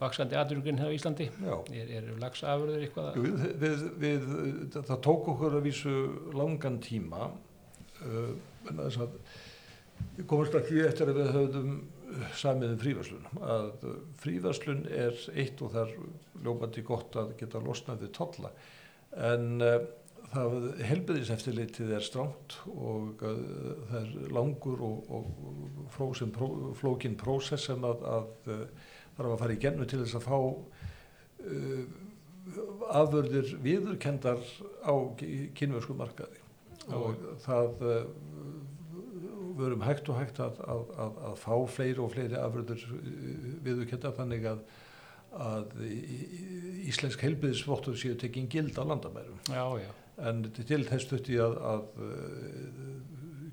vaksandi 0.00 0.38
aðuruginn 0.40 0.80
hér 0.80 0.90
á 0.90 0.96
Íslandi. 0.96 1.28
Já. 1.44 1.54
Er, 1.76 1.92
er 1.98 2.08
lagsafurður 2.22 2.86
eitthvað? 2.86 3.18
Jú, 3.18 3.34
við, 3.60 3.84
við, 4.00 4.26
við, 4.30 4.74
það 4.78 4.98
tók 5.06 5.30
okkur 5.34 5.58
að 5.58 5.66
vísu 5.68 5.94
langan 6.36 6.80
tíma 6.84 7.28
uh, 7.28 8.32
en 8.70 8.84
þess 8.86 9.02
að 9.04 9.16
við 10.16 10.26
komumst 10.30 10.56
ekki 10.56 10.84
eftir 10.86 11.12
að 11.12 11.20
við 11.20 11.32
höfðum 11.36 11.72
samið 12.40 12.72
um 12.74 12.80
fríverslun 12.80 13.26
að 13.46 13.66
fríverslun 14.22 14.80
er 14.90 15.18
eitt 15.38 15.60
og 15.62 15.74
það 15.74 15.82
er 15.84 16.44
ljómandi 16.46 16.82
gott 16.86 17.18
að 17.20 17.34
geta 17.38 17.60
losnað 17.62 18.06
við 18.06 18.14
tolla 18.16 18.50
en 19.28 19.60
uh, 19.62 19.76
það 20.30 20.66
helbiðiseftilitið 20.86 21.94
er 21.96 22.04
stránt 22.06 22.56
og 22.70 23.22
uh, 23.26 23.40
það 23.90 23.98
er 24.00 24.34
langur 24.36 24.84
og, 24.86 25.10
og 25.10 25.88
frósin, 25.94 26.32
pró, 26.34 26.50
flókin 26.78 27.18
prósess 27.18 27.68
sem 27.70 27.86
að, 27.86 28.04
að 28.06 28.52
uh, 28.54 28.92
þarf 29.16 29.34
að 29.34 29.42
fara 29.42 29.56
í 29.56 29.60
gennu 29.64 29.88
til 29.88 30.02
þess 30.04 30.20
að 30.20 30.28
fá 30.28 30.38
afurðir 33.00 33.54
viðurkendar 33.64 34.40
á 34.84 34.94
kynversku 35.56 35.94
markaði. 35.96 36.40
Og 36.92 37.22
það 37.40 37.78
við 39.56 39.62
erum 39.68 39.84
hægt 39.86 40.10
og 40.10 40.18
hægt 40.18 40.40
að, 40.42 40.58
að, 40.66 40.82
að, 41.04 41.18
að 41.30 41.38
fá 41.40 41.54
fleiri 41.70 42.02
og 42.02 42.12
fleiri 42.12 42.36
afröður 42.40 42.84
viðurkenda 43.64 44.12
þannig 44.18 44.48
að 44.50 44.62
að 45.30 45.82
íslensk 46.90 47.22
heilbyðisvottur 47.22 47.98
séu 47.98 48.16
tekinn 48.18 48.48
gild 48.50 48.78
á 48.78 48.82
landamærum. 48.82 49.38
Já, 49.46 49.64
já. 49.78 49.90
En 50.28 50.44
til 50.56 50.82
þess 50.88 51.06
stutti 51.06 51.38
að, 51.42 51.56
að 51.72 51.86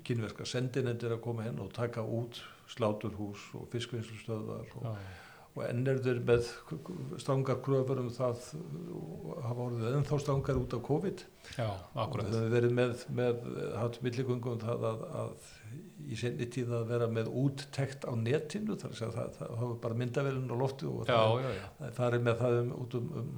kynverska 0.08 0.46
sendinendir 0.48 1.14
að 1.14 1.24
koma 1.24 1.46
henn 1.46 1.62
og 1.62 1.72
taka 1.76 2.04
út 2.04 2.40
sláturhús 2.68 3.48
og 3.56 3.68
fiskvinnslustöðar 3.72 4.68
og, 4.78 4.86
og 5.56 5.62
enn 5.64 5.86
er 5.88 6.00
þeir 6.04 6.20
með 6.28 6.50
strangar 7.20 7.60
kröfur 7.64 8.02
um 8.02 8.10
það 8.12 8.42
hafa 9.44 9.66
orðið 9.66 9.96
ennþá 9.98 10.20
strangar 10.22 10.60
út 10.60 10.76
af 10.76 10.84
COVID. 10.86 11.24
Já. 11.56 11.68
Það 11.94 12.18
hefur 12.28 12.50
verið 12.54 12.76
með, 12.78 13.04
með 13.20 13.46
hatt 13.80 14.00
milligungum 14.04 14.60
það 14.62 14.88
að, 14.92 15.06
að 15.22 15.52
í 16.08 16.16
senni 16.18 16.48
tíð 16.52 16.74
að 16.78 16.88
vera 16.92 17.08
með 17.12 17.30
úttekt 17.42 18.06
á 18.08 18.12
netinu 18.16 18.78
þar 18.80 18.94
að 19.08 19.16
það, 19.18 19.30
það 19.38 19.54
hafa 19.62 19.78
bara 19.84 20.00
myndavelin 20.02 20.52
á 20.52 20.56
loftu 20.56 20.90
og 20.92 21.08
já, 21.08 21.16
það, 21.16 21.48
já, 21.56 21.92
það 21.98 22.18
er 22.18 22.26
með 22.28 22.42
það 22.42 22.58
um, 22.60 22.74
út 22.78 22.98
um, 22.98 23.08
um, 23.20 23.32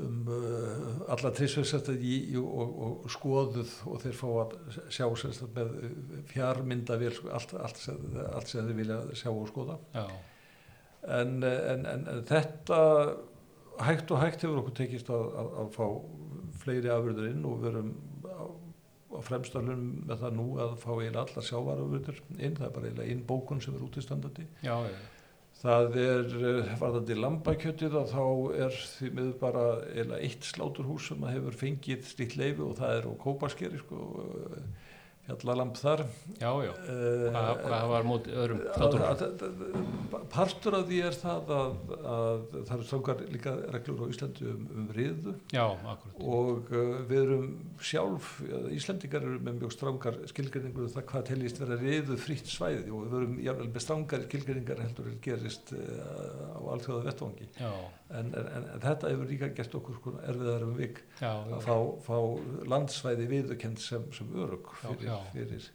um 0.00 0.28
uh, 0.32 1.12
alla 1.12 1.32
trísvegsætti 1.36 2.36
og, 2.40 2.70
og 2.86 3.10
skoðuð 3.12 3.72
og 3.90 3.98
þeir 4.00 4.16
fá 4.16 4.28
að 4.44 4.54
sjá 4.88 5.04
sérst 5.20 5.44
með 5.52 5.74
fjármyndavel 6.30 7.12
allt, 7.28 7.52
allt, 7.60 7.82
allt 8.32 8.48
sem 8.48 8.70
þeir 8.70 8.78
vilja 8.78 9.00
sjá 9.12 9.28
og 9.32 9.50
skoða 9.50 9.76
en, 9.92 11.42
en, 11.42 11.84
en, 11.84 12.08
en 12.08 12.24
þetta 12.28 12.80
hægt 13.82 14.10
og 14.14 14.22
hægt 14.22 14.46
hefur 14.46 14.62
okkur 14.62 14.76
tekist 14.80 15.12
að, 15.12 15.28
að, 15.42 15.54
að 15.60 15.70
fá 15.76 15.86
fleiri 16.62 16.92
afurður 16.92 17.30
inn 17.30 17.46
og 17.48 17.62
við 17.62 17.72
erum 17.72 17.94
á 19.12 19.20
fremstalunum 19.20 19.88
með 20.08 20.22
það 20.24 20.36
nú 20.38 20.46
að 20.62 20.76
fá 20.80 20.90
eiginlega 20.94 21.24
allar 21.26 21.46
sjávarafurður 21.46 22.20
inn, 22.38 22.54
það 22.56 22.66
er 22.68 22.76
bara 22.76 22.88
eiginlega 22.88 23.12
einn 23.12 23.24
bókun 23.28 23.60
sem 23.60 23.74
er 23.76 23.84
útistandandi. 23.84 24.46
Já, 24.64 24.76
já. 24.88 24.96
Það 25.62 25.96
er, 26.02 26.32
varðandi 26.80 27.16
lambakjötið 27.22 27.92
að 28.00 28.08
þá 28.10 28.24
er 28.64 28.78
því 28.82 29.10
miður 29.14 29.36
bara 29.38 29.66
eiginlega 29.92 30.26
eitt 30.26 30.48
sláturhús 30.48 31.10
sem 31.12 31.26
hefur 31.28 31.58
fengið 31.60 32.08
stíkt 32.08 32.34
leifi 32.40 32.64
og 32.66 32.74
það 32.80 32.96
er 32.96 33.06
á 33.06 33.12
Kópaskeri 33.22 33.78
sko 33.84 34.00
fjallalamp 35.26 35.76
þar. 35.78 36.02
Já, 36.40 36.50
já, 36.66 36.72
uh, 36.72 37.26
hvað, 37.62 37.84
var 37.92 38.06
mót 38.06 38.28
öðrum 38.32 38.62
þáttur? 38.74 39.76
Partur 40.32 40.76
af 40.78 40.86
því 40.88 40.98
er 41.06 41.16
það 41.18 41.52
að, 41.56 41.76
að 42.12 42.44
það 42.56 42.74
eru 42.76 42.86
strangar 42.88 43.22
líka 43.30 43.54
reglur 43.76 44.02
á 44.02 44.06
Íslandi 44.12 44.48
um, 44.50 44.66
um 44.74 44.88
riðu. 44.96 45.34
Já, 45.54 45.64
og 46.18 46.72
uh, 46.74 46.92
við 47.10 47.20
erum 47.20 47.48
sjálf, 47.82 48.32
Íslandingar 48.74 49.26
eru 49.28 49.38
með 49.46 49.60
mjög 49.60 49.76
strangar 49.76 50.20
skilgrinningur 50.32 50.88
um 50.88 50.94
það 50.96 51.08
hvað 51.12 51.26
teljist 51.30 51.62
vera 51.62 51.78
riðu 51.80 52.18
fritt 52.20 52.50
svæði. 52.50 52.88
Og 52.90 53.06
við 53.12 53.18
erum 53.22 53.72
með 53.72 53.86
strangar 53.86 54.26
skilgrinningar 54.26 54.82
heldur 54.82 55.12
er 55.12 55.18
gerist 55.22 55.74
uh, 55.76 56.58
á 56.58 56.60
allþjóða 56.74 57.06
vettvangi 57.10 57.50
en, 57.62 57.70
en, 58.18 58.34
en, 58.38 58.48
en 58.74 58.82
þetta 58.82 59.12
hefur 59.12 59.30
líka 59.30 59.48
gert 59.56 59.78
okkur 59.78 59.98
sko 60.00 60.16
erfiðar 60.20 60.66
um 60.66 60.74
vik 60.78 61.00
já, 61.20 61.30
já. 61.30 61.54
að 61.56 61.64
fá, 61.68 61.76
fá 62.06 62.18
landsvæði 62.74 63.30
viðukend 63.30 63.80
sem, 63.82 64.04
sem 64.16 64.36
örug 64.44 64.74
fyrir 64.82 65.16
fyrir 65.32 65.70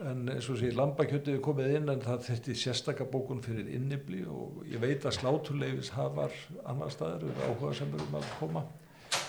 en 0.00 0.28
eins 0.32 0.48
og 0.48 0.56
sé 0.60 0.70
lambakjötu 0.72 1.34
er 1.34 1.42
komið 1.44 1.74
inn 1.76 1.92
en 1.92 2.02
það 2.04 2.22
þetta 2.30 2.52
er 2.52 2.60
sérstakka 2.62 3.06
bókun 3.12 3.42
fyrir 3.44 3.68
innibli 3.76 4.22
og 4.28 4.62
ég 4.70 4.80
veit 4.80 5.04
að 5.04 5.18
sláturleifis 5.18 5.92
hafar 5.96 6.32
annar 6.64 6.92
staðar 6.94 7.26
eru 7.28 7.48
áhuga 7.48 7.74
sem 7.76 7.92
eru 7.96 8.06
um 8.08 8.16
að 8.20 8.30
koma 8.38 8.64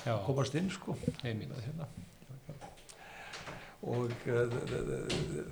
Já. 0.06 0.16
komast 0.26 0.56
inn 0.56 0.70
sko 0.72 0.96
hérna. 1.24 1.90
og 3.82 4.14
uh, 4.30 4.58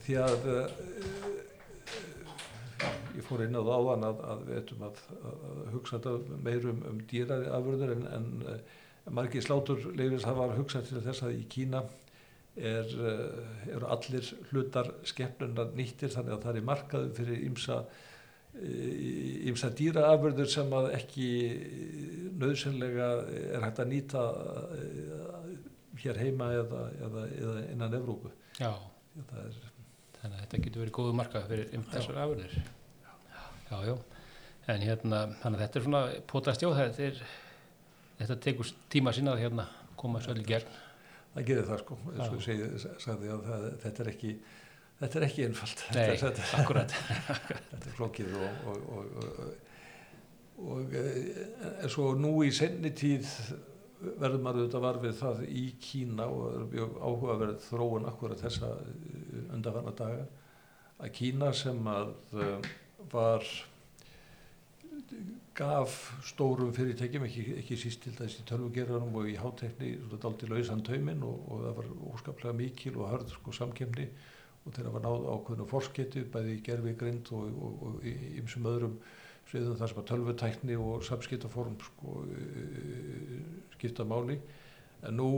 því 0.06 0.20
að 0.24 0.50
ég 3.16 3.24
fór 3.28 3.46
inn 3.46 3.58
á 3.58 3.62
það 3.62 3.72
áðan 3.78 4.06
að, 4.10 4.22
að 4.34 4.44
við 4.50 4.60
ættum 4.62 4.86
að, 4.88 5.02
að 5.32 5.72
hugsa 5.76 5.98
þetta 5.98 6.42
meirum 6.48 6.84
um 6.90 7.00
dýrari 7.10 7.50
afurður 7.58 7.96
en, 7.96 8.06
en 8.18 8.30
uh, 8.44 8.78
margir 9.16 9.46
sláturleifis 9.46 10.28
hafar 10.28 10.56
hugsað 10.58 10.90
til 10.90 11.04
þess 11.08 11.26
að 11.26 11.40
í 11.40 11.48
Kína 11.50 11.84
er, 12.60 12.92
eru 13.72 13.88
allir 13.94 14.28
hlutar 14.50 14.92
skeppnunar 15.08 15.72
nýttir 15.78 16.12
þannig 16.14 16.36
að 16.36 16.46
það 16.46 16.60
er 16.60 16.66
markaðu 16.68 17.12
fyrir 17.18 17.44
ymsa 17.48 17.84
ymsa 19.50 19.70
dýraafurður 19.78 20.50
sem 20.52 20.72
að 20.74 20.90
ekki 20.98 21.28
nöðsynlega 22.42 23.10
er 23.30 23.64
hægt 23.64 23.82
að 23.84 23.92
nýta 23.94 24.24
hér 26.00 26.20
heima 26.20 26.50
eða, 26.58 26.86
eða, 27.06 27.26
eða 27.38 27.66
innan 27.74 27.98
Evrópu. 28.00 28.32
Já, 28.60 28.72
er, 29.22 29.60
þannig 30.22 30.36
að 30.36 30.44
þetta 30.44 30.62
getur 30.66 30.84
verið 30.84 30.96
góðu 31.00 31.16
markað 31.20 31.50
fyrir 31.52 31.76
um 31.78 31.86
þessar 31.94 32.22
afurður 32.26 32.58
já. 32.60 33.14
já, 33.70 33.78
já, 33.90 33.96
en 34.74 34.86
hérna 34.86 35.24
þetta 35.46 35.80
er 35.80 35.88
svona 35.88 36.04
potast 36.30 36.66
já 36.66 36.70
þetta 36.76 37.10
þetta 38.20 38.40
tekur 38.44 38.74
tíma 38.92 39.16
sinna 39.16 39.36
að 39.36 39.46
hérna 39.46 39.68
koma 40.00 40.22
svo 40.24 40.36
allir 40.36 40.48
gerð 40.48 40.78
það 41.34 41.46
gerir 41.50 41.68
það 41.68 41.82
sko. 41.84 41.98
Segi, 42.44 42.68
sagði 43.00 43.32
að 43.34 43.48
það, 43.48 43.66
þetta 43.84 44.04
er 44.04 44.12
ekki 44.14 44.36
þetta 45.00 45.20
er 45.20 45.26
ekki 45.30 45.48
einfalt. 45.48 45.84
Nei, 45.96 46.06
þetta, 46.20 46.48
þetta 47.72 47.80
er 47.80 47.98
flókið 47.98 48.38
og, 48.40 48.70
og, 48.74 48.78
og, 49.00 49.44
og 50.70 50.96
en 51.00 51.92
svo 51.94 52.12
nú 52.20 52.34
í 52.44 52.52
senni 52.56 52.92
tíð 52.98 53.30
verður 54.00 54.44
maður 54.44 54.64
auðvitað 54.64 54.86
varfið 54.86 55.18
það 55.20 55.42
í 55.50 55.64
Kína 55.84 56.28
og 56.32 56.46
er 56.50 56.68
mjög 56.74 57.00
áhugaverð 57.00 57.64
þróun 57.66 58.08
akkurat 58.10 58.44
þessa 58.44 58.70
undanfanna 59.56 59.96
daga 60.00 60.28
að 61.00 61.12
Kína 61.18 61.52
sem 61.56 61.90
að 61.90 62.14
var 63.12 63.46
gaf 65.60 65.96
stórum 66.24 66.72
fyrirtækjum, 66.76 67.26
ekki, 67.28 67.46
ekki 67.60 67.78
síst 67.80 68.04
til 68.06 68.14
þess 68.16 68.40
í 68.40 68.46
tölvugerðanum 68.48 69.18
og 69.20 69.28
í 69.28 69.36
hátekni 69.40 69.92
daldi 70.22 70.48
lausan 70.48 70.84
tauminn 70.88 71.24
og, 71.28 71.42
og 71.52 71.64
það 71.66 71.80
var 71.80 71.90
óskaplega 72.14 72.56
mikil 72.56 72.94
og 72.96 73.10
hörð 73.12 73.34
sko, 73.34 73.56
samkemni 73.56 74.08
og 74.64 74.76
þeirra 74.76 74.94
var 74.96 75.04
náð 75.04 75.28
ákveðinu 75.34 75.68
fórsketu 75.68 76.24
bæði 76.32 76.56
í 76.56 76.62
gerfi 76.64 76.96
grind 77.00 77.32
og, 77.36 77.50
og, 77.50 77.84
og 77.90 78.08
í 78.08 78.16
ymsum 78.40 78.70
öðrum 78.72 78.96
sviðum 79.50 79.78
þar 79.80 79.92
sem 79.92 80.02
að 80.02 80.10
tölvutækni 80.12 80.80
og 80.80 81.06
samskiptaform 81.08 81.78
sko, 81.82 82.24
skipta 83.76 84.06
máli 84.08 84.40
en 85.08 85.18
nú 85.18 85.30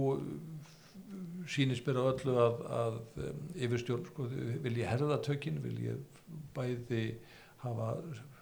sínist 1.52 1.88
mér 1.88 2.02
á 2.02 2.04
öllu 2.12 2.36
að, 2.40 2.60
að 2.82 3.00
yfirstjórn 3.68 4.08
sko, 4.10 4.28
vil 4.64 4.76
ég 4.80 4.90
herða 4.90 5.20
tökinn, 5.24 5.62
vil 5.64 5.78
ég 5.84 6.22
bæði 6.56 7.06
hafa 7.64 7.94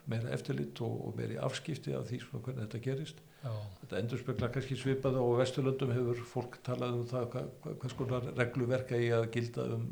meira 0.10 0.32
eftirlit 0.34 0.80
og, 0.86 0.94
og 1.08 1.18
meiri 1.20 1.38
afskipti 1.42 1.94
af 1.96 2.08
því 2.10 2.22
svona 2.24 2.44
hvernig 2.46 2.66
þetta 2.66 2.84
gerist 2.86 3.20
Já. 3.44 3.52
þetta 3.82 4.00
endur 4.00 4.22
spekla 4.22 4.50
kannski 4.54 4.78
svipað 4.80 5.20
og 5.22 5.36
á 5.38 5.40
Vesturlöndum 5.44 5.94
hefur 5.96 6.24
fólk 6.28 6.58
talað 6.66 6.98
um 6.98 7.06
það 7.10 7.28
hvað, 7.36 7.52
hvers 7.84 7.98
konar 8.00 8.32
regluverka 8.40 9.00
í 9.00 9.12
að 9.16 9.28
gilda 9.36 9.68
um 9.76 9.86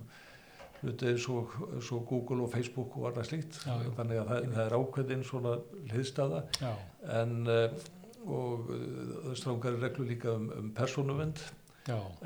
hluti 0.82 1.12
eins 1.12 1.28
og, 1.34 1.54
og 1.80 2.08
Google 2.10 2.46
og 2.46 2.52
Facebook 2.54 2.98
og 3.00 3.10
annað 3.12 3.30
slíkt. 3.32 3.60
Já, 3.66 3.76
þannig 4.00 4.22
að 4.22 4.32
það, 4.32 4.50
það 4.56 4.64
er 4.66 4.78
ákveðin 4.80 5.28
svona 5.28 5.54
hliðstaða 5.92 6.44
Já. 6.62 6.74
en 7.22 7.38
uh, 7.48 7.88
og 8.28 8.72
uh, 8.74 9.32
strángari 9.40 9.82
reglu 9.82 10.08
líka 10.08 10.34
um, 10.36 10.50
um 10.58 10.72
persónuvend 10.76 11.40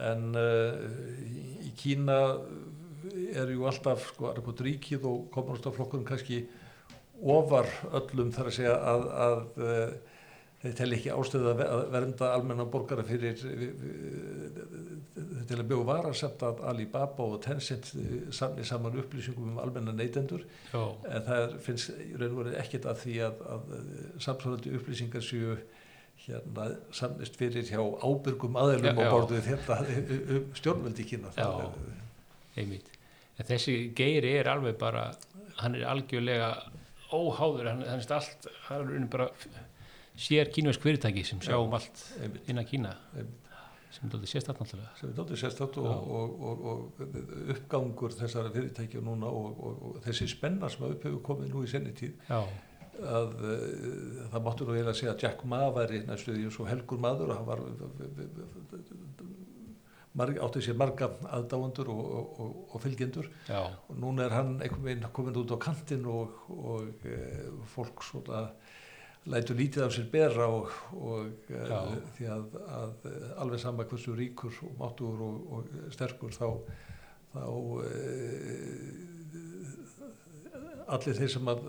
en 0.01 0.31
uh, 0.33 0.77
í, 1.21 1.43
í 1.69 1.73
Kína 1.77 2.17
er 3.11 3.51
ju 3.53 3.65
alltaf 3.69 4.11
sko 4.13 4.31
aðra 4.31 4.53
ríkið 4.65 5.05
og 5.09 5.29
komunistaflokkurum 5.33 6.05
kannski 6.07 6.43
ofar 7.21 7.69
öllum 7.93 8.31
þar 8.33 8.49
að 8.49 8.55
segja 8.57 8.75
að, 8.75 9.03
að, 9.25 9.35
að 9.61 9.67
eh, 9.67 9.93
þeir 10.61 10.75
telli 10.77 10.97
ekki 10.99 11.11
ástöðu 11.13 11.51
að 11.55 11.61
vernda 11.93 12.29
almenna 12.35 12.65
borgara 12.69 13.05
fyrir 13.05 13.39
til 15.49 15.57
að 15.57 15.67
bjóða 15.71 15.87
varasamt 15.89 16.43
að 16.45 16.61
Alibaba 16.69 17.25
og 17.25 17.41
Tencent 17.43 17.89
samni 18.35 18.65
saman 18.67 18.99
upplýsingum 19.01 19.51
um 19.53 19.61
almenna 19.63 19.93
neytendur. 19.95 20.45
Já. 20.71 20.83
en 21.09 21.25
það 21.27 21.55
finnst 21.65 21.93
í 21.97 22.11
raun 22.13 22.35
og 22.35 22.41
verið 22.43 22.59
ekkert 22.61 22.87
að 22.91 23.01
því 23.03 23.15
að, 23.27 23.41
að 23.55 23.71
samsvölandi 24.27 24.75
upplýsingar 24.77 25.25
séu 25.25 25.57
hérna 26.21 26.67
samnist 26.93 27.37
fyrir 27.39 27.65
hjá 27.65 27.81
ábyrgum 27.81 28.59
aðeilum 28.61 29.01
og 29.01 29.15
borðuð 29.15 29.47
þetta 29.47 29.79
um 30.37 30.47
stjórnveldi 30.59 31.07
kína. 31.09 31.33
Já, 31.37 31.49
einmitt. 32.61 32.93
En 33.39 33.49
þessi 33.49 33.75
geiri 33.97 34.35
er 34.37 34.51
alveg 34.51 34.77
bara 34.77 35.09
hann 35.61 35.75
er 35.77 35.87
algjörlega 35.89 36.53
óháður, 37.11 37.71
hann, 37.71 37.83
hann 37.89 38.03
er 38.03 38.13
allt, 38.15 38.47
hann 38.67 38.93
er 38.95 39.07
bara 39.11 39.31
sér 40.15 40.51
kínvesk 40.53 40.81
fyrirtæki 40.83 41.23
sem 41.27 41.39
sjá 41.43 41.57
um 41.59 41.73
allt 41.73 42.01
einmitt, 42.21 42.49
innan 42.49 42.65
Kína 42.65 42.95
einmitt. 43.15 43.37
sem 43.91 44.07
er 44.07 44.15
aldrei 44.15 44.31
sérstætt 44.31 44.59
náttúrulega. 44.59 44.91
sem 44.99 45.09
er 45.09 45.15
dálítið 45.15 45.39
sérstætt 45.43 45.77
og, 45.77 46.11
og, 46.17 46.41
og, 46.49 46.65
og 46.71 47.01
uppgangur 47.55 48.11
þessara 48.15 48.51
fyrirtækja 48.51 49.01
núna 49.03 49.27
og, 49.27 49.55
og, 49.59 49.85
og 49.89 50.03
þessi 50.05 50.27
spenna 50.31 50.69
sem 50.69 50.85
upp 50.87 51.03
hefur 51.03 51.23
komið 51.23 51.55
nú 51.55 51.63
í 51.63 51.71
senni 51.71 51.93
tíð 51.95 52.13
Já, 52.29 52.41
að 53.01 53.35
uh, 53.41 54.25
það 54.31 54.43
máttu 54.45 54.67
nú 54.67 54.75
eiginlega 54.75 54.97
segja 54.99 55.15
að 55.15 55.23
Jack 55.25 55.45
Ma 55.45 55.63
væri 55.75 56.03
næstu 56.07 56.35
því 56.35 56.51
svo 56.53 56.67
helgur 56.69 57.01
maður 57.01 57.33
og 57.33 57.39
hann 57.39 57.49
var 57.49 57.63
marg, 60.17 60.39
átti 60.43 60.63
sér 60.65 60.77
marga 60.79 61.07
aðdáendur 61.37 61.89
og, 61.91 62.01
og, 62.03 62.39
og, 62.43 62.55
og 62.75 62.83
fylgjendur. 62.83 63.29
Já, 63.47 63.61
og 63.63 63.95
núna 63.99 64.25
er 64.25 64.35
hann 64.35 64.57
einhvern 64.59 64.87
veginn 64.89 65.07
komin 65.15 65.39
út 65.39 65.53
á 65.55 65.57
kantinn 65.61 66.07
og, 66.09 66.41
og 66.51 67.07
uh, 67.07 67.65
fólk 67.71 68.03
svona 68.03 68.49
lætur 69.29 69.55
lítið 69.57 69.83
af 69.85 69.93
sér 69.93 70.07
bera 70.09 70.47
og, 70.49 70.71
og 70.97 71.51
uh, 71.53 71.93
því 72.15 72.25
að, 72.33 72.55
að 72.73 73.05
uh, 73.05 73.41
alveg 73.43 73.59
sama 73.61 73.85
hversu 73.85 74.15
ríkur 74.17 74.55
og 74.65 74.73
máttur 74.79 75.21
og, 75.27 75.35
og 75.53 75.61
sterkur 75.93 76.33
þá, 76.33 76.47
þá 77.35 77.45
uh, 77.45 77.83
allir 80.95 81.19
þeir 81.19 81.31
sem 81.35 81.53
að 81.53 81.59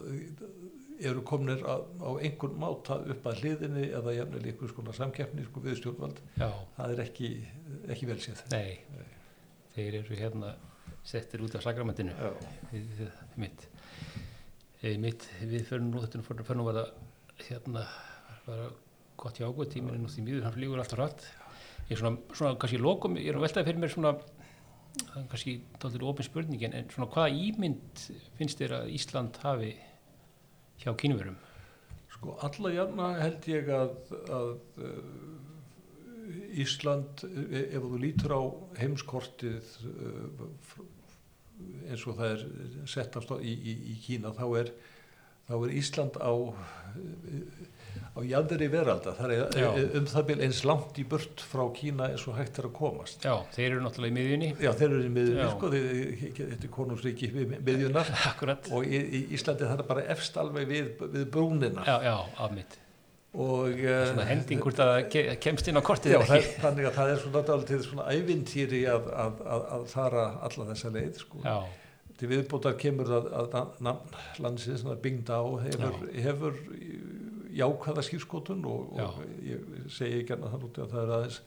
eru 1.02 1.22
komnir 1.26 1.60
á, 1.66 1.76
á 1.82 2.10
einhvern 2.22 2.56
máta 2.62 2.94
upp 3.12 3.26
að 3.28 3.42
hliðinni 3.42 3.86
eða 3.90 4.16
jafnvel 4.16 4.44
einhvers 4.46 4.74
konar 4.76 4.96
samkeppni 4.96 5.44
sko, 5.48 5.60
við 5.64 5.80
stjórnvald, 5.80 6.18
já, 6.38 6.48
það 6.78 6.94
er 6.94 7.00
ekki, 7.04 7.30
ekki 7.90 8.08
vel 8.08 8.20
séð. 8.22 8.44
nei, 8.54 8.78
þeir 9.74 9.98
eru 10.00 10.18
hérna 10.20 10.54
settir 11.02 11.42
út 11.42 11.56
af 11.58 11.64
sakramentinu. 11.66 12.14
Mitt 13.34 13.66
mitt, 15.02 15.26
við 15.46 15.66
förum 15.66 15.90
nú 15.92 16.00
þetta 16.02 16.22
fyrir, 16.26 16.46
að 16.46 16.78
það 16.78 16.88
hérna 17.50 17.84
var 18.46 18.62
gott 19.20 19.38
hjá 19.38 19.46
ágóð 19.48 19.72
tíminn 19.74 20.02
nú 20.02 20.10
því 20.10 20.24
mjög 20.26 20.46
hann 20.46 20.56
flýgur 20.56 20.82
alltaf 20.82 20.98
hratt 21.00 21.26
ég 21.88 21.94
er 21.96 22.00
svona, 22.00 22.16
svona 22.32 22.56
kannski 22.60 22.80
lokum, 22.80 23.18
ég 23.20 23.30
er 23.32 23.38
nú 23.38 23.44
veltaði 23.44 23.68
fyrir 23.68 23.82
mér 23.82 23.92
svona 23.92 24.14
kannski 25.30 25.58
dálítið 25.80 26.06
ofin 26.10 26.28
spurningin 26.28 26.76
en 26.76 26.90
svona 26.92 27.10
hvaða 27.12 27.32
ímynd 27.46 28.06
finnst 28.38 28.60
þér 28.60 28.76
að 28.80 28.92
Ísland 28.98 29.38
hafi 29.44 29.72
hjá 30.82 30.92
kínverum 30.98 31.38
Sko 32.12 32.36
alla 32.44 32.70
jafna 32.74 33.06
held 33.18 33.46
ég 33.50 33.70
að, 33.72 33.94
að 34.30 34.50
uh, 34.84 34.98
Ísland, 36.62 37.22
e- 37.24 37.68
ef 37.72 37.82
þú 37.82 37.98
lítur 38.00 38.34
á 38.36 38.42
heimskortið 38.78 39.70
fr- 40.68 40.90
eins 41.88 42.04
og 42.06 42.18
það 42.18 42.34
er 42.34 42.44
settast 42.90 43.32
á, 43.32 43.36
í, 43.40 43.52
í, 43.52 43.74
í 43.92 43.96
Kína, 44.04 44.32
þá 44.36 44.44
er, 44.60 44.70
þá 45.48 45.54
er 45.58 45.74
Ísland 45.80 46.18
á, 46.22 46.32
á 48.12 48.20
jæðri 48.28 48.68
veralda. 48.72 49.14
Það 49.16 49.32
er 49.32 49.56
Já. 49.56 49.68
um 49.98 50.06
það 50.10 50.26
bil 50.28 50.38
eins 50.44 50.60
langt 50.68 50.98
í 51.00 51.04
burt 51.08 51.40
frá 51.48 51.62
Kína 51.76 52.10
eins 52.12 52.26
og 52.28 52.36
hægt 52.36 52.60
er 52.60 52.68
að 52.68 52.74
komast. 52.76 53.24
já, 53.24 53.32
þeir 53.56 53.70
eru 53.70 53.80
náttúrulega 53.86 54.12
í 54.12 54.16
miðjunni 54.18 54.50
Já, 54.60 54.70
þeir 54.76 54.88
eru 54.90 55.06
í 55.06 55.14
miðjunni, 55.16 55.48
sko, 55.54 55.72
þetta 55.72 56.68
er 56.68 56.72
konungsríki 56.76 57.32
miðjunar 57.64 58.12
akkurat, 58.30 58.68
og 58.72 58.84
í, 58.84 59.00
í 59.00 59.22
Íslandi 59.38 59.64
það 59.70 59.82
er 59.84 59.90
bara 59.94 60.06
efst 60.12 60.36
alveg 60.42 60.68
við, 60.68 60.94
við 61.16 61.26
brúnina. 61.32 61.86
já, 61.88 61.96
já, 62.10 62.16
af 62.44 62.56
mitt 62.58 62.78
Og, 63.32 63.78
svona 63.80 64.26
hending 64.28 64.60
hvort 64.60 64.80
að 64.84 65.06
kemst 65.40 65.68
inn 65.70 65.80
á 65.80 65.82
kortið 65.84 66.12
Já, 66.12 66.18
það, 66.28 66.48
þannig 66.60 66.88
að 66.90 66.96
það 66.98 67.12
er 67.14 67.20
svona 67.22 67.78
svona 67.86 68.04
ævintýri 68.12 68.80
að, 68.92 69.06
að, 69.22 69.38
að, 69.54 69.62
að 69.78 69.86
fara 69.88 70.24
alla 70.44 70.66
þessa 70.68 70.90
leið 70.92 71.22
sko. 71.22 71.40
Já, 72.22 72.28
Til 72.28 72.30
viðbútar 72.30 72.76
kemur 72.78 73.08
að, 73.10 73.32
að 73.34 73.56
nafn 73.82 74.14
landsins, 74.44 74.82
svona 74.84 75.00
Bing 75.02 75.24
Dao, 75.26 75.56
hefur, 75.58 76.06
hefur 76.14 76.60
jákvæða 77.52 78.04
skýrskotun 78.06 78.62
og, 78.64 78.94
og 78.94 79.18
ég 79.44 79.90
segi 79.92 80.22
ekki 80.22 80.36
annað 80.36 80.54
þannig 80.54 80.78
að 80.84 80.94
það 80.94 81.02
er 81.02 81.12
aðeins 81.16 81.40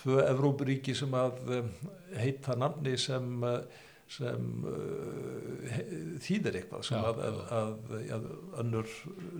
tvö 0.00 0.24
Evrópuríki 0.24 0.94
sem 0.96 1.14
að 1.14 1.52
um, 1.58 1.70
heita 2.16 2.56
nafni 2.58 2.96
sem, 3.00 3.28
uh, 3.44 3.60
sem 4.10 4.46
uh, 4.66 5.76
þýðir 6.24 6.56
eitthvað 6.60 6.82
sem 6.88 6.98
Já, 6.98 7.04
að, 7.10 7.20
að, 7.26 7.38
að, 7.60 7.74
að 8.16 8.24
önnur 8.62 8.88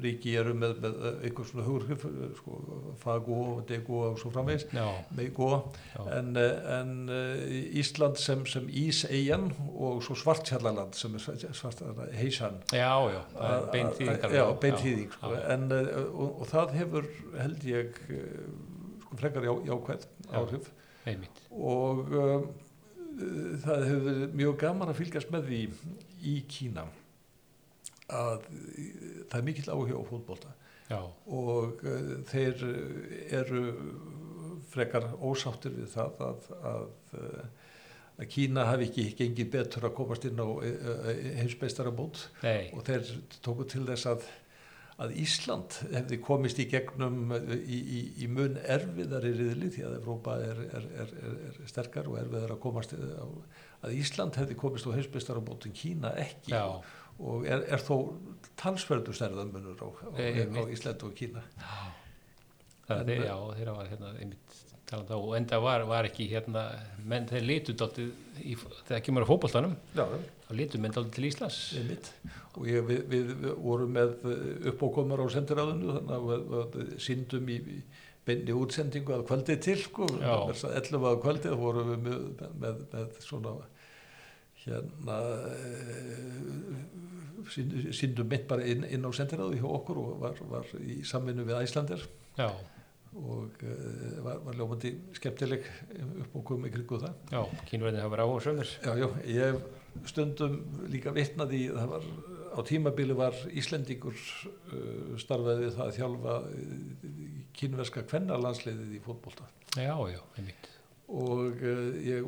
ríki 0.04 0.34
eru 0.38 0.52
með, 0.56 0.76
með 0.84 1.00
eitthvað 1.26 1.48
svona 1.50 1.64
hugurgrif, 1.66 2.04
sko, 2.38 2.58
Fago, 3.02 3.38
Dego 3.68 4.02
og 4.10 4.20
svo 4.22 4.30
framvegis 4.34 4.66
já, 4.70 4.86
Meigo 5.18 5.50
já, 5.94 6.00
en, 6.20 6.30
eh, 6.38 6.70
en 6.76 6.94
eh, 7.14 7.58
Ísland 7.82 8.20
sem, 8.22 8.44
sem 8.50 8.68
Íseyjan 8.70 9.48
og 9.74 10.00
svo 10.06 10.16
Svartjallaland 10.22 10.94
sem 10.98 11.18
er 11.18 11.24
Svartjallaland, 11.26 12.14
Heisan 12.20 12.60
já, 12.70 12.94
já 13.10 13.20
það 13.34 13.56
er 13.58 13.68
bein 13.74 13.92
þýðingar 13.98 14.36
Já, 14.38 14.44
bein 14.62 14.80
þýðing 14.84 15.12
sko. 15.16 15.34
já. 15.34 15.42
en, 15.56 15.68
eh, 15.76 15.92
og, 16.14 16.40
og 16.44 16.50
það 16.54 16.76
hefur 16.78 17.10
held 17.40 17.68
ég 17.68 18.00
eh, 18.14 18.48
sko, 19.04 19.20
frekar 19.20 19.46
já, 19.50 19.54
jákvæð 19.72 20.08
Já. 20.30 20.34
áhrif. 20.38 20.70
einmitt, 21.10 21.38
og 21.50 22.12
um, 22.14 22.50
það 23.64 23.84
hefur 23.88 24.06
verið 24.06 24.34
mjög 24.40 24.56
gaman 24.64 24.92
að 24.92 24.98
fylgjast 25.00 25.30
með 25.34 25.50
því 25.50 25.60
í 26.30 26.34
Kína 26.50 26.86
að 28.10 28.46
eh, 28.50 28.90
það 29.30 29.38
er 29.38 29.46
mikill 29.46 29.70
áhuga 29.70 30.02
á 30.02 30.04
fótbolta. 30.08 30.54
Já, 30.90 31.00
og 31.30 31.84
uh, 31.86 32.14
þeir 32.26 32.62
uh, 32.66 33.10
eru 33.38 33.60
frekar 34.72 35.06
ósáttir 35.22 35.76
við 35.76 35.92
það 35.92 36.22
að, 36.26 36.48
að, 36.66 36.88
uh, 37.14 37.76
að 38.18 38.30
Kína 38.32 38.64
hafi 38.66 38.88
ekki 38.88 39.04
gengið 39.20 39.52
betur 39.52 39.86
að 39.86 39.94
komast 40.00 40.26
inn 40.26 40.42
á 40.42 40.48
heimsbeistaramót 41.38 42.24
nei, 42.42 42.72
og 42.74 42.82
þeir 42.88 43.06
tóku 43.38 43.68
til 43.70 43.84
þess 43.86 44.10
að, 44.10 44.26
að 45.00 45.14
Ísland 45.22 45.76
hefði 45.94 46.18
komist 46.20 46.58
í 46.60 46.66
gegnum 46.68 47.30
í, 47.32 47.78
í, 47.78 48.00
í 48.24 48.28
mun 48.28 48.58
erfiðari 48.60 49.30
riðli 49.38 49.70
því 49.72 49.84
að 49.88 49.94
Evrópa 50.00 50.34
er, 50.44 50.60
er, 50.76 50.88
er, 51.04 51.12
er, 51.24 51.36
er 51.62 51.70
sterkar 51.70 52.10
og 52.10 52.18
erfiðar 52.20 52.52
að 52.56 52.60
komast 52.66 52.92
á, 52.96 53.26
að 53.86 53.96
Ísland 53.96 54.36
hefði 54.40 54.58
komist 54.60 54.88
á 54.88 54.92
heimsbeistaramót 54.96 55.64
en 55.70 55.76
Kína 55.80 56.12
ekki 56.20 56.52
já, 56.52 56.64
og 57.20 57.48
er, 57.48 57.64
er 57.72 57.84
þó 57.84 57.96
talsverðu 58.60 59.14
stærðanmunur 59.16 59.80
á, 59.80 59.88
á, 59.88 60.08
á. 60.20 60.62
Ísland 60.72 61.06
og 61.08 61.16
Kína. 61.16 61.44
Það 62.90 63.00
En- 63.06 63.14
er, 63.16 63.24
já, 63.30 63.36
þeirra 63.56 63.76
var 63.80 63.90
hérna 63.94 64.12
einmitt 64.18 64.60
talað 64.90 65.14
á 65.14 65.18
og 65.18 65.32
enda 65.38 65.60
var, 65.62 65.86
var 65.88 66.08
ekki 66.08 66.26
hérna, 66.32 66.66
menn 67.06 67.28
þeir 67.30 67.46
litu 67.46 67.74
dálítið 67.78 68.10
í, 68.42 68.56
þegar 68.88 69.02
kemur 69.06 69.26
á 69.26 69.30
fótboltanum, 69.30 69.74
Já, 69.94 70.04
þá 70.46 70.52
litu 70.58 70.82
menn 70.82 70.94
dálítið 70.96 71.16
til 71.16 71.28
Íslands. 71.30 71.58
Einmitt. 71.78 72.12
Og 72.58 72.68
ég, 72.68 72.84
við, 72.88 73.02
við, 73.12 73.34
við 73.44 73.58
vorum 73.64 73.96
með 73.96 74.14
uppákomar 74.72 75.22
á 75.22 75.26
sendiráðinu 75.32 75.98
þannig 75.98 76.14
að 76.16 76.72
við, 76.76 76.94
síndum 77.06 77.50
í, 77.50 77.58
í 77.78 77.80
beinni 78.26 78.54
útsendingu 78.56 79.14
að 79.16 79.26
kvöldi 79.30 79.56
til 79.64 79.78
sko, 79.80 80.08
Já. 80.20 80.34
11 80.52 81.06
að 81.08 81.20
kvöldi 81.24 81.52
þá 81.52 81.60
vorum 81.60 81.92
við 81.94 82.02
með, 82.08 82.48
með, 82.60 82.82
með 82.92 83.22
svona 83.24 83.54
hérna 84.60 85.16
e, 85.56 85.62
síndum 87.96 88.28
mitt 88.28 88.44
bara 88.50 88.66
inn, 88.68 88.84
inn 88.84 89.06
á 89.08 89.10
sendiráðu 89.16 89.56
hjá 89.56 89.68
okkur 89.70 90.02
og 90.02 90.20
var, 90.20 90.42
var 90.50 90.68
í 90.84 91.00
samvinnu 91.08 91.46
við 91.48 91.62
Æslander 91.62 92.04
já, 92.36 92.50
og 93.18 93.62
e, 93.66 93.74
var, 94.24 94.40
var 94.46 94.58
ljómandi 94.58 94.92
skemmtileg 95.18 95.66
uppákom 96.24 96.66
í 96.68 96.72
kringu 96.74 97.00
það. 97.02 97.14
Já, 97.34 97.42
kínverðin 97.70 98.02
hafa 98.04 98.14
verið 98.14 98.28
áhuga 98.28 98.44
sömur 98.46 98.74
Já, 98.86 98.92
já, 99.00 99.08
ég 99.34 99.62
stundum 100.06 100.58
líka 100.92 101.14
vitnaði, 101.14 101.64
það 101.74 101.94
var 101.94 102.10
á 102.50 102.60
tímabili 102.66 103.16
var 103.18 103.38
Íslendingur 103.50 104.18
uh, 104.18 105.14
starfaði 105.20 105.72
það 105.74 105.86
að 105.86 105.96
þjálfa 105.98 106.36
uh, 106.50 107.08
kínverska 107.58 108.04
kvennarlandsliðið 108.10 108.98
í 108.98 109.02
fótbolta. 109.04 109.50
Já, 109.74 109.94
já, 110.10 110.22
einmitt 110.38 110.70
og 111.10 111.64
uh, 111.66 111.96
ég 112.06 112.26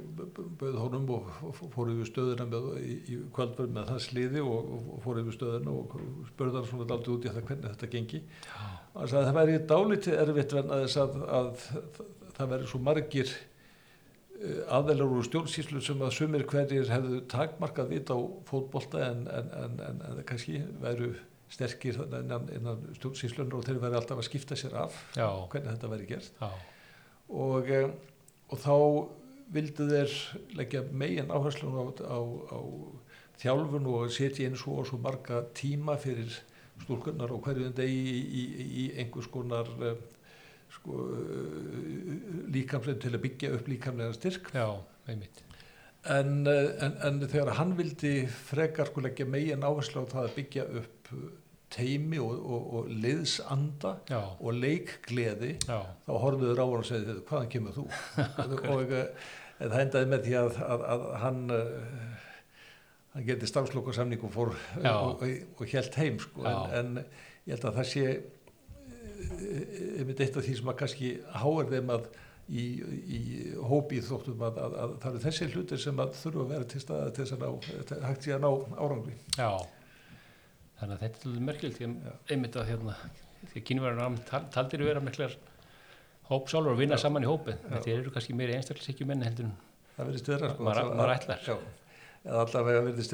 bauð 0.60 0.78
honum 0.80 1.06
og 1.14 1.30
fór 1.74 1.92
yfir 1.92 2.08
stöðuna 2.10 2.48
með, 2.50 2.68
í, 2.82 2.96
í 3.14 3.20
kvöldverð 3.36 3.76
með 3.76 3.92
það 3.92 4.02
sliði 4.06 4.42
og, 4.42 4.72
og 4.96 4.98
fór 5.04 5.22
yfir 5.22 5.38
stöðuna 5.38 5.76
og 5.76 5.94
spurði 6.32 6.58
hann 6.58 6.68
svona 6.72 6.88
daldið 6.90 7.14
út 7.14 7.28
í 7.28 7.32
það 7.32 7.46
hvernig 7.50 7.70
þetta 7.70 7.92
gengi. 7.94 8.22
Hann 8.96 9.12
sagði 9.12 9.22
að 9.22 9.30
það 9.30 9.38
væri 9.40 9.62
dálítið 9.72 10.20
erfitt 10.24 10.58
venna 10.58 10.82
þess 10.82 11.02
að, 11.04 11.16
að, 11.38 11.66
það 12.36 12.54
væri 12.56 12.70
svo 12.72 12.82
margir 12.90 13.34
aðeinar 14.72 15.06
úr 15.06 15.26
stjórnsýslu 15.26 15.82
sem 15.84 16.00
að 16.02 16.14
sumir 16.16 16.44
hverjir 16.50 16.88
hefðu 16.90 17.20
takmarkað 17.30 17.92
vit 17.92 18.10
á 18.10 18.18
fótbolta 18.48 19.02
en, 19.06 19.26
en, 19.30 19.52
en, 19.58 19.76
en, 19.86 20.00
en 20.08 20.24
kannski 20.26 20.62
væru 20.82 21.12
sterkir 21.52 21.98
innan, 22.06 22.48
innan 22.54 22.86
stjórnsýslunar 22.96 23.58
og 23.58 23.66
þeir 23.66 23.80
væri 23.82 23.98
alltaf 24.00 24.22
að 24.22 24.28
skipta 24.28 24.58
sér 24.58 24.74
af 24.82 24.96
já, 25.14 25.26
hvernig 25.52 25.68
þetta 25.74 25.90
væri 25.92 26.08
gert. 26.08 26.40
Já, 26.40 26.50
og, 27.44 27.70
eh, 27.70 27.92
og 28.52 28.60
þá 28.60 28.76
vildu 29.52 29.88
þeir 29.88 30.14
leggja 30.56 30.84
megin 30.92 31.32
áherslun 31.32 31.76
á, 31.76 31.84
á, 32.08 32.18
á 32.20 32.60
þjálfun 33.42 33.88
og 33.90 34.12
setja 34.14 34.48
inn 34.48 34.58
svo 34.58 34.78
og 34.80 34.88
svo 34.88 35.00
marga 35.02 35.42
tíma 35.56 35.96
fyrir 36.00 36.32
stúlkunnar 36.82 37.32
og 37.34 37.44
hverju 37.44 37.70
degi 37.76 38.02
í, 38.12 38.22
í, 38.40 38.66
í 38.82 38.84
einhvers 39.02 39.28
konar 39.32 39.68
eh, 39.84 40.00
sko, 40.72 40.98
líkamslegin 42.54 43.02
til 43.02 43.14
að 43.14 43.24
byggja 43.26 43.52
upp 43.56 43.70
líkamlega 43.70 44.16
styrk. 44.16 44.52
Já, 44.56 44.68
einmitt. 45.10 45.42
En, 46.10 46.42
eh, 46.50 46.72
en, 46.82 46.96
en 47.06 47.22
þegar 47.26 47.54
hann 47.60 47.76
vildi 47.78 48.14
frekar 48.50 48.90
sko 48.90 49.04
leggja 49.04 49.28
megin 49.28 49.66
áherslu 49.66 50.06
á 50.06 50.12
það 50.14 50.28
að 50.28 50.36
byggja 50.40 50.68
upp 50.82 51.12
teimi 51.72 52.20
og, 52.22 52.32
og, 52.42 52.66
og 52.78 52.90
liðsanda 53.02 53.94
já, 54.10 54.18
og 54.20 54.58
leikgleði 54.58 55.54
já, 55.60 55.78
þá 56.06 56.12
horfðuður 56.24 56.62
á 56.62 56.66
hann 56.66 56.82
og 56.82 56.88
segði 56.88 57.16
hvaðan 57.28 57.52
kemur 57.52 57.76
þú? 57.76 57.86
Og 58.74 58.92
uh, 58.98 59.30
það 59.62 59.78
endaði 59.80 60.10
með 60.12 60.26
því 60.26 60.36
að, 60.40 60.60
að, 60.66 60.84
að 60.94 61.06
hann 61.22 61.42
uh, 61.56 62.20
hann 63.12 63.26
getið 63.28 63.50
stafslokarsamning 63.50 64.24
og 64.24 64.32
fór 64.32 64.52
og, 64.54 65.24
og, 65.24 65.64
helt 65.68 65.98
heim 66.00 66.20
sko. 66.22 66.46
En, 66.48 66.78
en 66.78 67.02
ég 67.46 67.56
held 67.56 67.68
að 67.68 67.80
það 67.80 67.90
sé 67.92 68.06
uh, 68.16 69.64
einmitt 70.00 70.22
eitt 70.24 70.36
af 70.36 70.46
því 70.46 70.58
sem 70.60 70.72
að 70.72 70.78
kannski 70.82 71.14
háir 71.42 71.72
þeim 71.72 71.96
að 71.96 72.08
í, 72.52 72.64
í 73.16 73.20
hópi 73.68 74.00
þóttum 74.04 74.42
að, 74.48 74.58
að, 74.64 74.74
að 74.82 74.96
það 75.02 75.12
eru 75.12 75.22
þessi 75.26 75.48
hlutir 75.52 75.82
sem 75.82 76.02
að 76.02 76.16
þurfa 76.18 76.42
að 76.42 76.50
vera 76.54 76.68
til 76.72 76.82
staða 76.82 77.12
til 77.12 77.24
þess 77.26 77.36
að 77.36 77.44
ná, 77.44 78.08
hægt 78.08 78.26
sé 78.26 78.34
að 78.36 78.44
ná 78.44 78.50
árangri. 78.80 79.14
Já. 79.38 79.50
Þannig 80.82 80.96
að 80.98 81.02
þetta 81.06 81.18
er 81.22 81.34
alveg 81.38 81.74
því 81.78 81.88
að 81.88 82.32
einmitt 82.34 82.56
að 82.58 82.68
hérna, 82.72 82.94
því 83.52 83.60
að 83.60 83.66
kynverðar 83.70 84.16
tal, 84.28 84.40
taldir 84.56 84.82
vera 84.88 85.02
miklar 85.06 85.36
hópsálur 86.32 86.72
og 86.74 86.80
vinna 86.80 86.96
Já. 86.98 87.04
saman 87.06 87.22
í 87.22 87.28
hópi. 87.30 87.54
Þetta 87.68 87.92
eru 87.94 88.10
kannski 88.14 88.34
meiri 88.38 88.56
einstaklisíkju 88.58 89.06
menn 89.06 89.22
heldur 89.22 89.52
það 89.96 90.08
verðist 90.08 90.30
vera 90.32 90.50
sko, 90.50 90.64
Maður- 90.66 90.90
að- 91.06 91.14
ætlar. 91.14 91.42
já, 91.46 91.56
allavega 92.42 92.84
verðist 92.86 93.12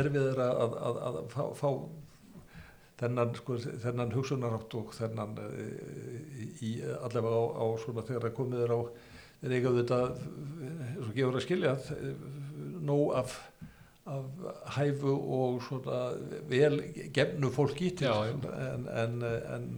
erfiður 0.00 0.40
að, 0.42 0.76
að, 0.88 1.00
að 1.08 1.18
fá, 1.34 1.42
fá 1.58 1.68
þennan, 3.02 3.32
sko, 3.38 3.56
þennan 3.82 4.12
hugsunarátt 4.14 4.76
og 4.78 4.92
þennan 4.96 5.32
uh, 5.42 6.62
í 6.62 6.72
allavega 7.02 7.38
á, 7.38 7.44
á 7.62 7.64
svona 7.82 8.04
þegar 8.08 8.28
að 8.30 8.36
komið 8.38 8.64
er 8.66 8.74
á 8.74 8.80
þeir 9.42 9.54
eiga 9.58 9.72
þetta 9.78 9.98
svo 11.02 11.12
gefur 11.16 11.38
að 11.40 11.44
skilja 11.46 11.72
uh, 11.76 12.12
nóg 12.88 13.14
af, 13.20 13.36
af 14.10 14.24
hæfu 14.76 15.12
og 15.36 15.60
vel 16.50 16.80
gefnu 17.14 17.50
fólki 17.54 17.92
til 17.96 18.08
Já, 18.08 18.14
en, 18.32 18.86
en, 18.90 19.22
en 19.22 19.68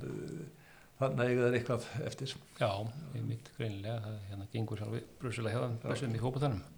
þannig 1.01 1.25
eiga 1.27 1.49
þeir 1.49 1.57
eitthvað 1.59 1.89
eftir. 2.09 2.35
Já, 2.61 2.71
einmitt 3.15 3.51
greinilega, 3.59 3.99
það 4.05 4.21
hérna 4.31 4.47
gengur 4.53 4.81
sjálfi 4.81 5.03
brusulega 5.21 5.59
hjá 5.59 5.67
þeim, 5.67 5.81
blessum 5.83 6.15
í 6.15 6.23
hópa 6.23 6.45
þannig. 6.45 6.71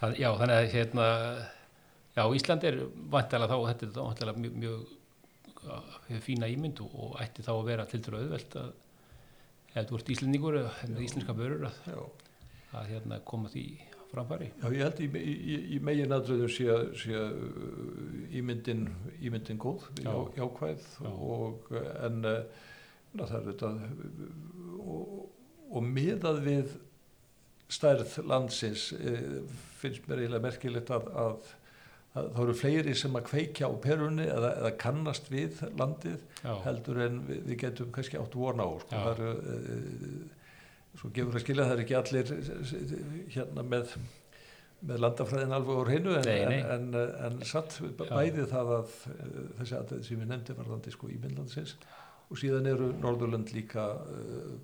Það, 0.00 0.18
já, 0.20 0.28
þannig 0.42 0.58
að 0.58 0.68
hérna, 0.74 1.06
já, 2.14 2.24
Ísland 2.38 2.68
er 2.68 2.78
vantilega 3.14 3.50
þá, 3.50 3.72
þetta 3.72 3.88
er 3.88 3.96
vantilega 3.98 4.44
mjög, 4.44 4.60
mjög 4.64 4.92
hefur 6.08 6.24
fína 6.26 6.50
ímynd 6.52 6.82
og, 6.84 7.14
ætti 7.24 7.44
þá 7.46 7.54
að 7.54 7.66
vera 7.70 7.88
til 7.88 8.02
dæru 8.04 8.20
auðvelt 8.20 8.58
að 8.60 8.72
ef 9.74 9.88
þú 9.88 9.98
ert 9.98 10.12
Íslendingur 10.14 10.60
eða 10.60 11.02
íslenska 11.02 11.34
börur 11.34 11.66
að, 11.70 11.78
að 12.76 12.90
hérna, 12.92 13.18
koma 13.26 13.50
því 13.50 13.64
framfæri. 14.14 14.48
Já, 14.62 14.66
ég 14.72 14.84
held 14.86 15.02
í, 15.04 15.08
í, 15.18 15.56
í 15.76 15.80
megin 15.84 16.14
aðröðum 16.14 16.50
sé, 16.54 16.78
sé 17.02 17.18
uh, 17.18 18.36
ímyndin, 18.38 18.86
ímyndin 19.20 19.60
góð, 19.62 19.88
Já. 20.00 20.08
já. 20.12 20.20
jákvæð 20.40 20.86
Já. 21.04 21.10
og 21.10 21.68
uh, 21.74 21.90
en 22.06 22.20
uh, 22.30 22.38
na, 23.14 23.26
það 23.28 23.36
er 23.40 23.46
þetta 23.52 23.72
og, 24.84 25.20
og 25.74 25.86
miðað 25.90 26.40
við 26.46 26.72
stærð 27.74 28.16
landsins 28.28 28.88
uh, 28.96 29.42
finnst 29.80 30.06
mér 30.08 30.24
eiginlega 30.24 30.44
merkilegt 30.48 30.92
að, 30.94 31.08
að, 31.24 31.52
að 32.14 32.28
það 32.36 32.42
eru 32.44 32.56
fleiri 32.60 32.94
sem 32.98 33.18
að 33.18 33.26
kveikja 33.32 33.70
á 33.70 33.72
perunni 33.82 34.26
eða, 34.30 34.52
eða 34.60 34.72
kannast 34.84 35.30
við 35.32 35.62
landið 35.80 36.22
heldur 36.66 37.00
en 37.08 37.20
við, 37.28 37.42
við 37.50 37.60
getum 37.64 37.92
kannski 37.94 38.20
átt 38.20 38.36
vona 38.38 38.66
á 38.68 38.72
sko. 38.84 38.94
Það 38.94 39.12
eru 39.16 39.34
uh, 39.34 40.40
svo 40.98 41.10
gefur 41.14 41.38
að 41.38 41.44
skilja 41.46 41.66
það 41.68 41.76
er 41.76 41.82
ekki 41.84 41.96
allir 42.00 42.34
eh, 42.36 42.92
hérna 43.34 43.66
með 43.66 43.96
með 44.84 45.00
landafræðin 45.00 45.56
alveg 45.56 45.80
úr 45.80 45.90
hreinu 45.90 46.14
en, 46.18 46.28
en, 46.28 46.54
en, 46.74 46.86
en 47.28 47.42
satt 47.48 47.78
bæði 47.98 48.46
það 48.50 48.72
að 48.78 48.94
uh, 49.10 49.36
þessi 49.60 49.76
aðeins 49.78 50.08
sem 50.10 50.20
við 50.20 50.30
nefndi 50.30 50.56
varðandi 50.58 50.92
sko 50.92 51.10
ímyndlandsins 51.12 51.76
og 52.28 52.40
síðan 52.40 52.68
eru 52.68 52.90
Norðurlönd 53.00 53.52
líka 53.56 53.86
uh, 53.96 54.56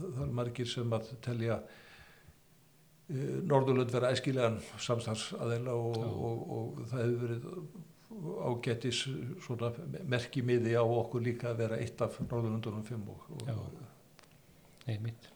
það 0.00 0.22
er 0.26 0.32
margir 0.40 0.70
sem 0.70 0.96
að 0.98 1.12
telja 1.24 1.60
uh, 1.62 3.36
Norðurlönd 3.46 3.94
vera 3.94 4.10
æskilegan 4.16 4.58
samstarfsaðeila 4.82 5.76
og, 5.78 5.98
Já. 6.00 6.08
og, 6.30 6.46
og, 6.58 6.86
það 6.90 7.04
hefur 7.04 7.26
verið 7.26 7.50
ágættis 8.46 9.02
svona 9.44 9.70
merkimiði 10.08 10.74
á 10.74 10.82
okkur 10.82 11.22
líka 11.22 11.52
að 11.52 11.60
vera 11.66 11.78
eitt 11.82 12.00
af 12.02 12.18
Norðurlöndunum 12.24 12.86
fimm 12.86 13.12
og, 13.12 13.28
og 14.86 14.92
Já. 14.92 14.96
einmitt. 14.96 15.30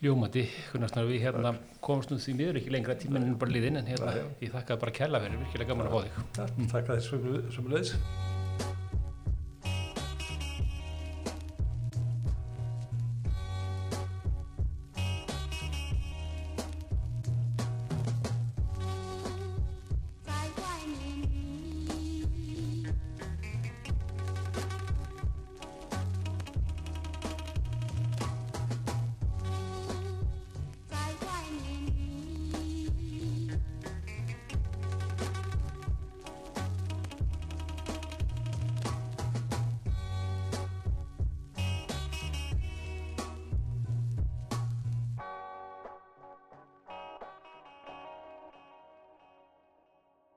Ljómandi, 0.00 0.46
hvernig 0.70 1.10
við 1.10 1.22
hérna 1.26 1.54
komumst 1.84 2.08
nú 2.08 2.16
því 2.16 2.34
miður 2.38 2.58
ekki 2.60 2.72
lengra 2.72 2.96
tíminn 2.96 3.26
en 3.26 3.36
bara 3.40 3.52
liðinn 3.52 3.82
en 3.82 3.90
hérna, 3.90 4.14
ég 4.40 4.54
þakka 4.54 4.78
bara 4.80 4.96
kærlega 4.96 5.26
fyrir, 5.26 5.42
virkilega 5.44 5.72
gaman 5.74 5.90
að 5.90 5.92
fá 5.92 6.00
þig. 6.06 6.68
takk 6.72 6.88
að 6.88 7.02
þessum 7.02 7.68
leiðis 7.68 7.96